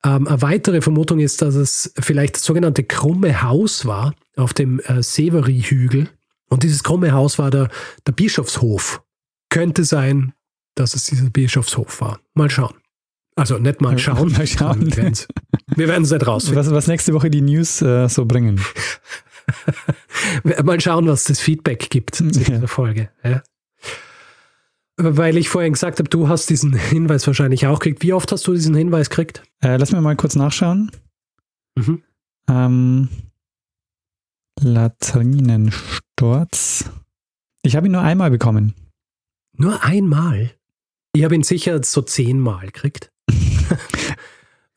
Ähm, 0.03 0.27
eine 0.27 0.41
weitere 0.41 0.81
Vermutung 0.81 1.19
ist, 1.19 1.41
dass 1.41 1.55
es 1.55 1.93
vielleicht 1.97 2.35
das 2.35 2.43
sogenannte 2.43 2.83
krumme 2.83 3.41
Haus 3.43 3.85
war 3.85 4.13
auf 4.35 4.53
dem 4.53 4.79
äh, 4.81 5.01
Severi-Hügel 5.01 6.09
und 6.49 6.63
dieses 6.63 6.83
krumme 6.83 7.11
Haus 7.11 7.39
war 7.39 7.51
der, 7.51 7.69
der 8.05 8.11
Bischofshof. 8.13 9.03
Könnte 9.49 9.83
sein, 9.83 10.33
dass 10.75 10.93
es 10.93 11.05
dieser 11.05 11.29
Bischofshof 11.29 12.01
war. 12.01 12.19
Mal 12.33 12.49
schauen. 12.49 12.75
Also 13.35 13.57
nicht 13.59 13.81
mal 13.81 13.97
schauen. 13.99 14.31
mal 14.31 14.47
schauen. 14.47 14.91
Wir 15.75 15.87
werden 15.87 16.03
es 16.03 16.11
nicht 16.11 16.25
rausfinden. 16.25 16.59
Was, 16.59 16.71
was 16.71 16.87
nächste 16.87 17.13
Woche 17.13 17.29
die 17.29 17.41
News 17.41 17.81
äh, 17.81 18.07
so 18.07 18.25
bringen. 18.25 18.59
mal 20.63 20.81
schauen, 20.81 21.07
was 21.07 21.25
das 21.25 21.39
Feedback 21.39 21.89
gibt 21.89 22.15
zu 22.15 22.25
dieser 22.25 22.61
ja. 22.61 22.67
Folge. 22.67 23.09
Ja. 23.23 23.43
Weil 24.97 25.37
ich 25.37 25.49
vorhin 25.49 25.73
gesagt 25.73 25.99
habe, 25.99 26.09
du 26.09 26.27
hast 26.27 26.49
diesen 26.49 26.73
Hinweis 26.73 27.27
wahrscheinlich 27.27 27.67
auch 27.67 27.79
gekriegt. 27.79 28.01
Wie 28.01 28.13
oft 28.13 28.31
hast 28.31 28.47
du 28.47 28.53
diesen 28.53 28.73
Hinweis 28.73 29.09
gekriegt? 29.09 29.43
Äh, 29.61 29.77
lass 29.77 29.91
mir 29.91 30.01
mal 30.01 30.15
kurz 30.15 30.35
nachschauen. 30.35 30.91
Mhm. 31.75 32.01
Ähm, 32.49 33.09
Latrinensturz. 34.61 36.85
Ich 37.63 37.75
habe 37.75 37.87
ihn 37.87 37.91
nur 37.91 38.01
einmal 38.01 38.31
bekommen. 38.31 38.73
Nur 39.53 39.83
einmal? 39.83 40.51
Ich 41.13 41.23
habe 41.23 41.35
ihn 41.35 41.43
sicher 41.43 41.83
so 41.83 42.01
zehnmal 42.01 42.65
gekriegt. 42.67 43.11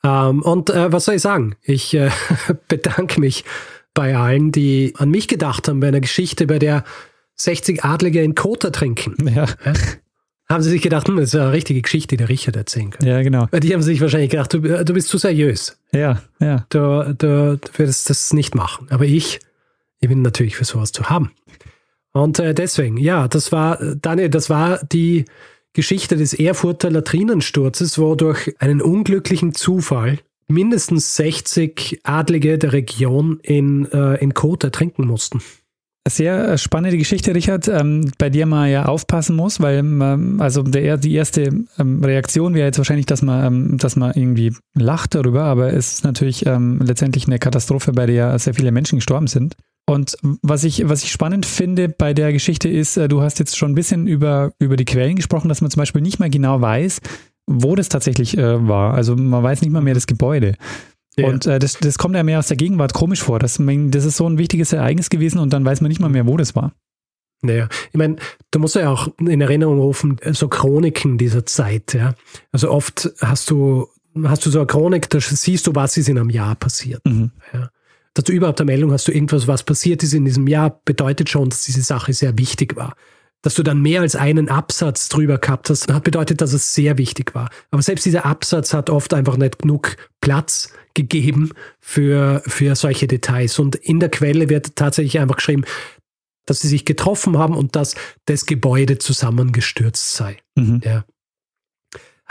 ähm, 0.04 0.42
und 0.42 0.70
äh, 0.70 0.92
was 0.92 1.04
soll 1.04 1.16
ich 1.16 1.22
sagen? 1.22 1.56
Ich 1.62 1.94
äh, 1.94 2.10
bedanke 2.68 3.20
mich 3.20 3.44
bei 3.94 4.16
allen, 4.16 4.52
die 4.52 4.94
an 4.96 5.10
mich 5.10 5.28
gedacht 5.28 5.68
haben 5.68 5.80
bei 5.80 5.88
einer 5.88 6.00
Geschichte, 6.00 6.46
bei 6.46 6.58
der 6.58 6.84
60 7.36 7.84
Adlige 7.84 8.22
in 8.22 8.34
Kota 8.34 8.70
trinken. 8.70 9.28
Ja. 9.28 9.46
haben 10.48 10.62
sie 10.62 10.70
sich 10.70 10.82
gedacht, 10.82 11.08
hm, 11.08 11.16
das 11.16 11.34
ist 11.34 11.40
eine 11.40 11.52
richtige 11.52 11.82
Geschichte, 11.82 12.08
die 12.08 12.16
der 12.18 12.28
Richard 12.28 12.56
erzählen 12.56 12.90
kann. 12.90 13.06
Ja, 13.06 13.22
genau. 13.22 13.46
Weil 13.50 13.60
die 13.60 13.72
haben 13.72 13.82
sich 13.82 14.00
wahrscheinlich 14.00 14.30
gedacht, 14.30 14.52
du, 14.52 14.60
du 14.60 14.92
bist 14.92 15.08
zu 15.08 15.18
seriös. 15.18 15.78
Ja, 15.92 16.22
ja. 16.40 16.66
Du, 16.70 17.14
du, 17.16 17.58
du 17.58 17.68
würdest 17.76 18.10
das 18.10 18.32
nicht 18.32 18.54
machen. 18.54 18.88
Aber 18.90 19.04
ich, 19.04 19.40
ich 20.00 20.08
bin 20.08 20.22
natürlich 20.22 20.56
für 20.56 20.64
sowas 20.64 20.92
zu 20.92 21.10
haben. 21.10 21.30
Und 22.12 22.38
äh, 22.38 22.54
deswegen, 22.54 22.96
ja, 22.96 23.28
das 23.28 23.52
war, 23.52 23.78
Daniel, 24.00 24.30
das 24.30 24.50
war 24.50 24.80
die 24.84 25.26
Geschichte 25.72 26.16
des 26.16 26.34
Erfurter 26.34 26.90
Latrinensturzes, 26.90 27.98
wo 27.98 28.16
durch 28.16 28.54
einen 28.58 28.82
unglücklichen 28.82 29.54
Zufall 29.54 30.18
mindestens 30.48 31.14
60 31.14 32.00
Adlige 32.02 32.58
der 32.58 32.72
Region 32.72 33.38
in, 33.42 33.86
äh, 33.92 34.16
in 34.16 34.34
Kot 34.34 34.64
ertrinken 34.64 35.06
mussten. 35.06 35.40
Sehr 36.08 36.48
äh, 36.48 36.58
spannende 36.58 36.98
Geschichte, 36.98 37.34
Richard, 37.34 37.68
ähm, 37.68 38.10
bei 38.18 38.30
der 38.30 38.46
man 38.46 38.68
ja 38.68 38.86
aufpassen 38.86 39.36
muss, 39.36 39.60
weil 39.60 39.78
ähm, 39.78 40.40
also 40.40 40.62
der, 40.62 40.96
die 40.96 41.14
erste 41.14 41.52
ähm, 41.78 42.02
Reaktion 42.02 42.54
wäre 42.54 42.66
jetzt 42.66 42.78
wahrscheinlich, 42.78 43.06
dass 43.06 43.22
man, 43.22 43.46
ähm, 43.46 43.78
dass 43.78 43.94
man 43.94 44.12
irgendwie 44.14 44.52
lacht 44.74 45.14
darüber, 45.14 45.44
aber 45.44 45.72
es 45.72 45.92
ist 45.92 46.04
natürlich 46.04 46.46
ähm, 46.46 46.80
letztendlich 46.82 47.26
eine 47.26 47.38
Katastrophe, 47.38 47.92
bei 47.92 48.06
der 48.06 48.36
sehr 48.38 48.54
viele 48.54 48.72
Menschen 48.72 48.98
gestorben 48.98 49.28
sind. 49.28 49.56
Und 49.90 50.16
was 50.42 50.64
ich, 50.64 50.88
was 50.88 51.02
ich 51.02 51.10
spannend 51.10 51.46
finde 51.46 51.88
bei 51.88 52.14
der 52.14 52.32
Geschichte 52.32 52.68
ist, 52.68 52.96
äh, 52.96 53.08
du 53.08 53.22
hast 53.22 53.38
jetzt 53.38 53.56
schon 53.56 53.72
ein 53.72 53.74
bisschen 53.74 54.06
über, 54.06 54.52
über 54.58 54.76
die 54.76 54.84
Quellen 54.84 55.16
gesprochen, 55.16 55.48
dass 55.48 55.60
man 55.60 55.70
zum 55.70 55.80
Beispiel 55.80 56.02
nicht 56.02 56.20
mehr 56.20 56.30
genau 56.30 56.60
weiß, 56.60 57.00
wo 57.46 57.74
das 57.74 57.88
tatsächlich 57.88 58.38
äh, 58.38 58.68
war. 58.68 58.94
Also 58.94 59.16
man 59.16 59.42
weiß 59.42 59.62
nicht 59.62 59.70
mal 59.70 59.82
mehr 59.82 59.94
das 59.94 60.06
Gebäude. 60.06 60.54
Ja. 61.16 61.28
Und 61.28 61.46
äh, 61.46 61.58
das, 61.58 61.74
das 61.74 61.98
kommt 61.98 62.14
ja 62.14 62.22
mehr 62.22 62.38
aus 62.38 62.48
der 62.48 62.56
Gegenwart 62.56 62.94
komisch 62.94 63.22
vor. 63.22 63.38
Das, 63.38 63.58
das 63.58 64.04
ist 64.04 64.16
so 64.16 64.28
ein 64.28 64.38
wichtiges 64.38 64.72
Ereignis 64.72 65.10
gewesen 65.10 65.38
und 65.38 65.52
dann 65.52 65.64
weiß 65.64 65.80
man 65.80 65.88
nicht 65.88 66.00
mal 66.00 66.08
mehr, 66.08 66.26
wo 66.26 66.36
das 66.36 66.54
war. 66.54 66.72
Naja, 67.42 67.68
ich 67.90 67.96
meine, 67.96 68.16
du 68.50 68.58
musst 68.58 68.76
ja 68.76 68.90
auch 68.90 69.08
in 69.18 69.40
Erinnerung 69.40 69.78
rufen, 69.80 70.18
so 70.32 70.48
Chroniken 70.48 71.16
dieser 71.16 71.46
Zeit, 71.46 71.94
ja. 71.94 72.14
Also 72.52 72.70
oft 72.70 73.10
hast 73.20 73.50
du, 73.50 73.88
hast 74.24 74.44
du 74.44 74.50
so 74.50 74.58
eine 74.58 74.66
Chronik, 74.66 75.08
da 75.08 75.20
siehst 75.20 75.66
du, 75.66 75.74
was 75.74 75.96
ist 75.96 76.10
in 76.10 76.18
einem 76.18 76.28
Jahr 76.28 76.54
passiert. 76.54 77.04
Mhm. 77.06 77.30
Ja. 77.52 77.70
Dass 78.14 78.24
du 78.24 78.32
überhaupt 78.32 78.60
eine 78.60 78.70
Meldung 78.70 78.92
hast, 78.92 79.06
du 79.08 79.12
irgendwas, 79.12 79.46
was 79.46 79.62
passiert 79.62 80.02
ist 80.02 80.14
in 80.14 80.24
diesem 80.24 80.46
Jahr, 80.46 80.80
bedeutet 80.84 81.28
schon, 81.28 81.48
dass 81.48 81.64
diese 81.64 81.82
Sache 81.82 82.12
sehr 82.12 82.36
wichtig 82.38 82.76
war 82.76 82.94
dass 83.42 83.54
du 83.54 83.62
dann 83.62 83.80
mehr 83.80 84.02
als 84.02 84.16
einen 84.16 84.48
Absatz 84.48 85.08
drüber 85.08 85.38
gehabt 85.38 85.70
hast, 85.70 85.90
hat 85.90 86.04
bedeutet, 86.04 86.40
dass 86.40 86.52
es 86.52 86.74
sehr 86.74 86.98
wichtig 86.98 87.34
war. 87.34 87.50
Aber 87.70 87.82
selbst 87.82 88.04
dieser 88.04 88.26
Absatz 88.26 88.74
hat 88.74 88.90
oft 88.90 89.14
einfach 89.14 89.36
nicht 89.36 89.60
genug 89.60 89.96
Platz 90.20 90.72
gegeben 90.94 91.52
für, 91.78 92.42
für 92.46 92.74
solche 92.74 93.06
Details. 93.06 93.58
Und 93.58 93.76
in 93.76 94.00
der 94.00 94.10
Quelle 94.10 94.48
wird 94.48 94.76
tatsächlich 94.76 95.18
einfach 95.18 95.36
geschrieben, 95.36 95.64
dass 96.44 96.60
sie 96.60 96.68
sich 96.68 96.84
getroffen 96.84 97.38
haben 97.38 97.56
und 97.56 97.76
dass 97.76 97.94
das 98.26 98.44
Gebäude 98.44 98.98
zusammengestürzt 98.98 100.14
sei. 100.14 100.36
Mhm. 100.56 100.80
Ja. 100.84 101.04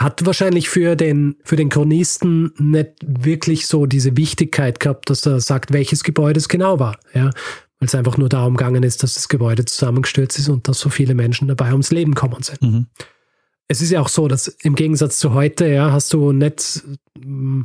Hat 0.00 0.24
wahrscheinlich 0.24 0.70
für 0.70 0.96
den, 0.96 1.36
für 1.44 1.56
den 1.56 1.68
Chronisten 1.68 2.52
nicht 2.58 2.94
wirklich 3.02 3.66
so 3.66 3.86
diese 3.86 4.16
Wichtigkeit 4.16 4.80
gehabt, 4.80 5.10
dass 5.10 5.26
er 5.26 5.40
sagt, 5.40 5.72
welches 5.72 6.04
Gebäude 6.04 6.38
es 6.38 6.48
genau 6.48 6.78
war. 6.80 6.98
Ja 7.14 7.30
weil 7.80 7.86
es 7.86 7.94
einfach 7.94 8.18
nur 8.18 8.28
darum 8.28 8.56
gegangen 8.56 8.82
ist, 8.82 9.02
dass 9.02 9.14
das 9.14 9.28
Gebäude 9.28 9.64
zusammengestürzt 9.64 10.38
ist 10.38 10.48
und 10.48 10.68
dass 10.68 10.78
so 10.78 10.90
viele 10.90 11.14
Menschen 11.14 11.48
dabei 11.48 11.72
ums 11.72 11.90
Leben 11.90 12.14
kommen 12.14 12.42
sind. 12.42 12.62
Mhm. 12.62 12.86
Es 13.68 13.80
ist 13.80 13.90
ja 13.90 14.00
auch 14.00 14.08
so, 14.08 14.28
dass 14.28 14.48
im 14.48 14.74
Gegensatz 14.74 15.18
zu 15.18 15.32
heute, 15.32 15.66
ja, 15.66 15.90
hast 15.90 16.12
du 16.12 16.32
nicht 16.32 16.82
mm, 17.18 17.62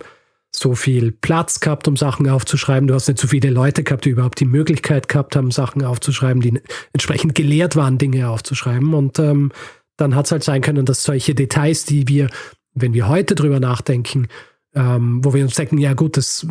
so 0.56 0.74
viel 0.74 1.12
Platz 1.12 1.60
gehabt, 1.60 1.88
um 1.90 1.98
Sachen 1.98 2.30
aufzuschreiben. 2.30 2.88
Du 2.88 2.94
hast 2.94 3.10
nicht 3.10 3.20
so 3.20 3.28
viele 3.28 3.50
Leute 3.50 3.84
gehabt, 3.84 4.06
die 4.06 4.12
überhaupt 4.12 4.40
die 4.40 4.46
Möglichkeit 4.46 5.10
gehabt 5.10 5.36
haben, 5.36 5.52
Sachen 5.52 5.84
aufzuschreiben, 5.84 6.42
die 6.42 6.62
entsprechend 6.94 7.36
gelehrt 7.36 7.76
waren, 7.76 7.98
Dinge 7.98 8.30
aufzuschreiben. 8.30 8.94
Und 8.94 9.20
ähm, 9.20 9.52
dann 9.98 10.16
hat 10.16 10.26
es 10.26 10.32
halt 10.32 10.44
sein 10.44 10.62
können, 10.62 10.86
dass 10.86 11.04
solche 11.04 11.36
Details, 11.36 11.86
die 11.86 12.08
wir, 12.08 12.30
wenn 12.74 12.94
wir 12.94 13.08
heute 13.08 13.36
drüber 13.36 13.60
nachdenken, 13.60 14.28
ähm, 14.74 15.24
wo 15.24 15.34
wir 15.34 15.44
uns 15.44 15.56
denken, 15.56 15.78
ja 15.78 15.94
gut, 15.94 16.18
das 16.18 16.46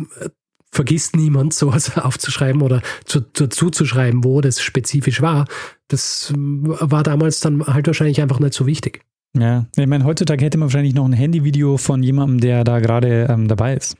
vergisst 0.71 1.15
niemand, 1.15 1.53
sowas 1.55 1.97
aufzuschreiben 1.97 2.61
oder 2.61 2.81
zu, 3.05 3.21
dazu 3.21 3.69
zu 3.69 3.85
schreiben, 3.85 4.23
wo 4.23 4.41
das 4.41 4.61
spezifisch 4.61 5.21
war. 5.21 5.45
Das 5.87 6.33
war 6.35 7.03
damals 7.03 7.39
dann 7.39 7.65
halt 7.65 7.87
wahrscheinlich 7.87 8.21
einfach 8.21 8.39
nicht 8.39 8.53
so 8.53 8.65
wichtig. 8.65 9.01
Ja, 9.37 9.65
ich 9.75 9.87
meine, 9.87 10.05
heutzutage 10.05 10.45
hätte 10.45 10.57
man 10.57 10.67
wahrscheinlich 10.67 10.95
noch 10.95 11.05
ein 11.05 11.13
Handyvideo 11.13 11.77
von 11.77 12.01
jemandem, 12.01 12.39
der 12.39 12.63
da 12.63 12.79
gerade 12.79 13.27
ähm, 13.29 13.47
dabei 13.49 13.75
ist. 13.75 13.97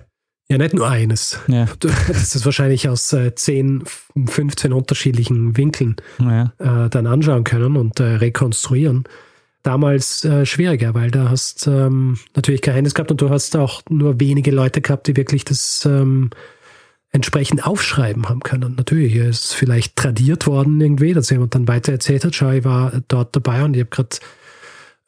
Ja, 0.47 0.58
nicht 0.58 0.73
nur 0.75 0.88
eines. 0.88 1.39
Ja. 1.47 1.65
Du 1.79 1.89
hättest 1.89 2.36
es 2.36 2.45
wahrscheinlich 2.45 2.88
aus 2.88 3.12
äh, 3.13 3.34
10, 3.34 3.84
15 4.27 4.71
unterschiedlichen 4.71 5.58
Winkeln 5.58 5.95
ja. 6.19 6.53
äh, 6.60 6.89
dann 6.89 7.08
anschauen 7.08 7.43
können 7.43 7.75
und 7.75 7.99
äh, 7.99 8.03
rekonstruieren. 8.03 9.05
Damals 9.65 10.23
äh, 10.23 10.45
schwieriger, 10.45 10.93
weil 10.93 11.10
da 11.10 11.32
hast 11.32 11.65
ähm, 11.65 12.19
natürlich 12.36 12.62
Handy 12.67 12.91
gehabt 12.91 13.10
und 13.10 13.19
du 13.19 13.32
hast 13.32 13.58
auch 13.58 13.82
nur 13.89 14.19
wenige 14.19 14.51
Leute 14.51 14.80
gehabt, 14.80 15.08
die 15.08 15.17
wirklich 15.17 15.43
das 15.43 15.84
ähm, 15.88 16.30
entsprechend 17.10 17.65
aufschreiben 17.65 18.30
haben 18.30 18.41
können. 18.41 18.75
Natürlich 18.75 19.15
ist 19.15 19.45
es 19.45 19.54
vielleicht 19.54 19.95
tradiert 19.95 20.45
worden 20.45 20.80
irgendwie, 20.80 21.15
dass 21.15 21.32
jemand 21.32 21.56
dann 21.56 21.67
weiter 21.67 21.93
erzählt 21.93 22.25
hat, 22.25 22.36
schau, 22.36 22.51
ich 22.51 22.63
war 22.63 23.01
dort 23.08 23.36
dabei 23.36 23.63
und 23.63 23.75
ich 23.75 23.80
habe 23.80 23.89
gerade 23.89 24.17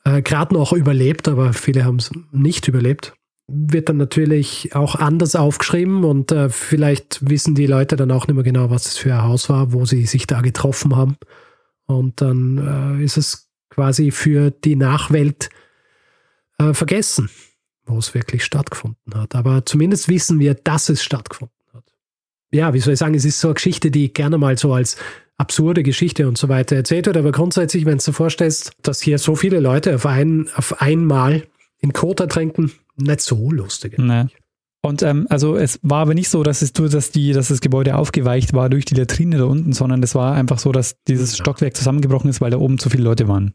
äh, 0.05 0.23
gerade 0.23 0.55
noch 0.55 0.73
überlebt, 0.73 1.27
aber 1.27 1.53
viele 1.53 1.85
haben 1.85 1.97
es 1.97 2.09
nicht 2.31 2.67
überlebt. 2.67 3.13
Wird 3.47 3.89
dann 3.89 3.97
natürlich 3.97 4.73
auch 4.73 4.95
anders 4.95 5.35
aufgeschrieben 5.35 6.03
und 6.03 6.31
äh, 6.31 6.49
vielleicht 6.49 7.29
wissen 7.29 7.53
die 7.53 7.67
Leute 7.67 7.95
dann 7.95 8.09
auch 8.09 8.25
nicht 8.25 8.33
mehr 8.33 8.43
genau, 8.43 8.71
was 8.71 8.87
es 8.87 8.97
für 8.97 9.13
ein 9.13 9.21
Haus 9.21 9.49
war, 9.49 9.71
wo 9.71 9.85
sie 9.85 10.07
sich 10.07 10.25
da 10.25 10.41
getroffen 10.41 10.95
haben. 10.95 11.15
Und 11.85 12.21
dann 12.21 12.97
äh, 12.99 13.03
ist 13.03 13.17
es 13.17 13.46
quasi 13.77 14.11
für 14.11 14.51
die 14.51 14.75
Nachwelt 14.75 15.49
äh, 16.57 16.73
vergessen, 16.73 17.29
wo 17.85 17.97
es 17.97 18.13
wirklich 18.13 18.43
stattgefunden 18.43 19.13
hat. 19.15 19.35
Aber 19.35 19.65
zumindest 19.65 20.09
wissen 20.09 20.39
wir, 20.39 20.55
dass 20.55 20.89
es 20.89 21.01
stattgefunden 21.01 21.57
ja, 22.51 22.73
wie 22.73 22.79
soll 22.79 22.93
ich 22.93 22.99
sagen, 22.99 23.15
es 23.15 23.25
ist 23.25 23.39
so 23.39 23.49
eine 23.49 23.55
Geschichte, 23.55 23.91
die 23.91 24.13
gerne 24.13 24.37
mal 24.37 24.57
so 24.57 24.73
als 24.73 24.97
absurde 25.37 25.83
Geschichte 25.83 26.27
und 26.27 26.37
so 26.37 26.49
weiter 26.49 26.75
erzählt 26.75 27.05
wird. 27.05 27.17
Aber 27.17 27.31
grundsätzlich, 27.31 27.85
wenn 27.85 27.97
du 27.97 28.03
dir 28.03 28.13
vorstellst, 28.13 28.71
dass 28.81 29.01
hier 29.01 29.19
so 29.19 29.35
viele 29.35 29.59
Leute 29.59 29.95
auf, 29.95 30.05
ein, 30.05 30.49
auf 30.55 30.81
einmal 30.81 31.43
in 31.79 31.93
Kota 31.93 32.25
trinken, 32.27 32.71
nicht 32.95 33.21
so 33.21 33.51
lustig. 33.51 33.97
Nee. 33.97 34.25
Und 34.81 35.03
ähm, 35.03 35.27
also 35.29 35.57
es 35.57 35.79
war 35.83 36.03
aber 36.03 36.13
nicht 36.13 36.29
so, 36.29 36.43
dass 36.43 36.61
es 36.61 36.73
nur, 36.73 36.89
dass 36.89 37.11
die, 37.11 37.33
dass 37.33 37.49
das 37.49 37.61
Gebäude 37.61 37.95
aufgeweicht 37.95 38.53
war 38.53 38.69
durch 38.69 38.85
die 38.85 38.95
Latrine 38.95 39.37
da 39.37 39.43
unten, 39.43 39.73
sondern 39.73 40.01
es 40.01 40.15
war 40.15 40.33
einfach 40.33 40.59
so, 40.59 40.71
dass 40.71 40.95
dieses 41.07 41.37
ja. 41.37 41.43
Stockwerk 41.43 41.75
zusammengebrochen 41.75 42.29
ist, 42.29 42.41
weil 42.41 42.51
da 42.51 42.57
oben 42.57 42.79
zu 42.79 42.89
viele 42.89 43.03
Leute 43.03 43.27
waren. 43.27 43.53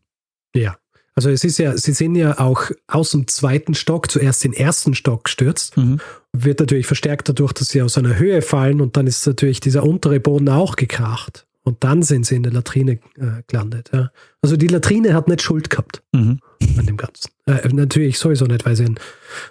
Ja. 0.55 0.77
Also 1.15 1.29
es 1.29 1.45
ist 1.45 1.59
ja, 1.59 1.77
sie 1.77 1.93
sind 1.93 2.15
ja 2.15 2.39
auch 2.39 2.71
aus 2.87 3.11
dem 3.11 3.29
zweiten 3.29 3.75
Stock 3.75 4.11
zuerst 4.11 4.45
den 4.45 4.55
ersten 4.55 4.95
Stock 4.95 5.25
gestürzt. 5.25 5.77
Mhm. 5.77 6.01
Wird 6.33 6.61
natürlich 6.61 6.87
verstärkt 6.87 7.29
dadurch, 7.29 7.53
dass 7.53 7.69
sie 7.69 7.83
aus 7.83 7.99
einer 7.99 8.19
Höhe 8.19 8.41
fallen 8.41 8.81
und 8.81 8.97
dann 8.97 9.07
ist 9.07 9.27
natürlich 9.27 9.61
dieser 9.61 9.85
untere 9.85 10.21
Boden 10.21 10.49
auch 10.49 10.77
gekracht. 10.77 11.47
Und 11.65 11.85
dann 11.85 12.03
sind 12.03 12.27
sie 12.27 12.35
in 12.35 12.43
der 12.43 12.53
Latrine 12.53 12.93
äh, 13.17 13.43
gelandet. 13.47 13.91
Ja. 13.93 14.11
Also 14.41 14.57
die 14.57 14.67
Latrine 14.67 15.15
hat 15.15 15.29
nicht 15.29 15.43
Schuld 15.43 15.71
gehabt 15.71 16.03
mhm. 16.13 16.41
an 16.77 16.87
dem 16.87 16.97
Ganzen. 16.97 17.31
Äh, 17.47 17.69
natürlich 17.69 18.19
sowieso 18.19 18.47
nicht, 18.47 18.65
weil 18.65 18.75
sie 18.75 18.87
ein 18.87 18.99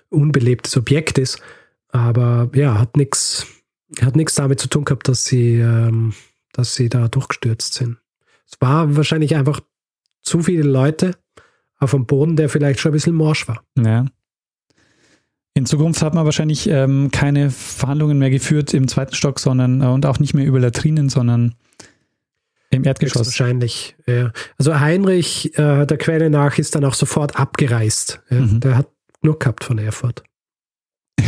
unbelebtes 0.09 0.75
Objekt 0.75 1.17
ist. 1.19 1.39
Aber 1.89 2.49
ja, 2.53 2.79
hat 2.79 2.97
nichts 2.97 3.47
hat 3.99 4.15
nichts 4.15 4.35
damit 4.35 4.59
zu 4.59 4.67
tun 4.67 4.85
gehabt, 4.85 5.07
dass 5.07 5.25
sie, 5.25 5.55
ähm, 5.55 6.13
dass 6.53 6.75
sie 6.75 6.89
da 6.89 7.07
durchgestürzt 7.07 7.73
sind. 7.73 7.97
Es 8.49 8.59
war 8.59 8.95
wahrscheinlich 8.95 9.35
einfach 9.35 9.61
zu 10.31 10.41
viele 10.41 10.63
Leute 10.63 11.11
auf 11.77 11.91
dem 11.91 12.05
Boden, 12.05 12.37
der 12.37 12.47
vielleicht 12.47 12.79
schon 12.79 12.91
ein 12.91 12.93
bisschen 12.93 13.15
morsch 13.15 13.49
war. 13.49 13.63
Ja. 13.77 14.05
In 15.53 15.65
Zukunft 15.65 16.01
hat 16.01 16.13
man 16.13 16.23
wahrscheinlich 16.23 16.69
ähm, 16.69 17.11
keine 17.11 17.49
Verhandlungen 17.51 18.17
mehr 18.17 18.29
geführt 18.29 18.73
im 18.73 18.87
zweiten 18.87 19.13
Stock, 19.13 19.41
sondern 19.41 19.81
äh, 19.81 19.87
und 19.87 20.05
auch 20.05 20.19
nicht 20.19 20.33
mehr 20.33 20.45
über 20.45 20.61
Latrinen, 20.61 21.09
sondern 21.09 21.55
im 22.69 22.85
Erdgeschoss. 22.85 23.27
Wahrscheinlich, 23.27 23.97
ja. 24.07 24.31
Also 24.57 24.79
Heinrich, 24.79 25.57
äh, 25.57 25.85
der 25.85 25.97
Quelle 25.97 26.29
nach, 26.29 26.57
ist 26.57 26.75
dann 26.75 26.85
auch 26.85 26.93
sofort 26.93 27.37
abgereist. 27.37 28.21
Ja. 28.29 28.39
Mhm. 28.39 28.61
Der 28.61 28.77
hat 28.77 28.87
genug 29.21 29.41
gehabt 29.41 29.65
von 29.65 29.77
Erfurt. 29.79 30.23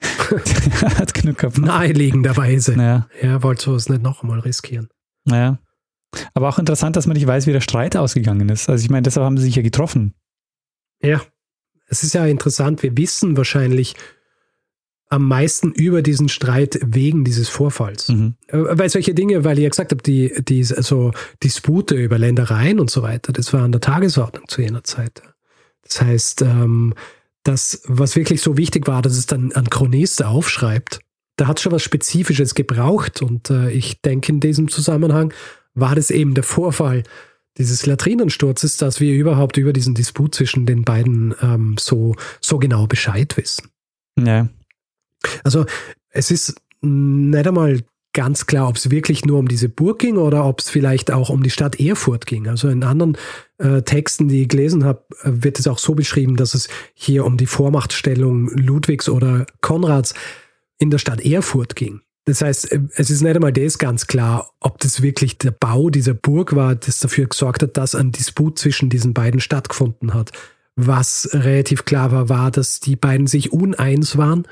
hat 0.00 1.14
genug 1.14 1.38
gehabt. 1.38 1.58
Naheliegenderweise. 1.60 2.74
Ja. 2.74 3.08
Er 3.20 3.42
wollte 3.42 3.64
sowas 3.64 3.88
nicht 3.88 4.02
noch 4.02 4.22
einmal 4.22 4.38
riskieren. 4.38 4.88
Naja. 5.24 5.58
Aber 6.34 6.48
auch 6.48 6.58
interessant, 6.58 6.96
dass 6.96 7.06
man 7.06 7.16
nicht 7.16 7.26
weiß, 7.26 7.46
wie 7.46 7.52
der 7.52 7.60
Streit 7.60 7.96
ausgegangen 7.96 8.48
ist. 8.48 8.68
Also 8.68 8.84
ich 8.84 8.90
meine, 8.90 9.02
deshalb 9.02 9.24
haben 9.24 9.36
sie 9.36 9.44
sich 9.44 9.56
ja 9.56 9.62
getroffen. 9.62 10.14
Ja, 11.02 11.20
es 11.88 12.02
ist 12.02 12.14
ja 12.14 12.26
interessant. 12.26 12.82
Wir 12.82 12.96
wissen 12.96 13.36
wahrscheinlich 13.36 13.94
am 15.10 15.26
meisten 15.26 15.72
über 15.72 16.02
diesen 16.02 16.28
Streit 16.28 16.78
wegen 16.84 17.24
dieses 17.24 17.48
Vorfalls. 17.48 18.08
Mhm. 18.08 18.34
Äh, 18.48 18.58
weil 18.58 18.90
solche 18.90 19.14
Dinge, 19.14 19.44
weil 19.44 19.58
ich 19.58 19.64
ja 19.64 19.70
gesagt 19.70 19.92
habe, 19.92 20.02
die, 20.02 20.32
die 20.42 20.66
also 20.76 21.12
Dispute 21.42 21.94
über 21.94 22.18
Ländereien 22.18 22.78
und 22.78 22.90
so 22.90 23.02
weiter, 23.02 23.32
das 23.32 23.52
war 23.52 23.62
an 23.62 23.72
der 23.72 23.80
Tagesordnung 23.80 24.46
zu 24.48 24.60
jener 24.60 24.84
Zeit. 24.84 25.22
Das 25.82 26.02
heißt, 26.02 26.42
ähm, 26.42 26.94
das, 27.42 27.82
was 27.86 28.16
wirklich 28.16 28.42
so 28.42 28.58
wichtig 28.58 28.86
war, 28.86 29.00
dass 29.00 29.16
es 29.16 29.26
dann 29.26 29.52
ein 29.52 29.70
Chronist 29.70 30.22
aufschreibt, 30.22 31.00
da 31.36 31.46
hat 31.46 31.60
schon 31.60 31.72
was 31.72 31.82
Spezifisches 31.82 32.54
gebraucht. 32.54 33.22
Und 33.22 33.48
äh, 33.48 33.70
ich 33.70 34.02
denke 34.02 34.32
in 34.32 34.40
diesem 34.40 34.68
Zusammenhang 34.68 35.32
war 35.80 35.94
das 35.94 36.10
eben 36.10 36.34
der 36.34 36.44
Vorfall 36.44 37.04
dieses 37.56 37.86
Latrinensturzes, 37.86 38.76
dass 38.76 39.00
wir 39.00 39.14
überhaupt 39.14 39.56
über 39.56 39.72
diesen 39.72 39.94
Disput 39.94 40.34
zwischen 40.34 40.64
den 40.64 40.84
beiden 40.84 41.34
ähm, 41.42 41.76
so, 41.78 42.14
so 42.40 42.58
genau 42.58 42.86
Bescheid 42.86 43.36
wissen. 43.36 43.68
Ja. 44.18 44.48
Also 45.42 45.66
es 46.10 46.30
ist 46.30 46.54
nicht 46.80 47.46
einmal 47.46 47.80
ganz 48.12 48.46
klar, 48.46 48.68
ob 48.68 48.76
es 48.76 48.90
wirklich 48.90 49.24
nur 49.24 49.38
um 49.38 49.48
diese 49.48 49.68
Burg 49.68 49.98
ging 49.98 50.16
oder 50.16 50.44
ob 50.44 50.60
es 50.60 50.70
vielleicht 50.70 51.10
auch 51.10 51.30
um 51.30 51.42
die 51.42 51.50
Stadt 51.50 51.78
Erfurt 51.78 52.26
ging. 52.26 52.48
Also 52.48 52.68
in 52.68 52.82
anderen 52.82 53.16
äh, 53.58 53.82
Texten, 53.82 54.28
die 54.28 54.42
ich 54.42 54.48
gelesen 54.48 54.84
habe, 54.84 55.04
wird 55.22 55.58
es 55.58 55.66
auch 55.66 55.78
so 55.78 55.94
beschrieben, 55.94 56.36
dass 56.36 56.54
es 56.54 56.68
hier 56.94 57.24
um 57.24 57.36
die 57.36 57.46
Vormachtstellung 57.46 58.48
Ludwigs 58.50 59.08
oder 59.08 59.46
Konrads 59.60 60.14
in 60.78 60.90
der 60.90 60.98
Stadt 60.98 61.20
Erfurt 61.20 61.76
ging. 61.76 62.00
Das 62.28 62.42
heißt, 62.42 62.72
äh, 62.72 62.80
es 62.94 63.08
ist 63.08 63.22
nicht 63.22 63.34
einmal 63.34 63.54
das 63.54 63.78
ganz 63.78 64.06
klar, 64.06 64.50
ob 64.60 64.78
das 64.80 65.00
wirklich 65.00 65.38
der 65.38 65.50
Bau 65.50 65.88
dieser 65.88 66.12
Burg 66.12 66.54
war, 66.54 66.74
das 66.74 67.00
dafür 67.00 67.26
gesorgt 67.26 67.62
hat, 67.62 67.78
dass 67.78 67.94
ein 67.94 68.12
Disput 68.12 68.58
zwischen 68.58 68.90
diesen 68.90 69.14
beiden 69.14 69.40
stattgefunden 69.40 70.12
hat. 70.12 70.32
Was 70.76 71.30
relativ 71.32 71.86
klar 71.86 72.12
war, 72.12 72.28
war, 72.28 72.50
dass 72.50 72.80
die 72.80 72.96
beiden 72.96 73.26
sich 73.26 73.50
uneins 73.52 74.18
waren 74.18 74.46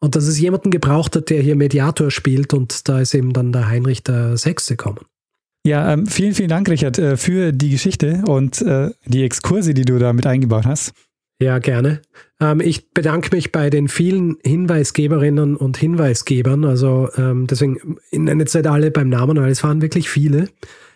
und 0.00 0.16
dass 0.16 0.24
es 0.24 0.38
jemanden 0.38 0.70
gebraucht 0.70 1.16
hat, 1.16 1.30
der 1.30 1.40
hier 1.40 1.56
Mediator 1.56 2.10
spielt 2.10 2.52
und 2.52 2.88
da 2.90 3.00
ist 3.00 3.14
eben 3.14 3.32
dann 3.32 3.52
der 3.52 3.68
Heinrich 3.68 4.02
der 4.02 4.36
Sechste 4.36 4.76
gekommen. 4.76 5.00
Ja, 5.66 5.90
ähm, 5.92 6.06
vielen, 6.06 6.34
vielen 6.34 6.50
Dank, 6.50 6.68
Richard, 6.68 6.98
äh, 6.98 7.16
für 7.16 7.52
die 7.52 7.70
Geschichte 7.70 8.22
und 8.26 8.60
äh, 8.60 8.90
die 9.06 9.24
Exkurse, 9.24 9.72
die 9.72 9.86
du 9.86 9.98
da 9.98 10.12
mit 10.12 10.26
eingebaut 10.26 10.66
hast. 10.66 10.92
Ja, 11.40 11.58
gerne. 11.58 12.02
Ähm, 12.40 12.60
ich 12.60 12.90
bedanke 12.92 13.34
mich 13.34 13.52
bei 13.52 13.70
den 13.70 13.88
vielen 13.88 14.38
Hinweisgeberinnen 14.44 15.56
und 15.56 15.76
Hinweisgebern. 15.76 16.64
Also 16.64 17.08
ähm, 17.16 17.46
deswegen 17.46 17.98
nenne 18.12 18.42
jetzt 18.42 18.54
nicht 18.54 18.66
alle 18.66 18.90
beim 18.90 19.08
Namen, 19.08 19.36
weil 19.38 19.50
es 19.50 19.64
waren 19.64 19.82
wirklich 19.82 20.08
viele. 20.08 20.48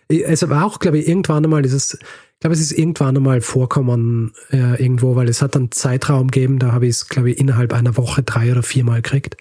Es 0.09 0.49
war 0.49 0.65
auch, 0.65 0.79
glaube 0.79 0.99
ich, 0.99 1.09
irgendwann 1.09 1.45
einmal 1.45 1.63
dieses, 1.63 1.95
ich 1.95 2.41
glaube, 2.41 2.55
es 2.55 2.61
ist 2.61 2.73
irgendwann 2.73 3.17
einmal 3.17 3.41
vorkommen 3.41 4.35
äh, 4.51 4.83
irgendwo, 4.83 5.17
weil 5.17 5.29
es 5.29 5.43
hat 5.43 5.57
einen 5.57 5.73
Zeitraum 5.73 6.31
gegeben, 6.31 6.59
da 6.59 6.73
habe 6.73 6.87
ich 6.87 6.97
es, 6.97 7.09
glaube 7.09 7.31
ich, 7.31 7.39
innerhalb 7.39 7.73
einer 7.73 7.97
Woche 7.97 8.23
drei 8.23 8.53
oder 8.53 8.63
viermal 8.63 9.01
gekriegt. 9.01 9.37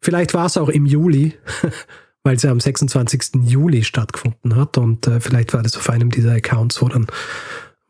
Vielleicht 0.00 0.34
war 0.34 0.46
es 0.46 0.56
auch 0.56 0.68
im 0.68 0.86
Juli, 0.86 1.34
weil 2.22 2.36
es 2.36 2.42
ja 2.42 2.50
am 2.50 2.60
26. 2.60 3.42
Juli 3.46 3.82
stattgefunden 3.82 4.54
hat 4.54 4.78
und 4.78 5.06
äh, 5.06 5.20
vielleicht 5.20 5.54
war 5.54 5.62
das 5.62 5.76
auf 5.76 5.90
einem 5.90 6.10
dieser 6.10 6.32
Accounts, 6.34 6.80
wo 6.82 6.88
dann, 6.88 7.06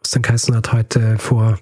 was 0.01 0.13
dann 0.13 0.23
geheißen 0.23 0.55
hat, 0.55 0.73
heute 0.73 1.19
vor 1.19 1.59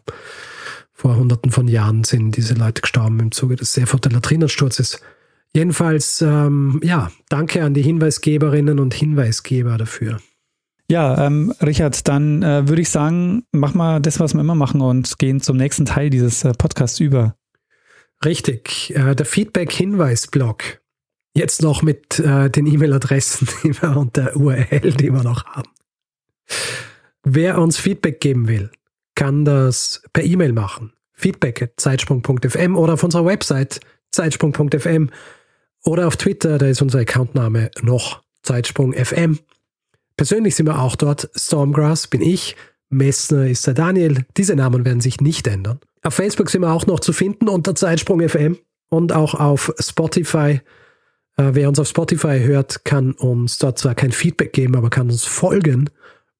vor 0.94 1.16
hunderten 1.16 1.50
von 1.50 1.68
Jahren 1.68 2.04
sind 2.04 2.36
diese 2.36 2.54
Leute 2.54 2.80
gestorben 2.80 3.18
im 3.20 3.32
Zuge 3.32 3.56
des 3.56 3.74
Seeforter 3.74 4.10
Latrinensturzes. 4.10 5.00
Jedenfalls, 5.52 6.22
ähm, 6.22 6.80
ja, 6.82 7.10
danke 7.28 7.62
an 7.62 7.74
die 7.74 7.82
Hinweisgeberinnen 7.82 8.78
und 8.78 8.94
Hinweisgeber 8.94 9.76
dafür. 9.76 10.20
Ja, 10.90 11.26
ähm, 11.26 11.52
Richard, 11.60 12.06
dann 12.08 12.42
äh, 12.42 12.68
würde 12.68 12.82
ich 12.82 12.90
sagen, 12.90 13.44
mach 13.52 13.74
mal 13.74 14.00
das, 14.00 14.20
was 14.20 14.34
wir 14.34 14.40
immer 14.40 14.54
machen 14.54 14.80
und 14.80 15.18
gehen 15.18 15.40
zum 15.40 15.56
nächsten 15.56 15.86
Teil 15.86 16.10
dieses 16.10 16.44
äh, 16.44 16.52
Podcasts 16.52 17.00
über. 17.00 17.36
Richtig, 18.24 18.94
äh, 18.94 19.14
der 19.14 19.26
Feedback-Hinweis-Blog. 19.26 20.80
Jetzt 21.34 21.62
noch 21.62 21.82
mit 21.82 22.20
äh, 22.20 22.50
den 22.50 22.66
E-Mail-Adressen 22.66 23.48
und 23.96 24.16
der 24.16 24.36
URL, 24.36 24.92
die 24.92 25.12
wir 25.12 25.22
noch 25.22 25.44
haben. 25.46 25.70
Wer 27.24 27.58
uns 27.58 27.78
Feedback 27.78 28.20
geben 28.20 28.46
will, 28.46 28.70
kann 29.14 29.44
das 29.44 30.02
per 30.12 30.24
E-Mail 30.24 30.52
machen. 30.52 30.92
Feedback 31.12 31.72
zeitsprung.fm 31.76 32.76
oder 32.76 32.94
auf 32.94 33.04
unserer 33.04 33.24
Website 33.24 33.80
zeitsprung.fm 34.10 35.10
oder 35.84 36.06
auf 36.06 36.16
Twitter, 36.16 36.58
da 36.58 36.66
ist 36.66 36.82
unser 36.82 37.00
Accountname 37.00 37.70
noch 37.82 38.22
zeitsprung.fm. 38.42 39.38
Persönlich 40.16 40.54
sind 40.54 40.66
wir 40.66 40.80
auch 40.80 40.96
dort. 40.96 41.30
Stormgrass 41.34 42.06
bin 42.06 42.22
ich, 42.22 42.56
Messner 42.88 43.46
ist 43.46 43.66
der 43.66 43.74
Daniel. 43.74 44.24
Diese 44.36 44.54
Namen 44.54 44.84
werden 44.84 45.00
sich 45.00 45.20
nicht 45.20 45.46
ändern. 45.46 45.80
Auf 46.02 46.14
Facebook 46.14 46.50
sind 46.50 46.62
wir 46.62 46.72
auch 46.72 46.86
noch 46.86 47.00
zu 47.00 47.12
finden 47.12 47.48
unter 47.48 47.74
Zeitsprung.fm 47.74 48.58
und 48.88 49.12
auch 49.12 49.34
auf 49.34 49.72
Spotify. 49.78 50.60
Äh, 51.36 51.50
wer 51.52 51.68
uns 51.68 51.78
auf 51.78 51.88
Spotify 51.88 52.40
hört, 52.40 52.84
kann 52.84 53.12
uns 53.12 53.58
dort 53.58 53.78
zwar 53.78 53.94
kein 53.94 54.12
Feedback 54.12 54.52
geben, 54.52 54.76
aber 54.76 54.90
kann 54.90 55.10
uns 55.10 55.24
folgen 55.24 55.90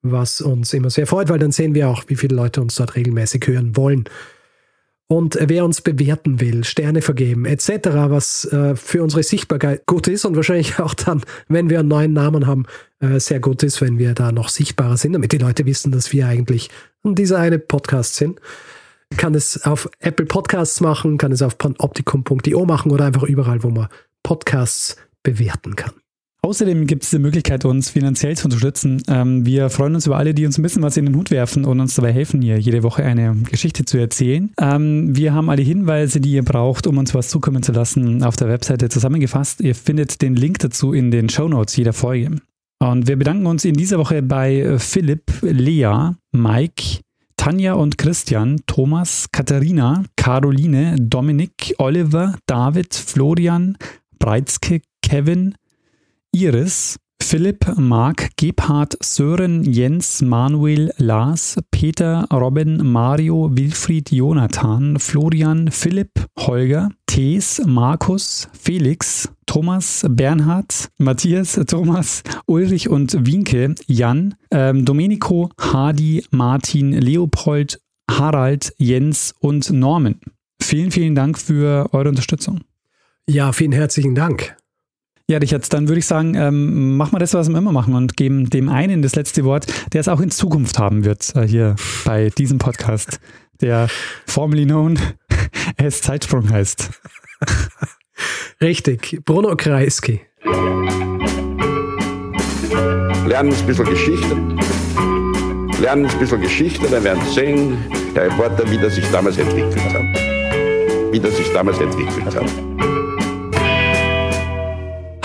was 0.05 0.41
uns 0.41 0.73
immer 0.73 0.91
sehr 0.91 1.07
freut, 1.07 1.29
weil 1.29 1.39
dann 1.39 1.51
sehen 1.51 1.75
wir 1.75 1.89
auch, 1.89 2.05
wie 2.09 2.17
viele 2.17 2.37
Leute 2.37 2.61
uns 2.61 2.77
dort 2.77 2.95
regelmäßig 2.95 3.47
hören 3.47 3.77
wollen. 3.77 4.05
Und 5.07 5.39
wer 5.41 5.65
uns 5.65 5.83
bewerten 5.83 6.41
will, 6.41 6.65
Sterne 6.65 7.03
vergeben 7.03 7.45
etc., 7.45 7.69
was 8.09 8.47
äh, 8.47 8.75
für 8.75 9.03
unsere 9.03 9.23
Sichtbarkeit 9.23 9.85
gut 9.87 10.09
ist 10.09 10.25
und 10.25 10.37
wahrscheinlich 10.37 10.79
auch 10.79 10.95
dann, 10.95 11.23
wenn 11.49 11.69
wir 11.69 11.81
einen 11.81 11.89
neuen 11.89 12.13
Namen 12.13 12.47
haben, 12.47 12.65
äh, 13.01 13.21
sehr 13.21 13.41
gut 13.41 13.63
ist, 13.63 13.81
wenn 13.81 13.99
wir 13.99 14.15
da 14.15 14.33
noch 14.33 14.49
sichtbarer 14.49 14.97
sind, 14.97 15.13
damit 15.13 15.33
die 15.33 15.39
Leute 15.39 15.67
wissen, 15.67 15.93
dass 15.93 16.13
wir 16.13 16.27
eigentlich 16.27 16.71
dieser 17.03 17.39
eine 17.39 17.59
Podcast 17.59 18.15
sind. 18.15 18.41
Kann 19.17 19.35
es 19.35 19.65
auf 19.65 19.91
Apple 20.01 20.27
Podcasts 20.27 20.81
machen, 20.81 21.19
kann 21.19 21.33
es 21.33 21.43
auf 21.43 21.59
panoptikum.io 21.59 22.65
machen 22.65 22.91
oder 22.91 23.05
einfach 23.05 23.25
überall, 23.25 23.63
wo 23.63 23.71
man 23.71 23.89
Podcasts 24.23 24.97
bewerten 25.23 25.77
kann. 25.77 26.04
Außerdem 26.45 26.87
gibt 26.87 27.05
es 27.05 27.11
die 27.11 27.19
Möglichkeit, 27.19 27.65
uns 27.65 27.89
finanziell 27.89 28.37
zu 28.37 28.49
unterstützen. 28.49 29.03
Ähm, 29.09 29.47
wir 29.47 29.71
freuen 29.71 29.95
uns 29.95 30.05
über 30.07 30.19
alle, 30.19 30.35
die 30.35 30.45
uns 30.45 30.59
ein 30.59 30.63
bisschen 30.63 30.83
was 30.83 30.99
in 30.99 31.07
den 31.07 31.17
Hut 31.17 31.31
werfen 31.31 31.65
und 31.65 31.81
uns 31.81 31.95
dabei 31.95 32.13
helfen, 32.13 32.43
hier 32.43 32.59
jede 32.59 32.83
Woche 32.83 33.03
eine 33.03 33.35
Geschichte 33.51 33.87
zu 33.87 33.97
erzählen. 33.97 34.53
Ähm, 34.61 35.17
wir 35.17 35.33
haben 35.33 35.49
alle 35.49 35.63
Hinweise, 35.63 36.21
die 36.21 36.33
ihr 36.33 36.43
braucht, 36.43 36.87
um 36.87 36.99
uns 36.99 37.15
was 37.15 37.31
zukommen 37.31 37.63
zu 37.63 37.73
lassen, 37.73 38.23
auf 38.23 38.37
der 38.37 38.49
Webseite 38.49 38.91
zusammengefasst. 38.91 39.63
Ihr 39.63 39.75
findet 39.75 40.21
den 40.21 40.37
Link 40.37 40.59
dazu 40.59 40.93
in 40.93 41.11
den 41.11 41.31
Show 41.31 41.49
Notes 41.49 41.77
jeder 41.77 41.95
Folge. 41.95 42.37
Und 42.79 43.09
wir 43.09 43.17
bedanken 43.17 43.47
uns 43.47 43.65
in 43.65 43.73
dieser 43.73 43.97
Woche 43.99 44.21
bei 44.21 44.79
Philipp, 44.79 45.33
Lea, 45.41 46.11
Mike, 46.33 47.01
Tanja 47.39 47.73
und 47.73 47.97
Christian, 47.97 48.61
Thomas, 48.67 49.29
Katharina, 49.33 50.05
Caroline, 50.17 50.97
Dominik, 51.01 51.75
Oliver, 51.79 52.37
David, 52.45 52.95
Florian, 52.95 53.79
Breizke, 54.19 54.83
Kevin, 55.01 55.55
Iris, 56.35 56.97
Philipp, 57.23 57.79
Marc, 57.79 58.31
Gebhard, 58.37 58.97
Sören, 59.01 59.63
Jens, 59.63 60.21
Manuel, 60.21 60.93
Lars, 60.99 61.57
Peter, 61.71 62.27
Robin, 62.33 62.77
Mario, 62.85 63.51
Wilfried, 63.57 64.11
Jonathan, 64.11 64.99
Florian, 64.99 65.71
Philipp, 65.71 66.11
Holger, 66.39 66.91
Thees, 67.07 67.63
Markus, 67.65 68.49
Felix, 68.53 69.29
Thomas, 69.47 70.05
Bernhard, 70.09 70.91
Matthias, 70.99 71.55
Thomas, 71.67 72.25
Ulrich 72.47 72.89
und 72.89 73.27
Winke, 73.27 73.75
Jan, 73.87 74.35
ähm, 74.51 74.85
Domenico, 74.85 75.51
Hadi, 75.59 76.25
Martin, 76.31 76.93
Leopold, 76.93 77.81
Harald, 78.11 78.75
Jens 78.79 79.35
und 79.39 79.71
Norman. 79.71 80.21
Vielen, 80.61 80.91
vielen 80.91 81.15
Dank 81.15 81.39
für 81.39 81.89
eure 81.93 82.09
Unterstützung. 82.09 82.61
Ja, 83.27 83.53
vielen 83.53 83.73
herzlichen 83.73 84.15
Dank. 84.15 84.57
Ja, 85.27 85.39
Richard, 85.39 85.73
dann 85.73 85.89
würde 85.89 86.01
ich 86.01 86.07
sagen, 86.07 86.35
ähm, 86.35 86.99
machen 86.99 87.15
wir 87.15 87.19
das, 87.19 87.33
was 87.33 87.49
wir 87.49 87.57
immer 87.57 87.73
machen 87.73 87.95
und 87.95 88.15
geben 88.15 88.51
dem 88.51 88.69
einen 88.69 89.01
das 89.01 89.15
letzte 89.15 89.45
Wort, 89.45 89.67
der 89.95 90.03
es 90.03 90.09
auch 90.09 90.21
in 90.21 90.31
Zukunft 90.31 90.79
haben 90.79 91.07
wird, 91.07 91.35
äh, 91.35 91.47
hier 91.49 91.77
bei 92.05 92.29
diesem 92.29 92.59
Podcast, 92.59 93.21
der 93.63 93.89
formerly 94.27 94.67
known 94.67 94.99
as 95.79 96.03
Zeitsprung 96.03 96.51
heißt. 96.51 96.91
Richtig, 98.61 99.21
Bruno 99.25 99.57
Kreisky. 99.57 100.21
Lernen 103.27 103.55
ein 103.55 103.67
bisschen 103.67 103.87
Geschichte. 103.87 104.37
Lernen 105.81 106.05
ein 106.05 106.19
bisschen 106.19 106.43
Geschichte, 106.43 106.87
dann 106.91 107.03
werden 107.03 107.23
Sie 107.29 107.33
sehen, 107.33 107.79
der 108.15 108.25
Reporter, 108.25 108.71
wie 108.71 108.77
das 108.77 108.95
sich 108.95 109.11
damals 109.11 109.39
entwickelt 109.39 109.83
hat. 109.95 110.03
Wie 111.13 111.19
das 111.19 111.35
sich 111.35 111.51
damals 111.55 111.79
entwickelt 111.79 112.27
hat. 112.27 113.04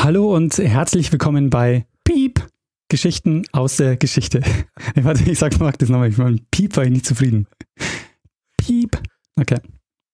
Hallo 0.10 0.36
und 0.36 0.58
herzlich 0.58 1.12
willkommen 1.12 1.52
bei 1.52 1.86
Piep, 2.04 2.44
Geschichten 2.90 3.44
aus 3.52 3.78
der 3.78 3.96
Geschichte. 3.96 4.42
Warte, 4.96 5.30
ich 5.30 5.38
sag 5.38 5.60
mal 5.60 5.72
das 5.78 5.88
nochmal, 5.88 6.10
ich 6.10 6.18
bin 6.18 6.48
Piep 6.50 6.76
war 6.78 6.84
ich 6.84 6.90
nicht 6.90 7.06
zufrieden. 7.06 7.46
Piep. 8.58 9.00
Okay. 9.40 9.60